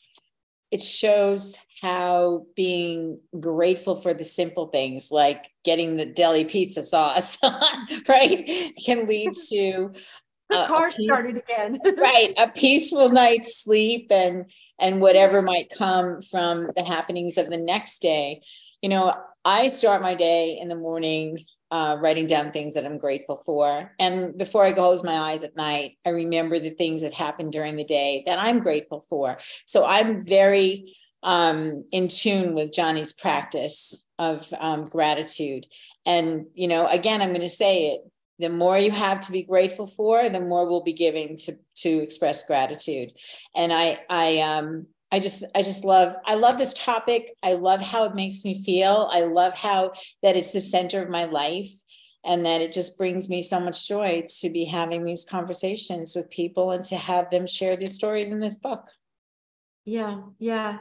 it 0.75 0.81
shows 0.81 1.57
how 1.81 2.45
being 2.57 3.21
grateful 3.39 3.95
for 3.95 4.13
the 4.13 4.25
simple 4.25 4.67
things 4.67 5.13
like 5.13 5.53
getting 5.65 5.97
the 5.97 6.05
deli 6.05 6.45
pizza 6.45 6.83
sauce, 6.83 7.39
right, 8.09 8.73
can 8.85 9.07
lead 9.07 9.31
to 9.51 9.93
the 10.51 10.65
car 10.67 10.91
started 10.91 11.37
again. 11.37 11.79
right, 11.97 12.35
a 12.39 12.51
peaceful 12.51 13.09
night's 13.11 13.63
sleep 13.63 14.09
and 14.11 14.51
and 14.81 15.01
whatever 15.01 15.43
might 15.43 15.71
come 15.71 16.21
from 16.23 16.71
the 16.75 16.83
happenings 16.83 17.39
of 17.39 17.51
the 17.51 17.57
next 17.57 18.03
day. 18.03 18.43
You 18.83 18.89
know, 18.89 19.15
I 19.45 19.69
start 19.69 20.03
my 20.03 20.17
day 20.17 20.59
in 20.61 20.67
the 20.67 20.77
morning 20.77 21.39
uh, 21.71 21.97
writing 22.01 22.27
down 22.27 22.53
things 22.53 22.75
that 22.75 22.85
I'm 22.85 22.99
grateful 22.99 23.37
for. 23.37 23.93
And 23.99 24.37
before 24.39 24.65
I 24.65 24.73
close 24.73 25.03
my 25.03 25.15
eyes 25.15 25.45
at 25.45 25.57
night, 25.57 25.99
I 26.07 26.11
remember 26.11 26.59
the 26.59 26.71
things 26.71 27.03
that 27.03 27.13
happened 27.13 27.53
during 27.53 27.77
the 27.77 27.85
day 27.85 28.23
that 28.27 28.39
I'm 28.39 28.61
grateful 28.61 29.05
for. 29.09 29.39
So 29.67 29.85
I'm 29.85 30.25
very 30.25 30.95
um, 31.23 31.85
in 31.91 32.09
tune 32.09 32.55
with 32.55 32.73
Johnny's 32.73 33.13
practice 33.13 34.05
of 34.19 34.47
um, 34.61 34.87
gratitude. 34.87 35.67
And, 36.07 36.45
you 36.55 36.69
know, 36.69 36.87
again, 36.87 37.23
I'm 37.23 37.31
going 37.31 37.41
to 37.41 37.49
say 37.49 37.93
it 37.93 38.03
the 38.39 38.49
more 38.49 38.79
you 38.79 38.91
have 38.91 39.21
to 39.21 39.33
be 39.33 39.45
grateful 39.45 39.87
for, 39.87 40.29
the 40.29 40.41
more 40.41 40.67
we'll 40.67 40.83
be 40.83 40.93
giving 40.93 41.37
to 41.39 41.57
to 41.77 41.89
express 41.89 42.47
gratitude. 42.47 43.13
And 43.55 43.73
I 43.73 43.99
I 44.11 44.41
um 44.41 44.87
I 45.15 45.21
just 45.21 45.45
I 45.55 45.63
just 45.63 45.85
love 45.85 46.17
I 46.27 46.35
love 46.35 46.59
this 46.59 46.75
topic. 46.75 47.37
I 47.41 47.53
love 47.53 47.81
how 47.81 48.03
it 48.03 48.17
makes 48.17 48.45
me 48.45 48.61
feel. 48.61 49.09
I 49.13 49.21
love 49.21 49.55
how 49.55 49.93
that 50.25 50.35
it's 50.35 50.53
the 50.53 50.61
center 50.61 51.01
of 51.01 51.09
my 51.09 51.27
life 51.27 51.71
and 52.25 52.45
that 52.45 52.61
it 52.61 52.73
just 52.73 52.99
brings 52.99 53.29
me 53.29 53.41
so 53.41 53.61
much 53.61 53.87
joy 53.87 54.25
to 54.41 54.51
be 54.51 54.65
having 54.65 55.05
these 55.05 55.25
conversations 55.25 56.17
with 56.17 56.29
people 56.31 56.73
and 56.73 56.83
to 56.87 56.97
have 56.97 57.31
them 57.31 57.47
share 57.47 57.77
these 57.77 57.95
stories 57.95 58.33
in 58.33 58.41
this 58.41 58.57
book. 58.57 58.91
Yeah, 59.85 60.23
yeah. 60.41 60.79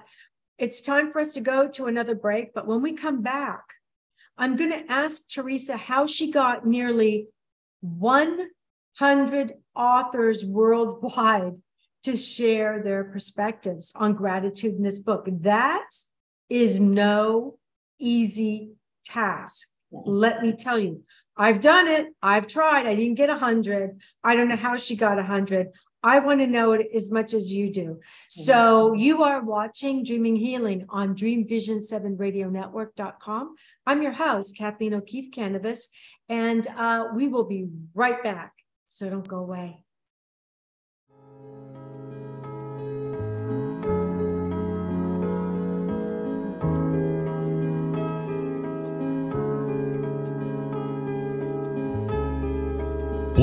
It's 0.57 0.81
time 0.81 1.11
for 1.11 1.21
us 1.21 1.35
to 1.35 1.41
go 1.41 1.67
to 1.67 1.85
another 1.85 2.15
break, 2.15 2.55
but 2.55 2.65
when 2.65 2.81
we 2.81 2.93
come 2.93 3.21
back, 3.21 3.61
I'm 4.35 4.55
going 4.55 4.71
to 4.71 4.91
ask 4.91 5.29
Teresa 5.29 5.77
how 5.77 6.07
she 6.07 6.31
got 6.31 6.65
nearly 6.65 7.27
100 7.81 9.53
authors 9.75 10.43
worldwide 10.43 11.61
to 12.03 12.17
share 12.17 12.81
their 12.83 13.05
perspectives 13.05 13.91
on 13.95 14.13
gratitude 14.13 14.75
in 14.75 14.83
this 14.83 14.99
book. 14.99 15.27
That 15.41 15.89
is 16.49 16.79
no 16.79 17.57
easy 17.99 18.71
task. 19.03 19.67
Let 19.91 20.41
me 20.41 20.53
tell 20.53 20.79
you, 20.79 21.03
I've 21.35 21.61
done 21.61 21.87
it. 21.87 22.07
I've 22.21 22.47
tried. 22.47 22.85
I 22.85 22.93
didn't 22.95 23.15
get 23.15 23.29
a 23.29 23.33
100. 23.33 23.99
I 24.23 24.35
don't 24.35 24.49
know 24.49 24.55
how 24.55 24.77
she 24.77 24.95
got 24.95 25.13
a 25.13 25.21
100. 25.21 25.69
I 26.05 26.19
want 26.19 26.41
to 26.41 26.47
know 26.47 26.73
it 26.73 26.87
as 26.93 27.09
much 27.11 27.33
as 27.33 27.49
you 27.51 27.71
do. 27.71 27.99
So 28.29 28.93
you 28.93 29.23
are 29.23 29.41
watching 29.41 30.03
Dreaming 30.03 30.35
Healing 30.35 30.85
on 30.89 31.15
DreamVision7RadioNetwork.com. 31.15 33.55
I'm 33.87 34.01
your 34.01 34.11
host, 34.11 34.57
Kathleen 34.57 34.95
O'Keefe 34.95 35.31
Kanavos, 35.31 35.87
and 36.27 36.67
uh, 36.67 37.05
we 37.15 37.29
will 37.29 37.45
be 37.45 37.69
right 37.93 38.21
back. 38.21 38.51
So 38.87 39.09
don't 39.09 39.25
go 39.27 39.37
away. 39.37 39.85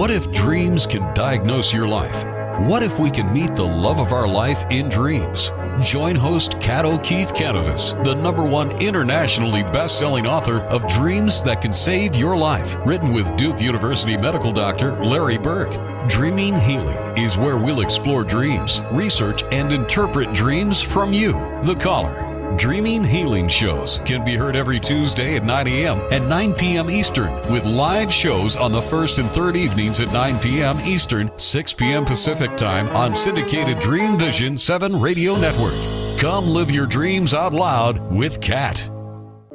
What 0.00 0.10
if 0.10 0.32
dreams 0.32 0.86
can 0.86 1.12
diagnose 1.12 1.74
your 1.74 1.86
life? 1.86 2.24
What 2.66 2.82
if 2.82 2.98
we 2.98 3.10
can 3.10 3.30
meet 3.34 3.54
the 3.54 3.66
love 3.66 4.00
of 4.00 4.12
our 4.12 4.26
life 4.26 4.64
in 4.70 4.88
dreams? 4.88 5.52
Join 5.82 6.14
host 6.14 6.58
Kat 6.58 6.86
O'Keefe 6.86 7.34
Kanavos, 7.34 8.02
the 8.02 8.14
number 8.14 8.42
one 8.42 8.70
internationally 8.80 9.62
best-selling 9.62 10.26
author 10.26 10.62
of 10.62 10.88
Dreams 10.88 11.42
That 11.42 11.60
Can 11.60 11.74
Save 11.74 12.14
Your 12.14 12.34
Life, 12.34 12.78
written 12.86 13.12
with 13.12 13.36
Duke 13.36 13.60
University 13.60 14.16
medical 14.16 14.52
doctor 14.52 14.92
Larry 15.04 15.36
Burke. 15.36 15.76
Dreaming 16.08 16.56
Healing 16.56 16.96
is 17.18 17.36
where 17.36 17.58
we'll 17.58 17.82
explore 17.82 18.24
dreams, 18.24 18.80
research, 18.92 19.42
and 19.52 19.70
interpret 19.70 20.32
dreams 20.32 20.80
from 20.80 21.12
you, 21.12 21.32
the 21.64 21.76
caller. 21.78 22.29
Dreaming 22.60 23.02
Healing 23.02 23.48
shows 23.48 24.00
can 24.04 24.22
be 24.22 24.34
heard 24.34 24.54
every 24.54 24.78
Tuesday 24.78 25.34
at 25.34 25.44
9 25.44 25.66
a.m. 25.66 25.98
and 26.10 26.28
9 26.28 26.52
p.m. 26.52 26.90
Eastern, 26.90 27.32
with 27.50 27.64
live 27.64 28.12
shows 28.12 28.54
on 28.54 28.70
the 28.70 28.82
first 28.82 29.16
and 29.18 29.30
third 29.30 29.56
evenings 29.56 29.98
at 29.98 30.12
9 30.12 30.38
p.m. 30.40 30.78
Eastern, 30.80 31.30
6 31.38 31.72
p.m. 31.72 32.04
Pacific 32.04 32.58
Time 32.58 32.90
on 32.90 33.16
syndicated 33.16 33.80
Dream 33.80 34.18
Vision 34.18 34.58
7 34.58 35.00
radio 35.00 35.36
network. 35.36 35.72
Come 36.20 36.48
live 36.48 36.70
your 36.70 36.84
dreams 36.84 37.32
out 37.32 37.54
loud 37.54 37.98
with 38.12 38.42
Kat. 38.42 38.90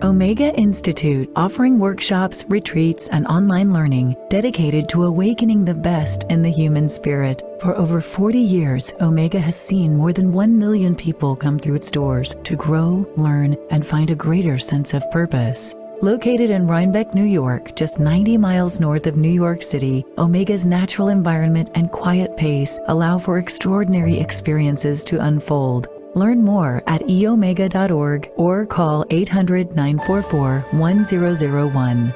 Omega 0.03 0.53
Institute, 0.55 1.31
offering 1.37 1.79
workshops, 1.79 2.43
retreats, 2.49 3.07
and 3.07 3.25
online 3.27 3.71
learning 3.71 4.17
dedicated 4.29 4.89
to 4.89 5.05
awakening 5.05 5.63
the 5.63 5.73
best 5.73 6.25
in 6.25 6.41
the 6.41 6.51
human 6.51 6.89
spirit. 6.89 7.41
For 7.61 7.73
over 7.75 8.01
40 8.01 8.37
years, 8.37 8.91
Omega 8.99 9.39
has 9.39 9.55
seen 9.55 9.95
more 9.95 10.11
than 10.11 10.33
1 10.33 10.59
million 10.59 10.95
people 10.95 11.33
come 11.33 11.57
through 11.57 11.75
its 11.75 11.91
doors 11.91 12.35
to 12.43 12.57
grow, 12.57 13.07
learn, 13.15 13.55
and 13.69 13.85
find 13.85 14.11
a 14.11 14.15
greater 14.15 14.57
sense 14.57 14.93
of 14.93 15.09
purpose. 15.11 15.73
Located 16.01 16.49
in 16.49 16.67
Rhinebeck, 16.67 17.15
New 17.15 17.23
York, 17.23 17.73
just 17.77 17.97
90 17.97 18.37
miles 18.37 18.81
north 18.81 19.07
of 19.07 19.15
New 19.15 19.31
York 19.31 19.63
City, 19.63 20.03
Omega's 20.17 20.65
natural 20.65 21.07
environment 21.07 21.69
and 21.73 21.89
quiet 21.89 22.35
pace 22.35 22.81
allow 22.89 23.17
for 23.17 23.37
extraordinary 23.37 24.19
experiences 24.19 25.05
to 25.05 25.21
unfold. 25.21 25.87
Learn 26.15 26.43
more 26.43 26.81
at 26.87 27.01
eomega.org 27.01 28.31
or 28.37 28.65
call 28.65 29.05
800 29.09 29.75
944 29.75 30.65
1001. 30.71 32.13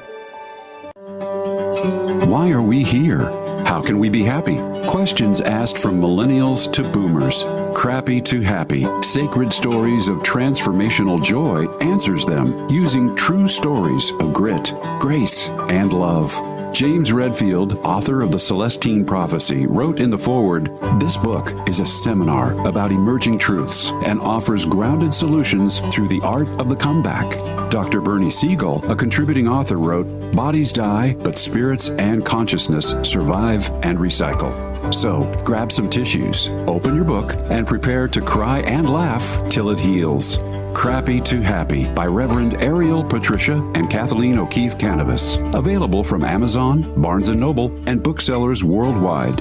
Why 2.28 2.50
are 2.50 2.62
we 2.62 2.82
here? 2.82 3.30
How 3.66 3.82
can 3.82 3.98
we 3.98 4.08
be 4.08 4.22
happy? 4.24 4.56
Questions 4.88 5.42
asked 5.42 5.78
from 5.78 6.00
millennials 6.00 6.72
to 6.72 6.82
boomers. 6.82 7.44
Crappy 7.74 8.22
to 8.22 8.40
happy. 8.40 8.86
Sacred 9.02 9.52
stories 9.52 10.08
of 10.08 10.18
transformational 10.18 11.22
joy 11.22 11.66
answers 11.80 12.24
them 12.24 12.68
using 12.70 13.14
true 13.16 13.48
stories 13.48 14.10
of 14.18 14.32
grit, 14.32 14.72
grace, 14.98 15.50
and 15.68 15.92
love. 15.92 16.34
James 16.72 17.12
Redfield, 17.12 17.78
author 17.84 18.22
of 18.22 18.30
The 18.30 18.38
Celestine 18.38 19.04
Prophecy, 19.04 19.66
wrote 19.66 20.00
in 20.00 20.08
the 20.08 20.18
foreword 20.18 20.70
This 21.00 21.16
book 21.16 21.52
is 21.68 21.80
a 21.80 21.86
seminar 21.86 22.54
about 22.66 22.92
emerging 22.92 23.38
truths 23.38 23.90
and 24.04 24.20
offers 24.20 24.66
grounded 24.66 25.12
solutions 25.12 25.80
through 25.92 26.08
the 26.08 26.20
art 26.22 26.48
of 26.60 26.68
the 26.68 26.76
comeback. 26.76 27.38
Dr. 27.70 28.00
Bernie 28.00 28.30
Siegel, 28.30 28.88
a 28.90 28.94
contributing 28.94 29.48
author, 29.48 29.78
wrote 29.78 30.06
Bodies 30.32 30.72
die, 30.72 31.14
but 31.14 31.36
spirits 31.36 31.90
and 31.90 32.24
consciousness 32.24 32.94
survive 33.02 33.68
and 33.82 33.98
recycle. 33.98 34.94
So 34.94 35.30
grab 35.44 35.72
some 35.72 35.90
tissues, 35.90 36.48
open 36.66 36.94
your 36.94 37.04
book, 37.04 37.34
and 37.50 37.66
prepare 37.66 38.08
to 38.08 38.20
cry 38.20 38.60
and 38.60 38.88
laugh 38.88 39.48
till 39.48 39.70
it 39.70 39.78
heals. 39.78 40.38
Crappy 40.74 41.20
to 41.22 41.40
Happy 41.40 41.92
by 41.92 42.06
Reverend 42.06 42.54
Ariel 42.62 43.04
Patricia 43.04 43.54
and 43.74 43.90
Kathleen 43.90 44.38
O'Keefe 44.38 44.78
Kanavos. 44.78 45.36
Available 45.54 46.02
from 46.04 46.24
Amazon, 46.24 47.00
Barnes 47.00 47.28
& 47.28 47.34
Noble, 47.34 47.76
and 47.86 48.02
booksellers 48.02 48.64
worldwide. 48.64 49.36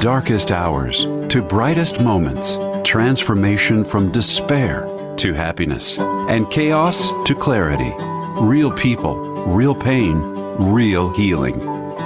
Darkest 0.00 0.52
hours 0.52 1.04
to 1.28 1.42
brightest 1.42 2.00
moments. 2.00 2.58
Transformation 2.84 3.84
from 3.84 4.10
despair 4.10 4.86
to 5.16 5.32
happiness 5.32 5.98
and 5.98 6.50
chaos 6.50 7.12
to 7.24 7.34
clarity. 7.34 7.92
Real 8.42 8.72
people, 8.72 9.16
real 9.46 9.74
pain, 9.74 10.18
real 10.72 11.12
healing. 11.14 11.58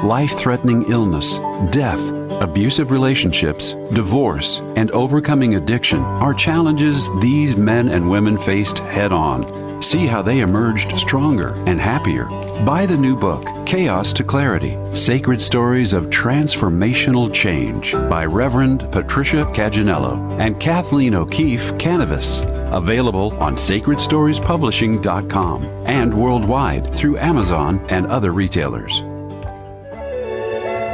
Life 0.02 0.38
threatening 0.38 0.90
illness, 0.90 1.38
death, 1.70 2.00
abusive 2.40 2.90
relationships, 2.90 3.74
divorce, 3.92 4.60
and 4.76 4.90
overcoming 4.92 5.56
addiction 5.56 6.00
are 6.00 6.34
challenges 6.34 7.08
these 7.20 7.56
men 7.56 7.88
and 7.88 8.08
women 8.08 8.38
faced 8.38 8.78
head 8.80 9.12
on. 9.12 9.82
See 9.82 10.06
how 10.06 10.22
they 10.22 10.40
emerged 10.40 10.96
stronger 10.98 11.54
and 11.66 11.80
happier. 11.80 12.26
Buy 12.64 12.86
the 12.86 12.96
new 12.96 13.16
book, 13.16 13.44
Chaos 13.66 14.12
to 14.12 14.22
Clarity 14.22 14.78
Sacred 14.94 15.42
Stories 15.42 15.92
of 15.92 16.06
Transformational 16.06 17.32
Change 17.32 17.92
by 17.92 18.24
Reverend 18.24 18.86
Patricia 18.92 19.44
Caginello 19.46 20.38
and 20.38 20.60
Kathleen 20.60 21.14
O'Keefe 21.14 21.72
Kanavos. 21.78 22.44
Available 22.72 23.34
on 23.40 23.56
sacredstoriespublishing.com 23.56 25.64
and 25.86 26.14
worldwide 26.14 26.94
through 26.94 27.18
Amazon 27.18 27.84
and 27.88 28.06
other 28.06 28.30
retailers. 28.30 29.02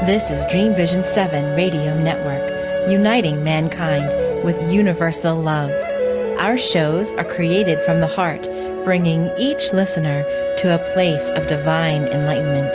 This 0.06 0.30
is 0.30 0.46
Dream 0.46 0.76
Vision 0.76 1.04
7 1.04 1.56
Radio 1.56 2.00
Network, 2.00 2.88
uniting 2.88 3.42
mankind 3.42 4.44
with 4.44 4.72
universal 4.72 5.34
love. 5.34 5.72
Our 6.40 6.56
shows 6.56 7.10
are 7.14 7.24
created 7.24 7.82
from 7.82 7.98
the 8.00 8.06
heart, 8.06 8.44
bringing 8.84 9.28
each 9.36 9.72
listener 9.72 10.22
to 10.58 10.74
a 10.74 10.92
place 10.92 11.28
of 11.30 11.48
divine 11.48 12.04
enlightenment. 12.04 12.72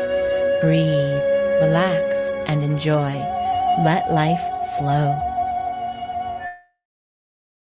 Breathe, 0.61 1.63
relax, 1.63 2.17
and 2.47 2.61
enjoy. 2.61 3.13
Let 3.83 4.11
life 4.11 4.43
flow. 4.77 5.17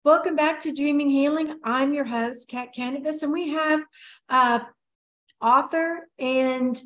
Welcome 0.04 0.36
back 0.36 0.60
to 0.60 0.72
Dreaming 0.72 1.10
Healing. 1.10 1.58
I'm 1.64 1.92
your 1.92 2.04
host, 2.04 2.48
Kat 2.48 2.68
Kanavos, 2.74 3.24
and 3.24 3.32
we 3.32 3.48
have 3.48 3.80
uh, 4.28 4.60
author 5.42 6.08
and 6.20 6.80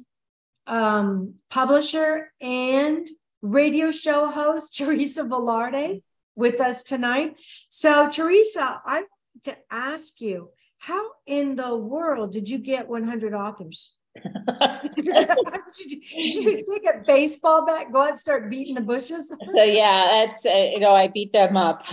um, 0.66 1.34
publisher 1.50 2.32
and 2.40 3.08
radio 3.42 3.90
show 3.90 4.30
host 4.30 4.76
Teresa 4.78 5.24
Velarde 5.24 6.02
with 6.36 6.60
us 6.60 6.82
tonight. 6.82 7.36
So, 7.68 8.08
Teresa, 8.10 8.80
I 8.84 8.96
want 8.96 9.44
to 9.44 9.56
ask 9.70 10.20
you, 10.20 10.50
how 10.78 11.10
in 11.26 11.56
the 11.56 11.76
world 11.76 12.32
did 12.32 12.48
you 12.48 12.58
get 12.58 12.88
100 12.88 13.34
authors? 13.34 13.94
Did, 14.22 14.30
you, 14.96 15.12
did, 15.74 16.44
you, 16.44 16.62
take 16.72 16.84
a 16.86 17.02
baseball 17.04 17.66
bat, 17.66 17.92
go 17.92 18.02
out 18.02 18.10
and 18.10 18.18
start 18.18 18.48
beating 18.48 18.76
the 18.76 18.80
bushes? 18.80 19.28
So 19.28 19.62
yeah, 19.62 20.08
that's 20.12 20.46
uh, 20.46 20.70
you 20.72 20.78
know 20.78 20.92
I 20.92 21.08
beat 21.08 21.32
them 21.32 21.56
up. 21.56 21.84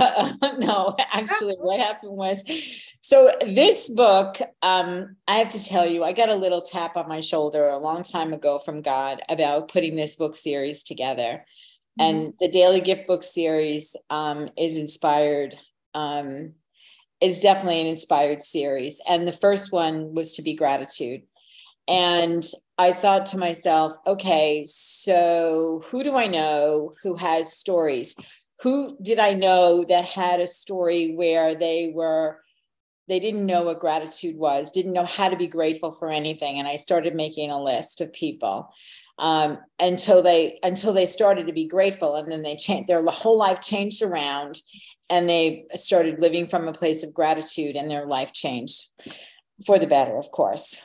no, 0.59 0.95
actually, 1.11 1.55
what 1.55 1.79
happened 1.87 2.13
was, 2.13 2.43
so 3.01 3.31
this 3.41 3.89
book, 3.89 4.37
um, 4.61 5.15
I 5.27 5.35
have 5.35 5.49
to 5.49 5.65
tell 5.65 5.85
you, 5.85 6.03
I 6.03 6.13
got 6.13 6.29
a 6.29 6.35
little 6.35 6.61
tap 6.61 6.95
on 6.95 7.09
my 7.09 7.21
shoulder 7.21 7.69
a 7.69 7.77
long 7.77 8.03
time 8.03 8.33
ago 8.33 8.59
from 8.59 8.81
God 8.81 9.21
about 9.27 9.71
putting 9.71 9.95
this 9.95 10.15
book 10.15 10.35
series 10.35 10.83
together, 10.83 11.43
mm-hmm. 11.99 12.03
and 12.03 12.33
the 12.39 12.49
Daily 12.49 12.81
Gift 12.81 13.07
Book 13.07 13.23
series 13.23 13.95
um, 14.09 14.49
is 14.57 14.77
inspired. 14.77 15.57
Um, 15.93 16.53
is 17.19 17.39
definitely 17.39 17.79
an 17.79 17.85
inspired 17.85 18.41
series, 18.41 18.99
and 19.07 19.27
the 19.27 19.31
first 19.31 19.71
one 19.71 20.15
was 20.15 20.35
to 20.35 20.41
be 20.41 20.55
gratitude 20.55 21.21
and 21.87 22.43
I 22.77 22.93
thought 22.93 23.27
to 23.27 23.37
myself, 23.37 23.93
okay, 24.07 24.65
so 24.67 25.83
who 25.85 26.03
do 26.03 26.15
I 26.15 26.27
know 26.27 26.93
who 27.03 27.15
has 27.15 27.53
stories? 27.53 28.15
Who 28.61 28.97
did 29.01 29.19
I 29.19 29.33
know 29.33 29.85
that 29.87 30.05
had 30.05 30.39
a 30.39 30.47
story 30.47 31.13
where 31.15 31.55
they 31.55 31.91
were, 31.93 32.39
they 33.07 33.19
didn't 33.19 33.45
know 33.45 33.63
what 33.63 33.79
gratitude 33.79 34.37
was, 34.37 34.71
didn't 34.71 34.93
know 34.93 35.05
how 35.05 35.29
to 35.29 35.35
be 35.35 35.47
grateful 35.47 35.91
for 35.91 36.09
anything. 36.09 36.59
And 36.59 36.67
I 36.67 36.75
started 36.75 37.15
making 37.15 37.49
a 37.49 37.61
list 37.61 38.01
of 38.01 38.13
people 38.13 38.71
um, 39.21 39.59
until 39.79 40.23
they 40.23 40.59
until 40.63 40.93
they 40.93 41.05
started 41.05 41.45
to 41.45 41.53
be 41.53 41.67
grateful, 41.67 42.15
and 42.15 42.31
then 42.31 42.41
they 42.41 42.55
changed 42.55 42.87
their 42.87 43.03
whole 43.05 43.37
life 43.37 43.61
changed 43.61 44.01
around, 44.01 44.59
and 45.09 45.29
they 45.29 45.65
started 45.75 46.19
living 46.19 46.47
from 46.47 46.67
a 46.67 46.73
place 46.73 47.03
of 47.03 47.13
gratitude, 47.13 47.75
and 47.75 47.89
their 47.89 48.07
life 48.07 48.33
changed 48.33 48.89
for 49.65 49.77
the 49.77 49.85
better, 49.85 50.17
of 50.17 50.31
course. 50.31 50.83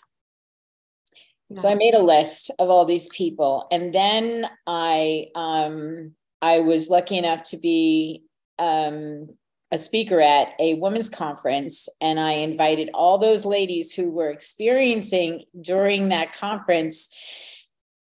So 1.54 1.68
I 1.68 1.76
made 1.76 1.94
a 1.94 2.02
list 2.02 2.50
of 2.58 2.70
all 2.70 2.84
these 2.84 3.08
people, 3.08 3.68
and 3.70 3.94
then 3.94 4.48
I 4.66 5.28
um, 5.36 6.12
I 6.42 6.60
was 6.60 6.90
lucky 6.90 7.16
enough 7.16 7.44
to 7.44 7.56
be 7.56 8.24
um, 8.58 9.28
a 9.70 9.78
speaker 9.78 10.20
at 10.20 10.54
a 10.58 10.74
women's 10.74 11.08
conference, 11.08 11.88
and 12.00 12.18
I 12.18 12.32
invited 12.32 12.90
all 12.94 13.18
those 13.18 13.46
ladies 13.46 13.92
who 13.92 14.10
were 14.10 14.30
experiencing 14.30 15.44
during 15.60 16.08
that 16.08 16.32
conference 16.32 17.10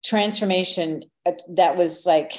transformation 0.04 1.04
uh, 1.26 1.32
that 1.48 1.76
was 1.76 2.06
like 2.06 2.32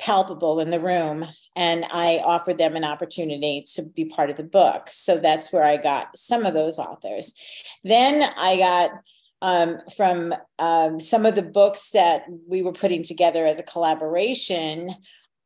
palpable 0.00 0.60
in 0.60 0.70
the 0.70 0.80
room 0.80 1.24
and 1.56 1.84
i 1.92 2.20
offered 2.24 2.58
them 2.58 2.74
an 2.74 2.84
opportunity 2.84 3.64
to 3.74 3.82
be 3.82 4.04
part 4.04 4.28
of 4.28 4.36
the 4.36 4.42
book. 4.42 4.88
So 4.90 5.18
that's 5.18 5.52
where 5.52 5.64
i 5.64 5.76
got 5.76 6.16
some 6.16 6.44
of 6.44 6.54
those 6.54 6.78
authors. 6.78 7.34
Then 7.84 8.22
i 8.36 8.56
got 8.56 8.90
um, 9.44 9.78
from 9.94 10.34
um, 10.58 10.98
some 10.98 11.26
of 11.26 11.34
the 11.34 11.42
books 11.42 11.90
that 11.90 12.24
we 12.48 12.62
were 12.62 12.72
putting 12.72 13.02
together 13.02 13.44
as 13.44 13.58
a 13.58 13.62
collaboration. 13.62 14.94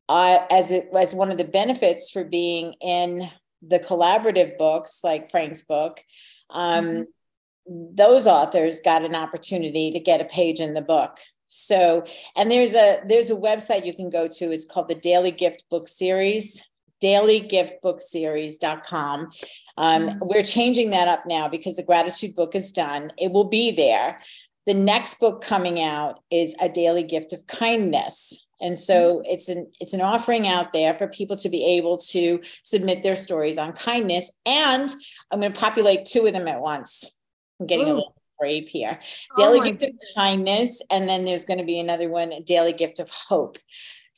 Uh, 0.08 0.38
as 0.50 0.70
it 0.70 0.88
was 0.90 1.14
one 1.14 1.30
of 1.30 1.36
the 1.36 1.44
benefits 1.44 2.10
for 2.10 2.24
being 2.24 2.74
in 2.80 3.28
the 3.60 3.80
collaborative 3.80 4.56
books, 4.56 5.00
like 5.02 5.30
Frank's 5.30 5.62
book, 5.62 6.02
um, 6.48 6.84
mm-hmm. 6.86 7.94
those 7.94 8.26
authors 8.26 8.80
got 8.80 9.04
an 9.04 9.16
opportunity 9.16 9.90
to 9.90 10.00
get 10.00 10.22
a 10.22 10.24
page 10.24 10.60
in 10.60 10.72
the 10.72 10.80
book. 10.80 11.18
So, 11.48 12.04
and 12.36 12.50
there's 12.50 12.74
a 12.74 13.00
there's 13.04 13.30
a 13.30 13.36
website 13.36 13.84
you 13.84 13.94
can 13.94 14.10
go 14.10 14.28
to. 14.28 14.52
It's 14.52 14.64
called 14.64 14.88
the 14.88 14.94
Daily 14.94 15.32
Gift 15.32 15.64
Book 15.70 15.88
Series 15.88 16.64
dailygiftbookseries.com. 17.02 19.30
Um, 19.76 20.08
mm-hmm. 20.08 20.18
We're 20.22 20.42
changing 20.42 20.90
that 20.90 21.08
up 21.08 21.26
now 21.26 21.48
because 21.48 21.76
the 21.76 21.82
gratitude 21.82 22.34
book 22.34 22.54
is 22.54 22.72
done. 22.72 23.12
It 23.18 23.32
will 23.32 23.48
be 23.48 23.70
there. 23.70 24.18
The 24.66 24.74
next 24.74 25.20
book 25.20 25.42
coming 25.42 25.82
out 25.82 26.20
is 26.30 26.54
a 26.60 26.68
daily 26.68 27.02
gift 27.02 27.32
of 27.32 27.46
kindness. 27.46 28.46
And 28.60 28.78
so 28.78 29.18
mm-hmm. 29.18 29.26
it's 29.26 29.48
an 29.48 29.70
it's 29.80 29.94
an 29.94 30.00
offering 30.00 30.48
out 30.48 30.72
there 30.72 30.94
for 30.94 31.06
people 31.06 31.36
to 31.36 31.48
be 31.48 31.64
able 31.76 31.96
to 32.10 32.40
submit 32.64 33.02
their 33.02 33.16
stories 33.16 33.56
on 33.56 33.72
kindness. 33.72 34.32
And 34.44 34.90
I'm 35.30 35.40
going 35.40 35.52
to 35.52 35.60
populate 35.60 36.06
two 36.06 36.26
of 36.26 36.32
them 36.32 36.48
at 36.48 36.60
once. 36.60 37.18
I'm 37.60 37.66
getting 37.66 37.86
Ooh. 37.86 37.92
a 37.92 37.94
little 37.94 38.14
brave 38.38 38.68
here. 38.68 38.98
Daily 39.36 39.60
oh 39.60 39.62
gift 39.62 39.80
goodness. 39.80 40.10
of 40.10 40.20
kindness, 40.20 40.82
and 40.90 41.08
then 41.08 41.24
there's 41.24 41.44
going 41.44 41.58
to 41.58 41.64
be 41.64 41.80
another 41.80 42.08
one, 42.08 42.32
a 42.32 42.40
daily 42.40 42.72
gift 42.72 43.00
of 43.00 43.10
hope. 43.10 43.58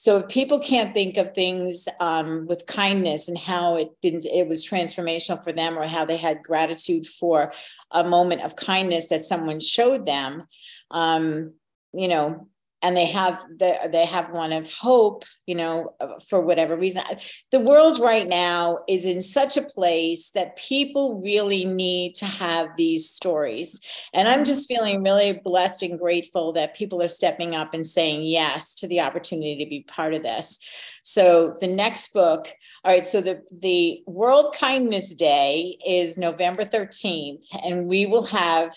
So 0.01 0.17
if 0.17 0.29
people 0.29 0.61
can't 0.61 0.95
think 0.95 1.19
of 1.19 1.35
things 1.35 1.87
um, 2.01 2.47
with 2.47 2.65
kindness 2.65 3.29
and 3.29 3.37
how 3.37 3.77
it 3.77 3.91
it 4.03 4.49
was 4.49 4.67
transformational 4.67 5.45
for 5.45 5.53
them, 5.53 5.77
or 5.77 5.87
how 5.87 6.07
they 6.07 6.17
had 6.17 6.43
gratitude 6.43 7.05
for 7.05 7.53
a 7.91 8.03
moment 8.03 8.41
of 8.41 8.57
kindness 8.57 9.11
that 9.11 9.27
someone 9.27 9.61
showed 9.61 10.07
them, 10.07 10.45
um, 10.91 11.53
you 11.93 12.09
know, 12.09 12.49
and 12.83 12.97
they 12.97 13.07
have 13.07 13.43
the, 13.59 13.89
they 13.93 14.07
have 14.07 14.31
one 14.31 14.53
of 14.53 14.73
hope 14.73 15.25
you 15.47 15.55
know 15.55 15.95
for 16.29 16.41
whatever 16.41 16.77
reason. 16.77 17.03
The 17.51 17.61
world 17.61 17.99
right 18.01 18.29
now 18.29 18.79
is 18.89 19.05
in 19.05 19.23
such 19.23 19.57
a 19.57 19.63
place 19.63 20.31
that 20.33 20.57
people 20.57 21.21
really 21.23 21.65
need 21.65 22.15
to 22.17 22.27
have 22.27 22.69
these 22.77 23.11
stories. 23.11 23.81
And 24.15 24.29
i'm 24.29 24.45
just 24.45 24.69
feeling 24.69 25.03
really 25.03 25.33
blessed 25.33 25.83
and 25.83 25.99
grateful 25.99 26.53
that 26.55 26.75
people 26.75 27.03
are 27.03 27.09
stepping 27.09 27.55
up 27.55 27.75
and 27.75 27.87
saying 27.87 28.25
yes 28.25 28.75
to 28.77 28.89
the 28.89 29.01
opportunity 29.01 29.57
to 29.63 29.69
be 29.69 29.85
part 29.89 30.15
of 30.15 30.23
this. 30.23 30.59
So 31.03 31.57
the 31.61 31.69
next 31.69 32.13
book 32.13 32.49
all 32.85 32.93
right 32.93 33.07
so 33.07 33.21
the 33.21 33.43
the 33.61 34.03
world 34.07 34.55
kindness 34.59 35.15
day 35.15 35.77
is 35.87 36.19
november 36.19 36.65
13th 36.65 37.45
and 37.65 37.87
we 37.87 38.07
will 38.07 38.25
have 38.25 38.73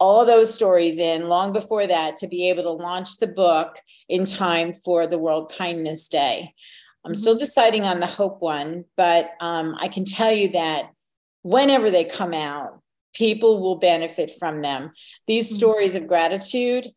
all 0.00 0.24
those 0.24 0.52
stories 0.52 0.98
in 0.98 1.28
long 1.28 1.52
before 1.52 1.86
that 1.86 2.16
to 2.16 2.26
be 2.26 2.48
able 2.48 2.62
to 2.62 2.70
launch 2.70 3.18
the 3.18 3.26
book 3.26 3.76
in 4.08 4.24
time 4.24 4.72
for 4.72 5.06
the 5.06 5.18
World 5.18 5.52
Kindness 5.56 6.08
Day. 6.08 6.54
I'm 7.04 7.14
still 7.14 7.34
mm-hmm. 7.34 7.40
deciding 7.40 7.84
on 7.84 8.00
the 8.00 8.06
Hope 8.06 8.40
one, 8.40 8.84
but 8.96 9.30
um, 9.40 9.76
I 9.78 9.88
can 9.88 10.04
tell 10.04 10.32
you 10.32 10.48
that 10.48 10.90
whenever 11.42 11.90
they 11.90 12.04
come 12.04 12.34
out, 12.34 12.80
people 13.14 13.60
will 13.60 13.76
benefit 13.76 14.32
from 14.38 14.62
them. 14.62 14.92
These 15.26 15.48
mm-hmm. 15.48 15.56
stories 15.56 15.96
of 15.96 16.06
gratitude, 16.06 16.88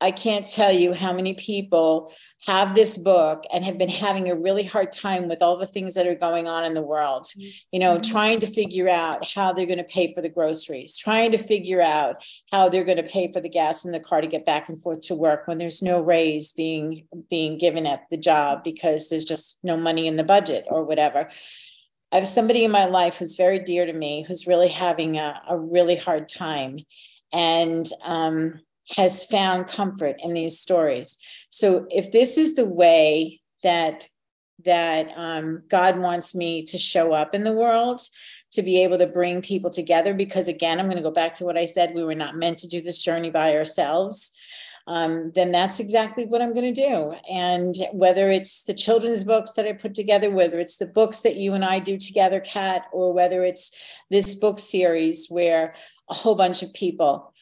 I 0.00 0.10
can't 0.10 0.44
tell 0.44 0.72
you 0.72 0.92
how 0.92 1.12
many 1.14 1.32
people 1.34 2.12
have 2.46 2.74
this 2.74 2.98
book 2.98 3.44
and 3.50 3.64
have 3.64 3.78
been 3.78 3.88
having 3.88 4.28
a 4.28 4.36
really 4.36 4.62
hard 4.62 4.92
time 4.92 5.26
with 5.26 5.40
all 5.40 5.56
the 5.56 5.66
things 5.66 5.94
that 5.94 6.06
are 6.06 6.14
going 6.14 6.46
on 6.46 6.64
in 6.64 6.74
the 6.74 6.82
world. 6.82 7.26
You 7.34 7.80
know, 7.80 7.94
mm-hmm. 7.94 8.10
trying 8.10 8.40
to 8.40 8.46
figure 8.46 8.90
out 8.90 9.26
how 9.26 9.52
they're 9.52 9.64
going 9.64 9.78
to 9.78 9.84
pay 9.84 10.12
for 10.12 10.20
the 10.20 10.28
groceries, 10.28 10.98
trying 10.98 11.32
to 11.32 11.38
figure 11.38 11.80
out 11.80 12.22
how 12.52 12.68
they're 12.68 12.84
going 12.84 12.98
to 12.98 13.02
pay 13.02 13.32
for 13.32 13.40
the 13.40 13.48
gas 13.48 13.86
in 13.86 13.92
the 13.92 14.00
car 14.00 14.20
to 14.20 14.26
get 14.26 14.44
back 14.44 14.68
and 14.68 14.80
forth 14.82 15.00
to 15.02 15.14
work 15.14 15.46
when 15.46 15.56
there's 15.56 15.82
no 15.82 16.00
raise 16.00 16.52
being 16.52 17.06
being 17.30 17.56
given 17.56 17.86
at 17.86 18.02
the 18.10 18.18
job 18.18 18.62
because 18.64 19.08
there's 19.08 19.24
just 19.24 19.60
no 19.64 19.78
money 19.78 20.06
in 20.06 20.16
the 20.16 20.24
budget 20.24 20.66
or 20.68 20.84
whatever. 20.84 21.30
I 22.12 22.16
have 22.16 22.28
somebody 22.28 22.64
in 22.64 22.70
my 22.70 22.84
life 22.84 23.18
who's 23.18 23.36
very 23.36 23.58
dear 23.58 23.86
to 23.86 23.92
me 23.92 24.24
who's 24.28 24.46
really 24.46 24.68
having 24.68 25.18
a, 25.18 25.40
a 25.48 25.58
really 25.58 25.96
hard 25.96 26.28
time. 26.28 26.78
And 27.32 27.86
um, 28.04 28.60
has 28.94 29.24
found 29.24 29.66
comfort 29.66 30.16
in 30.20 30.32
these 30.32 30.60
stories. 30.60 31.18
So 31.50 31.86
if 31.90 32.12
this 32.12 32.38
is 32.38 32.54
the 32.54 32.64
way 32.64 33.40
that 33.62 34.06
that 34.64 35.12
um, 35.16 35.62
God 35.68 35.98
wants 35.98 36.34
me 36.34 36.62
to 36.62 36.78
show 36.78 37.12
up 37.12 37.34
in 37.34 37.44
the 37.44 37.52
world, 37.52 38.00
to 38.52 38.62
be 38.62 38.82
able 38.82 38.96
to 38.98 39.06
bring 39.06 39.42
people 39.42 39.68
together, 39.70 40.14
because 40.14 40.48
again, 40.48 40.80
I'm 40.80 40.86
going 40.86 40.96
to 40.96 41.02
go 41.02 41.10
back 41.10 41.34
to 41.34 41.44
what 41.44 41.58
I 41.58 41.66
said: 41.66 41.94
we 41.94 42.04
were 42.04 42.14
not 42.14 42.36
meant 42.36 42.58
to 42.58 42.68
do 42.68 42.80
this 42.80 43.02
journey 43.02 43.30
by 43.30 43.54
ourselves. 43.54 44.32
Um, 44.88 45.32
then 45.34 45.50
that's 45.50 45.80
exactly 45.80 46.26
what 46.26 46.40
I'm 46.40 46.54
going 46.54 46.72
to 46.72 46.88
do. 46.88 47.14
And 47.28 47.74
whether 47.92 48.30
it's 48.30 48.62
the 48.62 48.74
children's 48.74 49.24
books 49.24 49.52
that 49.52 49.66
I 49.66 49.72
put 49.72 49.94
together, 49.94 50.30
whether 50.30 50.60
it's 50.60 50.76
the 50.76 50.86
books 50.86 51.22
that 51.22 51.36
you 51.36 51.54
and 51.54 51.64
I 51.64 51.80
do 51.80 51.98
together, 51.98 52.38
Kat, 52.38 52.86
or 52.92 53.12
whether 53.12 53.44
it's 53.44 53.72
this 54.10 54.36
book 54.36 54.60
series 54.60 55.26
where 55.28 55.74
a 56.08 56.14
whole 56.14 56.36
bunch 56.36 56.62
of 56.62 56.72
people 56.72 57.32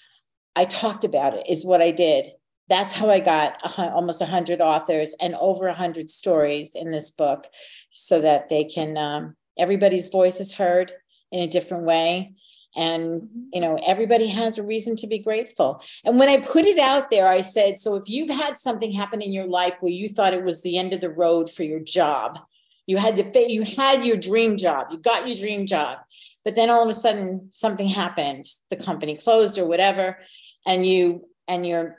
I 0.57 0.65
talked 0.65 1.05
about 1.05 1.35
it, 1.35 1.47
is 1.49 1.65
what 1.65 1.83
I 1.83 1.91
did. 1.91 2.29
That's 2.69 2.93
how 2.93 3.11
I 3.11 3.21
got 3.21 3.59
almost 3.79 4.21
100 4.21 4.61
authors 4.61 5.15
and 5.21 5.35
over 5.35 5.67
100 5.67 6.09
stories 6.09 6.75
in 6.75 6.91
this 6.91 7.11
book 7.11 7.47
so 7.91 8.21
that 8.21 8.49
they 8.49 8.65
can, 8.65 8.97
um, 8.97 9.37
everybody's 9.59 10.09
voice 10.09 10.41
is 10.41 10.55
heard 10.55 10.93
in 11.31 11.41
a 11.41 11.49
different 11.49 11.85
way. 11.85 12.35
And, 12.77 13.29
you 13.53 13.61
know, 13.61 13.79
everybody 13.87 14.27
has 14.29 14.59
a 14.59 14.63
reason 14.65 14.97
to 14.97 15.07
be 15.07 15.21
grateful. 15.21 15.81
And 16.05 16.19
when 16.19 16.29
I 16.29 16.39
put 16.39 16.65
it 16.65 16.79
out 16.79 17.11
there, 17.11 17.29
I 17.29 17.41
said, 17.41 17.79
so 17.79 17.95
if 17.95 18.09
you've 18.09 18.31
had 18.31 18.57
something 18.57 18.93
happen 18.93 19.23
in 19.23 19.33
your 19.33 19.47
life 19.47 19.77
where 19.81 19.93
you 19.93 20.09
thought 20.09 20.35
it 20.35 20.43
was 20.43 20.63
the 20.63 20.79
end 20.79 20.93
of 20.93 21.01
the 21.01 21.11
road 21.11 21.51
for 21.51 21.63
your 21.63 21.79
job, 21.79 22.41
you 22.87 22.97
had 22.97 23.17
to, 23.17 23.53
you 23.53 23.63
had 23.63 24.05
your 24.05 24.17
dream 24.17 24.57
job, 24.57 24.89
you 24.91 24.99
got 24.99 25.29
your 25.29 25.37
dream 25.37 25.67
job, 25.67 25.99
but 26.45 26.55
then 26.55 26.69
all 26.69 26.83
of 26.83 26.89
a 26.89 26.93
sudden 26.93 27.49
something 27.51 27.87
happened, 27.87 28.47
the 28.71 28.77
company 28.77 29.17
closed 29.17 29.57
or 29.57 29.67
whatever 29.67 30.19
and 30.67 30.87
you 30.87 31.25
and 31.47 31.67
you're 31.67 31.99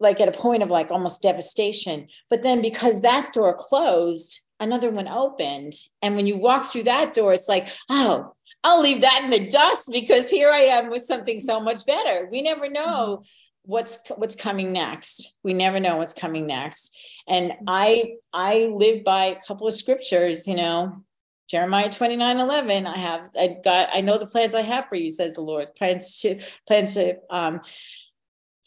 like 0.00 0.20
at 0.20 0.28
a 0.28 0.38
point 0.38 0.62
of 0.62 0.70
like 0.70 0.90
almost 0.90 1.22
devastation. 1.22 2.08
But 2.28 2.42
then 2.42 2.60
because 2.60 3.02
that 3.02 3.32
door 3.32 3.54
closed 3.54 4.40
another 4.60 4.90
one 4.90 5.08
opened. 5.08 5.74
And 6.02 6.16
when 6.16 6.26
you 6.26 6.36
walk 6.38 6.64
through 6.64 6.84
that 6.84 7.12
door 7.12 7.32
it's 7.32 7.48
like 7.48 7.68
oh 7.88 8.32
i'll 8.64 8.80
leave 8.80 9.00
that 9.00 9.22
in 9.24 9.30
the 9.30 9.48
dust 9.48 9.90
because 9.90 10.30
here 10.30 10.50
i 10.52 10.60
am 10.60 10.88
with 10.88 11.04
something 11.04 11.40
so 11.40 11.60
much 11.60 11.84
better. 11.86 12.28
We 12.30 12.42
never 12.42 12.68
know 12.68 13.18
mm-hmm. 13.18 13.22
what's 13.62 13.98
what's 14.16 14.36
coming 14.36 14.72
next. 14.72 15.36
We 15.42 15.54
never 15.54 15.80
know 15.80 15.96
what's 15.96 16.14
coming 16.14 16.46
next. 16.46 16.96
And 17.28 17.52
i 17.66 18.14
i 18.32 18.66
live 18.66 19.04
by 19.04 19.26
a 19.26 19.40
couple 19.46 19.66
of 19.68 19.74
scriptures 19.74 20.48
you 20.48 20.56
know 20.56 21.04
Jeremiah 21.52 21.90
29, 21.90 22.40
11, 22.40 22.86
I 22.86 22.96
have, 22.96 23.28
I 23.38 23.56
got, 23.62 23.90
I 23.92 24.00
know 24.00 24.16
the 24.16 24.24
plans 24.24 24.54
I 24.54 24.62
have 24.62 24.88
for 24.88 24.94
you, 24.94 25.10
says 25.10 25.34
the 25.34 25.42
Lord, 25.42 25.74
plans 25.76 26.18
to, 26.22 26.40
plans 26.66 26.94
to, 26.94 27.16
um, 27.28 27.60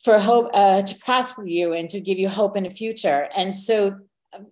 for 0.04 0.20
hope, 0.20 0.52
uh, 0.54 0.84
to 0.84 0.96
prosper 1.00 1.48
you 1.48 1.74
and 1.74 1.90
to 1.90 2.00
give 2.00 2.20
you 2.20 2.30
hope 2.30 2.56
in 2.56 2.62
the 2.62 2.70
future. 2.70 3.28
And 3.36 3.52
so 3.52 3.98
um, 4.34 4.46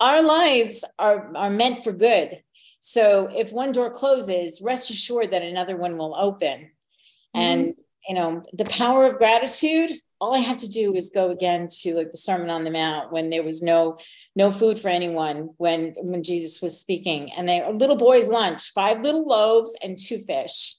our 0.00 0.20
lives 0.20 0.84
are, 0.98 1.34
are 1.34 1.48
meant 1.48 1.82
for 1.82 1.92
good. 1.92 2.42
So 2.82 3.26
if 3.34 3.52
one 3.52 3.72
door 3.72 3.88
closes, 3.88 4.60
rest 4.60 4.90
assured 4.90 5.30
that 5.30 5.40
another 5.40 5.78
one 5.78 5.96
will 5.96 6.14
open. 6.14 6.70
Mm-hmm. 7.34 7.40
And, 7.40 7.74
you 8.06 8.16
know, 8.16 8.44
the 8.52 8.66
power 8.66 9.06
of 9.06 9.16
gratitude, 9.16 9.92
all 10.20 10.34
I 10.34 10.38
have 10.38 10.58
to 10.58 10.68
do 10.68 10.94
is 10.94 11.10
go 11.10 11.30
again 11.30 11.68
to 11.80 11.94
like 11.94 12.10
the 12.10 12.18
Sermon 12.18 12.50
on 12.50 12.64
the 12.64 12.70
Mount 12.70 13.12
when 13.12 13.30
there 13.30 13.42
was 13.42 13.62
no 13.62 13.98
no 14.34 14.50
food 14.50 14.78
for 14.78 14.88
anyone 14.88 15.50
when 15.58 15.94
when 16.00 16.22
Jesus 16.22 16.60
was 16.60 16.80
speaking, 16.80 17.32
and 17.32 17.48
they 17.48 17.60
a 17.60 17.70
little 17.70 17.96
boy's 17.96 18.28
lunch, 18.28 18.72
five 18.72 19.02
little 19.02 19.26
loaves 19.26 19.76
and 19.82 19.98
two 19.98 20.18
fish, 20.18 20.76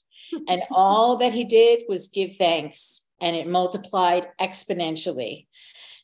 and 0.48 0.62
all 0.70 1.16
that 1.16 1.32
he 1.32 1.44
did 1.44 1.82
was 1.88 2.08
give 2.08 2.36
thanks, 2.36 3.08
and 3.20 3.34
it 3.34 3.48
multiplied 3.48 4.28
exponentially, 4.40 5.46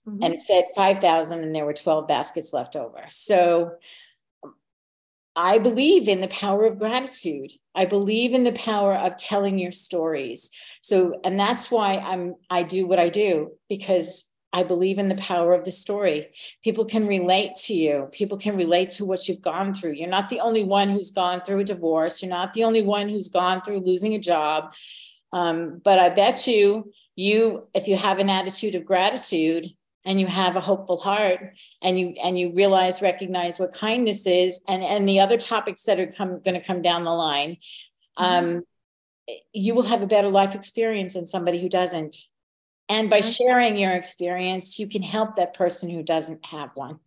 mm-hmm. 0.08 0.22
and 0.22 0.42
fed 0.42 0.64
five 0.74 0.98
thousand, 0.98 1.42
and 1.42 1.54
there 1.54 1.66
were 1.66 1.74
twelve 1.74 2.08
baskets 2.08 2.52
left 2.52 2.76
over. 2.76 3.04
So 3.08 3.72
I 5.36 5.58
believe 5.58 6.08
in 6.08 6.22
the 6.22 6.28
power 6.28 6.64
of 6.64 6.78
gratitude. 6.78 7.52
I 7.74 7.84
believe 7.84 8.32
in 8.32 8.44
the 8.44 8.52
power 8.52 8.94
of 8.94 9.18
telling 9.18 9.58
your 9.58 9.70
stories. 9.70 10.50
So, 10.80 11.20
and 11.24 11.38
that's 11.38 11.70
why 11.70 11.98
I'm 11.98 12.34
I 12.48 12.62
do 12.62 12.86
what 12.86 12.98
I 12.98 13.10
do 13.10 13.52
because 13.68 14.32
I 14.54 14.62
believe 14.62 14.98
in 14.98 15.08
the 15.08 15.16
power 15.16 15.52
of 15.52 15.64
the 15.64 15.70
story. 15.70 16.28
People 16.64 16.86
can 16.86 17.06
relate 17.06 17.54
to 17.66 17.74
you. 17.74 18.08
People 18.12 18.38
can 18.38 18.56
relate 18.56 18.88
to 18.90 19.04
what 19.04 19.28
you've 19.28 19.42
gone 19.42 19.74
through. 19.74 19.92
You're 19.92 20.08
not 20.08 20.30
the 20.30 20.40
only 20.40 20.64
one 20.64 20.88
who's 20.88 21.10
gone 21.10 21.42
through 21.42 21.60
a 21.60 21.64
divorce. 21.64 22.22
You're 22.22 22.30
not 22.30 22.54
the 22.54 22.64
only 22.64 22.82
one 22.82 23.10
who's 23.10 23.28
gone 23.28 23.60
through 23.60 23.80
losing 23.80 24.14
a 24.14 24.18
job. 24.18 24.72
Um, 25.32 25.82
but 25.84 25.98
I 25.98 26.08
bet 26.08 26.46
you, 26.46 26.90
you, 27.16 27.68
if 27.74 27.86
you 27.88 27.96
have 27.98 28.18
an 28.18 28.30
attitude 28.30 28.74
of 28.74 28.86
gratitude, 28.86 29.66
and 30.06 30.20
you 30.20 30.26
have 30.26 30.56
a 30.56 30.60
hopeful 30.60 30.96
heart 30.96 31.56
and 31.82 31.98
you 31.98 32.14
and 32.22 32.38
you 32.38 32.52
realize 32.54 33.02
recognize 33.02 33.58
what 33.58 33.72
kindness 33.72 34.26
is 34.26 34.62
and 34.68 34.82
and 34.82 35.06
the 35.06 35.20
other 35.20 35.36
topics 35.36 35.82
that 35.82 36.00
are 36.00 36.06
come, 36.06 36.40
going 36.40 36.58
to 36.58 36.66
come 36.66 36.80
down 36.80 37.04
the 37.04 37.12
line 37.12 37.56
mm-hmm. 38.18 38.56
um, 38.56 38.62
you 39.52 39.74
will 39.74 39.82
have 39.82 40.02
a 40.02 40.06
better 40.06 40.30
life 40.30 40.54
experience 40.54 41.14
than 41.14 41.26
somebody 41.26 41.60
who 41.60 41.68
doesn't. 41.68 42.16
And 42.88 43.10
by 43.10 43.20
sharing 43.20 43.76
your 43.76 43.90
experience 43.90 44.78
you 44.78 44.88
can 44.88 45.02
help 45.02 45.36
that 45.36 45.54
person 45.54 45.90
who 45.90 46.02
doesn't 46.02 46.46
have 46.46 46.70
one. 46.74 47.00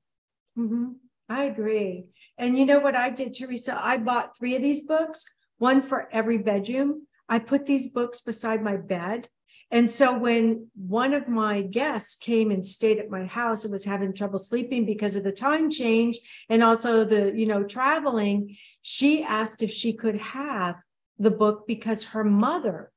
Mm-hmm. 0.58 0.92
i 1.30 1.46
agree. 1.46 2.06
And 2.38 2.58
you 2.58 2.66
know 2.66 2.80
what 2.80 2.96
i 2.96 3.10
did 3.10 3.34
teresa? 3.34 3.80
I 3.82 3.98
bought 3.98 4.38
three 4.38 4.56
of 4.56 4.62
these 4.62 4.84
books 4.84 5.26
one 5.58 5.82
for 5.82 6.10
every 6.12 6.38
bedroom. 6.38 7.08
I 7.28 7.40
put 7.40 7.66
these 7.66 7.88
books 7.88 8.22
beside 8.22 8.62
my 8.62 8.76
bed 8.76 9.30
and 9.72 9.90
so 9.90 10.18
when 10.18 10.68
one 10.76 11.14
of 11.14 11.28
my 11.28 11.62
guests 11.62 12.16
came 12.16 12.50
and 12.50 12.66
stayed 12.66 12.98
at 12.98 13.12
my 13.12 13.26
house 13.26 13.64
and 13.64 13.72
was 13.72 13.86
having 13.86 14.14
trouble 14.14 14.40
sleeping 14.40 14.86
because 14.86 15.16
of 15.16 15.24
the 15.24 15.32
time 15.32 15.70
change 15.70 16.18
and 16.50 16.64
also 16.64 17.06
the, 17.06 17.32
you 17.36 17.46
know, 17.46 17.64
traveling, 17.64 18.58
she 18.82 19.24
asked 19.24 19.62
if 19.62 19.72
she 19.72 19.94
could 19.94 20.18
have 20.18 20.76
the 21.20 21.30
book 21.30 21.68
because 21.68 22.04
her 22.04 22.24
mother, 22.24 22.92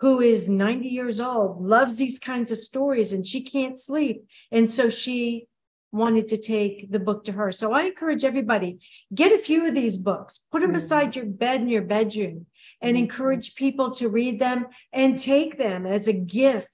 who 0.00 0.20
is 0.20 0.48
90 0.48 0.88
years 0.88 1.20
old, 1.20 1.64
loves 1.64 1.98
these 1.98 2.18
kinds 2.18 2.50
of 2.50 2.58
stories 2.58 3.12
and 3.12 3.24
she 3.24 3.44
can't 3.44 3.78
sleep. 3.78 4.24
And 4.50 4.68
so 4.68 4.88
she 4.88 5.46
wanted 5.92 6.28
to 6.28 6.38
take 6.38 6.90
the 6.90 6.98
book 6.98 7.24
to 7.24 7.32
her. 7.32 7.52
So 7.52 7.72
I 7.72 7.82
encourage 7.82 8.24
everybody 8.24 8.78
get 9.14 9.32
a 9.32 9.38
few 9.38 9.66
of 9.68 9.74
these 9.74 9.98
books, 9.98 10.46
put 10.50 10.60
them 10.60 10.68
mm-hmm. 10.68 10.76
beside 10.76 11.14
your 11.14 11.26
bed 11.26 11.60
in 11.60 11.68
your 11.68 11.82
bedroom 11.82 12.46
and 12.80 12.96
mm-hmm. 12.96 13.04
encourage 13.04 13.54
people 13.54 13.90
to 13.92 14.08
read 14.08 14.40
them 14.40 14.66
and 14.92 15.18
take 15.18 15.58
them 15.58 15.86
as 15.86 16.08
a 16.08 16.12
gift 16.12 16.68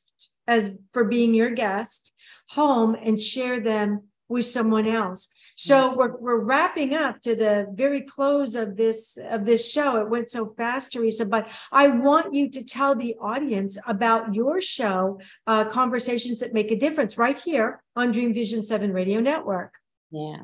as 0.47 0.75
for 0.93 1.05
being 1.05 1.35
your 1.35 1.51
guest 1.51 2.14
home 2.51 2.97
and 3.01 3.21
share 3.21 3.61
them 3.61 4.05
with 4.29 4.47
someone 4.47 4.87
else 4.87 5.29
so 5.61 5.93
we're, 5.93 6.17
we're 6.19 6.39
wrapping 6.39 6.95
up 6.95 7.21
to 7.21 7.35
the 7.35 7.67
very 7.73 8.03
close 8.03 8.55
of 8.55 8.77
this 8.77 9.19
of 9.29 9.45
this 9.45 9.71
show 9.71 9.97
it 9.97 10.09
went 10.09 10.31
so 10.31 10.55
fast 10.57 10.93
teresa 10.93 11.27
but 11.27 11.49
i 11.73 11.89
want 11.89 12.33
you 12.33 12.49
to 12.49 12.63
tell 12.63 12.95
the 12.95 13.17
audience 13.21 13.77
about 13.89 14.33
your 14.33 14.61
show 14.61 15.21
uh, 15.49 15.65
conversations 15.65 16.39
that 16.39 16.55
make 16.55 16.71
a 16.71 16.77
difference 16.77 17.19
right 17.19 17.39
here 17.39 17.83
on 17.97 18.13
dream 18.13 18.33
vision 18.33 18.63
7 18.63 18.93
radio 18.93 19.19
network 19.19 19.75
yeah 20.13 20.43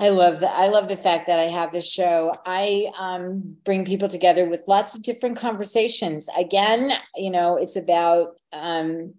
I 0.00 0.08
love 0.08 0.40
that. 0.40 0.56
I 0.56 0.68
love 0.68 0.88
the 0.88 0.96
fact 0.96 1.28
that 1.28 1.38
I 1.38 1.44
have 1.44 1.70
this 1.70 1.88
show. 1.88 2.32
I 2.44 2.90
um, 2.98 3.56
bring 3.64 3.84
people 3.84 4.08
together 4.08 4.48
with 4.48 4.64
lots 4.66 4.94
of 4.94 5.02
different 5.02 5.36
conversations. 5.36 6.28
Again, 6.36 6.92
you 7.14 7.30
know, 7.30 7.56
it's 7.56 7.76
about 7.76 8.40
um, 8.52 9.14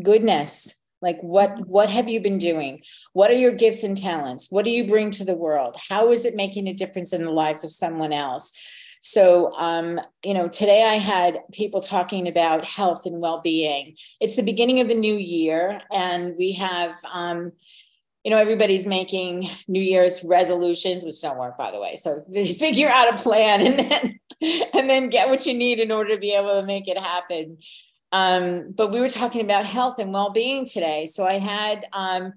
goodness. 0.00 0.75
Like 1.02 1.20
what 1.20 1.66
what 1.66 1.90
have 1.90 2.08
you 2.08 2.20
been 2.20 2.38
doing? 2.38 2.80
What 3.12 3.30
are 3.30 3.34
your 3.34 3.52
gifts 3.52 3.84
and 3.84 3.96
talents? 3.96 4.48
What 4.50 4.64
do 4.64 4.70
you 4.70 4.86
bring 4.86 5.10
to 5.12 5.24
the 5.24 5.36
world? 5.36 5.76
How 5.88 6.10
is 6.10 6.24
it 6.24 6.34
making 6.34 6.66
a 6.68 6.74
difference 6.74 7.12
in 7.12 7.24
the 7.24 7.32
lives 7.32 7.64
of 7.64 7.70
someone 7.70 8.12
else? 8.12 8.52
So, 9.02 9.54
um, 9.56 10.00
you 10.24 10.34
know, 10.34 10.48
today 10.48 10.82
I 10.82 10.96
had 10.96 11.38
people 11.52 11.80
talking 11.80 12.26
about 12.26 12.64
health 12.64 13.06
and 13.06 13.20
well 13.20 13.40
being. 13.40 13.94
It's 14.20 14.36
the 14.36 14.42
beginning 14.42 14.80
of 14.80 14.88
the 14.88 14.94
new 14.94 15.14
year, 15.14 15.80
and 15.92 16.34
we 16.36 16.52
have 16.52 16.96
um, 17.12 17.52
you 18.26 18.30
know, 18.30 18.38
everybody's 18.38 18.88
making 18.88 19.48
New 19.68 19.80
Year's 19.80 20.24
resolutions, 20.24 21.04
which 21.04 21.22
don't 21.22 21.38
work, 21.38 21.56
by 21.56 21.70
the 21.70 21.78
way. 21.78 21.94
So 21.94 22.24
figure 22.58 22.88
out 22.88 23.14
a 23.14 23.22
plan 23.22 23.64
and 23.64 23.78
then 23.78 24.20
and 24.74 24.90
then 24.90 25.08
get 25.08 25.28
what 25.28 25.46
you 25.46 25.54
need 25.54 25.78
in 25.78 25.92
order 25.92 26.10
to 26.10 26.18
be 26.18 26.34
able 26.34 26.60
to 26.60 26.66
make 26.66 26.88
it 26.88 26.98
happen. 26.98 27.58
Um, 28.12 28.72
but 28.74 28.92
we 28.92 29.00
were 29.00 29.08
talking 29.08 29.42
about 29.42 29.66
health 29.66 29.98
and 29.98 30.12
well-being 30.12 30.64
today. 30.64 31.06
So 31.06 31.26
I 31.26 31.38
had 31.38 31.86
um, 31.92 32.32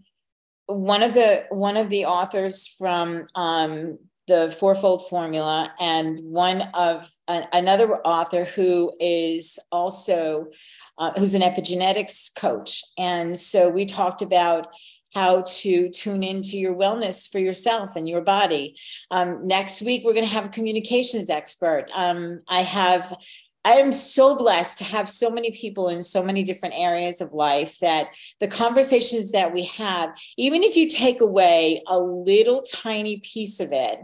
one 0.65 1.03
of 1.03 1.13
the 1.13 1.45
one 1.49 1.77
of 1.77 1.89
the 1.89 2.05
authors 2.05 2.67
from 2.67 3.27
um, 3.35 3.97
the 4.27 4.55
Fourfold 4.59 5.07
Formula, 5.09 5.73
and 5.79 6.19
one 6.23 6.61
of 6.73 7.09
uh, 7.27 7.41
another 7.51 7.95
author 8.05 8.43
who 8.43 8.91
is 8.99 9.57
also 9.71 10.47
uh, 10.97 11.11
who's 11.17 11.33
an 11.33 11.41
epigenetics 11.41 12.33
coach. 12.35 12.83
And 12.97 13.37
so 13.37 13.69
we 13.69 13.85
talked 13.85 14.21
about 14.21 14.67
how 15.15 15.41
to 15.41 15.89
tune 15.89 16.21
into 16.21 16.57
your 16.57 16.75
wellness 16.75 17.27
for 17.27 17.39
yourself 17.39 17.95
and 17.95 18.07
your 18.07 18.21
body. 18.21 18.75
Um, 19.09 19.39
next 19.43 19.81
week, 19.81 20.03
we're 20.03 20.13
going 20.13 20.27
to 20.27 20.31
have 20.31 20.45
a 20.45 20.49
communications 20.49 21.31
expert. 21.31 21.87
Um, 21.95 22.41
I 22.47 22.61
have 22.61 23.17
I 23.69 23.73
am 23.73 23.91
so 23.91 24.35
blessed 24.35 24.79
to 24.79 24.83
have 24.83 25.07
so 25.07 25.29
many 25.29 25.51
people 25.51 25.89
in 25.89 26.01
so 26.01 26.23
many 26.23 26.41
different 26.41 26.73
areas 26.75 27.21
of 27.21 27.33
life 27.33 27.77
that 27.81 28.07
the 28.39 28.47
conversations 28.47 29.31
that 29.33 29.53
we 29.53 29.65
have, 29.65 30.09
even 30.37 30.63
if 30.63 30.75
you 30.75 30.89
take 30.89 31.21
away 31.21 31.83
a 31.85 31.99
little 31.99 32.63
tiny 32.63 33.17
piece 33.19 33.59
of 33.59 33.71
it 33.71 33.99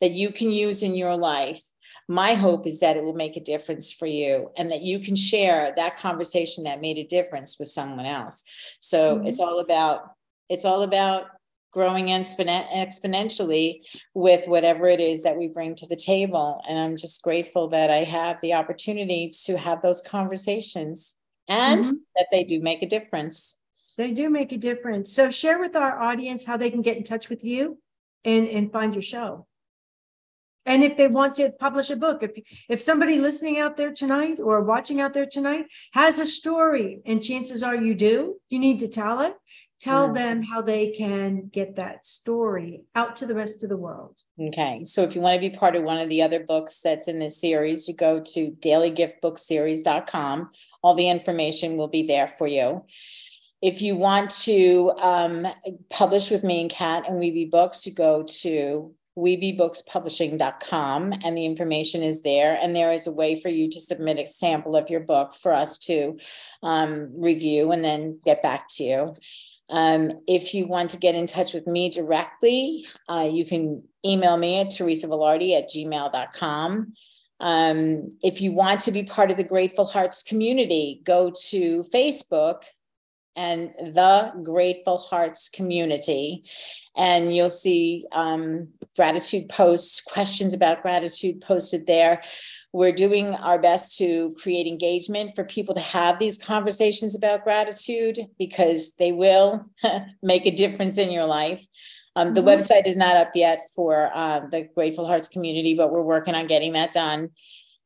that 0.00 0.12
you 0.12 0.30
can 0.30 0.52
use 0.52 0.84
in 0.84 0.94
your 0.94 1.16
life, 1.16 1.60
my 2.08 2.34
hope 2.34 2.64
is 2.64 2.78
that 2.78 2.96
it 2.96 3.02
will 3.02 3.16
make 3.16 3.36
a 3.36 3.42
difference 3.42 3.92
for 3.92 4.06
you 4.06 4.52
and 4.56 4.70
that 4.70 4.82
you 4.82 5.00
can 5.00 5.16
share 5.16 5.72
that 5.74 5.96
conversation 5.96 6.62
that 6.64 6.80
made 6.80 6.98
a 6.98 7.04
difference 7.04 7.56
with 7.58 7.66
someone 7.66 8.06
else. 8.06 8.44
So 8.78 9.16
mm-hmm. 9.16 9.26
it's 9.26 9.40
all 9.40 9.58
about 9.58 10.14
it's 10.48 10.64
all 10.64 10.82
about 10.82 11.24
growing 11.72 12.06
exponentially 12.06 13.80
with 14.14 14.46
whatever 14.48 14.86
it 14.88 15.00
is 15.00 15.22
that 15.22 15.36
we 15.36 15.48
bring 15.48 15.74
to 15.76 15.86
the 15.86 15.96
table. 15.96 16.62
And 16.68 16.78
I'm 16.78 16.96
just 16.96 17.22
grateful 17.22 17.68
that 17.68 17.90
I 17.90 18.04
have 18.04 18.40
the 18.40 18.54
opportunity 18.54 19.30
to 19.44 19.58
have 19.58 19.82
those 19.82 20.02
conversations 20.02 21.14
and 21.48 21.84
mm-hmm. 21.84 21.94
that 22.16 22.26
they 22.32 22.44
do 22.44 22.60
make 22.60 22.82
a 22.82 22.88
difference. 22.88 23.60
They 23.96 24.12
do 24.12 24.30
make 24.30 24.52
a 24.52 24.58
difference. 24.58 25.12
So 25.12 25.30
share 25.30 25.58
with 25.58 25.74
our 25.76 26.00
audience 26.00 26.44
how 26.44 26.56
they 26.56 26.70
can 26.70 26.82
get 26.82 26.96
in 26.96 27.04
touch 27.04 27.28
with 27.28 27.44
you 27.44 27.78
and, 28.24 28.48
and 28.48 28.72
find 28.72 28.94
your 28.94 29.02
show. 29.02 29.46
And 30.66 30.84
if 30.84 30.98
they 30.98 31.08
want 31.08 31.34
to 31.36 31.50
publish 31.50 31.88
a 31.88 31.96
book, 31.96 32.22
if 32.22 32.38
if 32.68 32.78
somebody 32.78 33.18
listening 33.18 33.58
out 33.58 33.78
there 33.78 33.90
tonight 33.90 34.38
or 34.38 34.62
watching 34.62 35.00
out 35.00 35.14
there 35.14 35.24
tonight 35.24 35.64
has 35.92 36.18
a 36.18 36.26
story, 36.26 37.00
and 37.06 37.22
chances 37.22 37.62
are 37.62 37.74
you 37.74 37.94
do, 37.94 38.36
you 38.50 38.58
need 38.58 38.80
to 38.80 38.88
tell 38.88 39.20
it 39.20 39.32
tell 39.80 40.12
them 40.12 40.42
how 40.42 40.60
they 40.60 40.90
can 40.90 41.48
get 41.52 41.76
that 41.76 42.04
story 42.04 42.82
out 42.94 43.16
to 43.16 43.26
the 43.26 43.34
rest 43.34 43.62
of 43.62 43.70
the 43.70 43.76
world. 43.76 44.18
Okay. 44.40 44.84
So 44.84 45.02
if 45.02 45.14
you 45.14 45.20
want 45.20 45.34
to 45.34 45.50
be 45.50 45.56
part 45.56 45.76
of 45.76 45.84
one 45.84 45.98
of 45.98 46.08
the 46.08 46.22
other 46.22 46.40
books 46.40 46.80
that's 46.80 47.08
in 47.08 47.18
this 47.18 47.40
series, 47.40 47.86
you 47.86 47.94
go 47.94 48.20
to 48.20 48.50
dailygiftbookseries.com. 48.50 50.50
All 50.82 50.94
the 50.94 51.08
information 51.08 51.76
will 51.76 51.88
be 51.88 52.06
there 52.06 52.26
for 52.26 52.46
you. 52.46 52.84
If 53.60 53.82
you 53.82 53.96
want 53.96 54.30
to 54.42 54.92
um, 54.98 55.46
publish 55.90 56.30
with 56.30 56.44
me 56.44 56.60
and 56.60 56.70
Kat 56.70 57.08
and 57.08 57.20
Weeby 57.20 57.50
Books, 57.50 57.86
you 57.86 57.94
go 57.94 58.24
to 58.40 58.94
weebybookspublishing.com 59.16 61.12
and 61.24 61.36
the 61.36 61.44
information 61.44 62.04
is 62.04 62.22
there 62.22 62.56
and 62.62 62.74
there 62.74 62.92
is 62.92 63.08
a 63.08 63.12
way 63.12 63.34
for 63.34 63.48
you 63.48 63.68
to 63.68 63.80
submit 63.80 64.18
a 64.18 64.26
sample 64.26 64.76
of 64.76 64.90
your 64.90 65.00
book 65.00 65.34
for 65.34 65.52
us 65.52 65.76
to 65.76 66.16
um, 66.62 67.10
review 67.16 67.72
and 67.72 67.84
then 67.84 68.20
get 68.24 68.44
back 68.44 68.68
to 68.68 68.84
you 68.84 69.16
um, 69.70 70.12
if 70.26 70.54
you 70.54 70.66
want 70.66 70.90
to 70.90 70.98
get 70.98 71.14
in 71.14 71.26
touch 71.26 71.52
with 71.52 71.66
me 71.66 71.90
directly, 71.90 72.86
uh, 73.08 73.28
you 73.30 73.44
can 73.44 73.82
email 74.04 74.36
me 74.36 74.60
at 74.60 74.70
Teresa 74.70 75.06
Velarde 75.08 75.56
at 75.56 75.68
gmail.com. 75.68 76.92
Um, 77.40 78.08
if 78.22 78.40
you 78.40 78.52
want 78.52 78.80
to 78.80 78.92
be 78.92 79.04
part 79.04 79.30
of 79.30 79.36
the 79.36 79.44
Grateful 79.44 79.84
Hearts 79.84 80.22
community, 80.22 81.00
go 81.04 81.32
to 81.50 81.84
Facebook 81.94 82.62
and 83.38 83.70
the 83.94 84.32
Grateful 84.42 84.98
Hearts 84.98 85.48
community, 85.48 86.42
and 86.96 87.34
you'll 87.34 87.48
see 87.48 88.04
um, 88.10 88.66
gratitude 88.96 89.48
posts, 89.48 90.00
questions 90.00 90.54
about 90.54 90.82
gratitude 90.82 91.40
posted 91.40 91.86
there. 91.86 92.20
We're 92.72 92.92
doing 92.92 93.36
our 93.36 93.60
best 93.60 93.96
to 93.98 94.32
create 94.42 94.66
engagement 94.66 95.36
for 95.36 95.44
people 95.44 95.76
to 95.76 95.80
have 95.80 96.18
these 96.18 96.36
conversations 96.36 97.14
about 97.14 97.44
gratitude 97.44 98.18
because 98.40 98.94
they 98.96 99.12
will 99.12 99.64
make 100.22 100.44
a 100.44 100.50
difference 100.50 100.98
in 100.98 101.12
your 101.12 101.24
life. 101.24 101.64
Um, 102.16 102.34
the 102.34 102.40
mm-hmm. 102.40 102.48
website 102.48 102.88
is 102.88 102.96
not 102.96 103.16
up 103.16 103.30
yet 103.36 103.60
for 103.76 104.10
uh, 104.12 104.40
the 104.50 104.68
Grateful 104.74 105.06
Hearts 105.06 105.28
community, 105.28 105.74
but 105.74 105.92
we're 105.92 106.02
working 106.02 106.34
on 106.34 106.48
getting 106.48 106.72
that 106.72 106.92
done. 106.92 107.30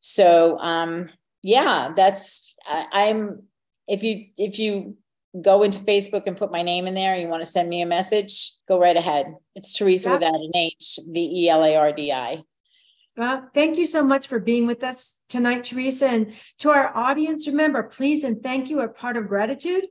So 0.01 0.59
um, 0.61 1.11
yeah, 1.43 1.93
that's 1.95 2.57
I, 2.67 2.87
I'm. 2.91 3.43
If 3.89 4.05
you 4.05 4.29
if 4.39 4.59
you 4.61 4.97
go 5.41 5.63
into 5.63 5.79
Facebook 5.81 6.25
and 6.27 6.37
put 6.37 6.53
my 6.53 6.63
name 6.63 6.87
in 6.87 6.95
there, 6.95 7.17
you 7.17 7.29
want 7.29 7.41
to 7.41 7.47
send 7.47 7.69
me 7.69 7.83
a 7.83 7.87
message, 7.87 8.53
go 8.69 8.79
right 8.79 8.97
ahead. 8.97 9.35
It's 9.55 9.73
Teresa 9.73 10.13
without 10.13 10.35
an 10.35 10.51
H, 10.55 10.99
V 11.09 11.45
E 11.45 11.49
L 11.49 11.65
A 11.65 11.77
R 11.77 11.93
D 11.93 12.13
I. 12.13 12.43
Well, 13.17 13.49
thank 13.53 13.77
you 13.79 13.85
so 13.85 14.03
much 14.03 14.27
for 14.27 14.39
being 14.39 14.67
with 14.67 14.83
us 14.83 15.23
tonight, 15.29 15.65
Teresa. 15.65 16.09
And 16.09 16.33
to 16.61 16.71
our 16.71 16.97
audience, 16.97 17.47
remember, 17.47 17.83
please 17.83 18.25
and 18.25 18.43
thank 18.43 18.71
you 18.71 18.81
are 18.81 18.89
part 18.89 19.17
of 19.17 19.29
gratitude. 19.29 19.85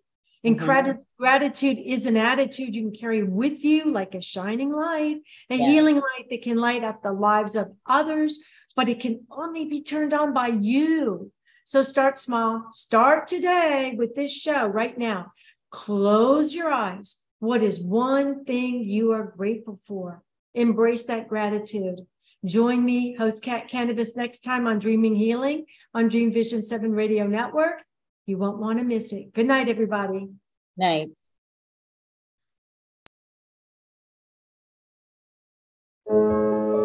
And 0.44 0.60
mm-hmm. 0.60 0.98
gratitude 1.20 1.78
is 1.86 2.08
an 2.08 2.18
attitude 2.18 2.76
you 2.76 2.82
can 2.82 3.00
carry 3.00 3.22
with 3.22 3.64
you 3.64 3.92
like 3.92 4.16
a 4.16 4.22
shining 4.22 4.72
light, 4.72 5.18
a 5.52 5.56
yes. 5.56 5.70
healing 5.70 5.98
light 5.98 6.26
that 6.32 6.42
can 6.42 6.58
light 6.58 6.84
up 6.84 7.04
the 7.04 7.12
lives 7.12 7.56
of 7.56 7.72
others, 7.86 8.44
but 8.76 8.90
it 8.90 9.00
can 9.00 9.26
only 9.30 9.66
be 9.66 9.84
turned 9.84 10.14
on 10.14 10.34
by 10.34 10.48
you. 10.48 11.32
So 11.72 11.84
start 11.84 12.20
small. 12.20 12.66
Start 12.72 13.30
today 13.30 13.96
with 13.98 14.14
this 14.14 14.38
show 14.38 14.66
right 14.66 14.98
now. 14.98 15.32
Close 15.70 16.54
your 16.54 16.70
eyes. 16.70 17.20
What 17.40 17.64
is 17.64 17.80
one 17.80 18.44
thing 18.44 18.84
you 18.84 19.14
are 19.14 19.34
grateful 19.38 19.80
for? 19.88 20.22
Embrace 20.54 21.04
that 21.04 21.30
gratitude. 21.30 22.06
Join 22.46 22.84
me, 22.84 23.14
host 23.14 23.42
Kat 23.42 23.70
Kanavos, 23.70 24.18
next 24.18 24.40
time 24.40 24.68
on 24.68 24.80
Dreaming 24.80 25.16
Healing 25.16 25.66
on 25.94 26.10
Dream 26.10 26.34
Vision 26.34 26.62
7 26.62 26.92
Radio 26.92 27.26
Network. 27.26 27.82
You 28.26 28.38
won't 28.38 28.58
want 28.58 28.80
to 28.80 28.84
miss 28.84 29.14
it. 29.14 29.32
Good 29.32 29.48
night, 29.48 29.70
everybody. 29.70 30.28
Night. 30.76 31.12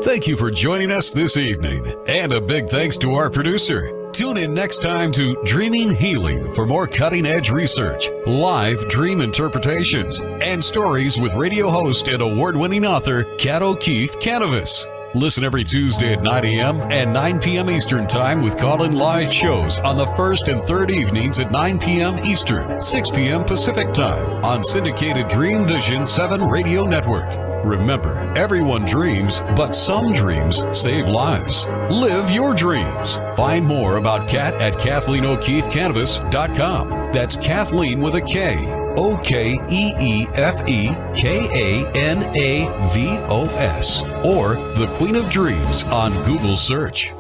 Thank 0.05 0.29
you 0.29 0.37
for 0.37 0.53
joining 0.53 0.93
us 0.93 1.13
this 1.13 1.37
evening, 1.37 1.93
and 2.07 2.33
a 2.33 2.41
big 2.41 2.69
thanks 2.69 2.97
to 2.99 3.15
our 3.15 3.29
producer. 3.29 3.96
Tune 4.17 4.39
in 4.39 4.55
next 4.55 4.79
time 4.79 5.13
to 5.13 5.37
Dreaming 5.45 5.91
Healing 5.91 6.51
for 6.55 6.65
more 6.65 6.87
cutting 6.87 7.27
edge 7.27 7.51
research, 7.51 8.09
live 8.27 8.89
dream 8.89 9.21
interpretations, 9.21 10.23
and 10.41 10.65
stories 10.65 11.19
with 11.19 11.35
radio 11.35 11.69
host 11.69 12.09
and 12.09 12.23
award 12.23 12.57
winning 12.57 12.87
author 12.87 13.25
Kat 13.37 13.61
O'Keefe 13.61 14.19
Kanavos. 14.19 14.87
Listen 15.15 15.45
every 15.45 15.65
Tuesday 15.65 16.15
at 16.15 16.23
9 16.23 16.47
a.m. 16.47 16.81
and 16.91 17.13
9 17.13 17.41
p.m. 17.41 17.69
Eastern 17.69 18.07
Time 18.07 18.41
with 18.41 18.57
call 18.57 18.85
in 18.85 18.93
live 18.93 19.31
shows 19.31 19.81
on 19.81 19.99
the 19.99 20.07
first 20.07 20.49
and 20.49 20.63
third 20.63 20.91
evenings 20.91 21.39
at 21.39 21.53
9 21.53 21.79
p.m. 21.79 22.19
Eastern, 22.21 22.81
6 22.81 23.11
p.m. 23.11 23.45
Pacific 23.45 23.93
Time 23.93 24.43
on 24.43 24.65
syndicated 24.65 25.29
Dream 25.29 25.67
Vision 25.67 26.07
7 26.07 26.43
Radio 26.43 26.87
Network. 26.87 27.46
Remember, 27.67 28.33
everyone 28.37 28.85
dreams, 28.85 29.41
but 29.57 29.75
some 29.75 30.13
dreams 30.13 30.63
save 30.71 31.09
lives. 31.09 31.67
Live 31.91 32.31
your 32.31 32.55
dreams. 32.55 33.17
Find 33.35 33.67
more 33.67 33.97
about 33.97 34.29
Kat 34.29 34.55
at 34.55 34.75
KathleenO'KeefeKanavos.com. 34.75 36.89
That's 37.13 37.37
Kathleen 37.37 38.01
with 38.01 38.15
a 38.15 38.21
K. 38.21 38.73
O 38.97 39.17
K 39.17 39.59
E 39.69 39.95
E 40.01 40.29
F 40.35 40.63
E 40.69 40.95
K 41.13 41.49
A 41.53 41.91
N 41.97 42.23
A 42.37 42.67
V 42.95 43.19
O 43.29 43.47
S, 43.59 44.05
or 44.25 44.55
The 44.79 44.87
Queen 44.97 45.17
of 45.17 45.29
Dreams 45.29 45.83
on 45.85 46.13
Google 46.25 46.57
search. 46.57 47.13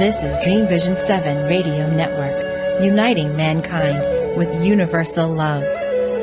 This 0.00 0.22
is 0.22 0.38
Dream 0.42 0.66
Vision 0.66 0.96
7 0.96 1.46
Radio 1.46 1.90
Network, 1.90 2.49
uniting 2.82 3.36
mankind 3.36 4.36
with 4.36 4.64
universal 4.64 5.28
love. 5.28 5.64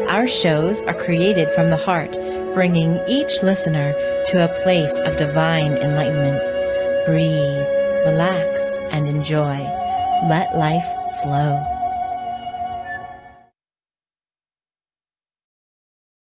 Our 0.10 0.28
shows 0.28 0.82
are 0.84 0.94
created 0.94 1.54
from 1.54 1.70
the 1.70 1.78
heart, 1.78 2.14
bringing 2.54 3.00
each 3.08 3.44
listener 3.44 3.94
to 4.28 4.44
a 4.44 4.62
place 4.64 4.98
of 5.00 5.18
divine 5.18 5.74
enlightenment 5.74 6.42
breathe, 7.06 7.66
relax, 8.06 8.62
and 8.92 9.08
enjoy. 9.08 9.58
Let 10.28 10.56
life 10.58 10.86
flow. 11.22 11.77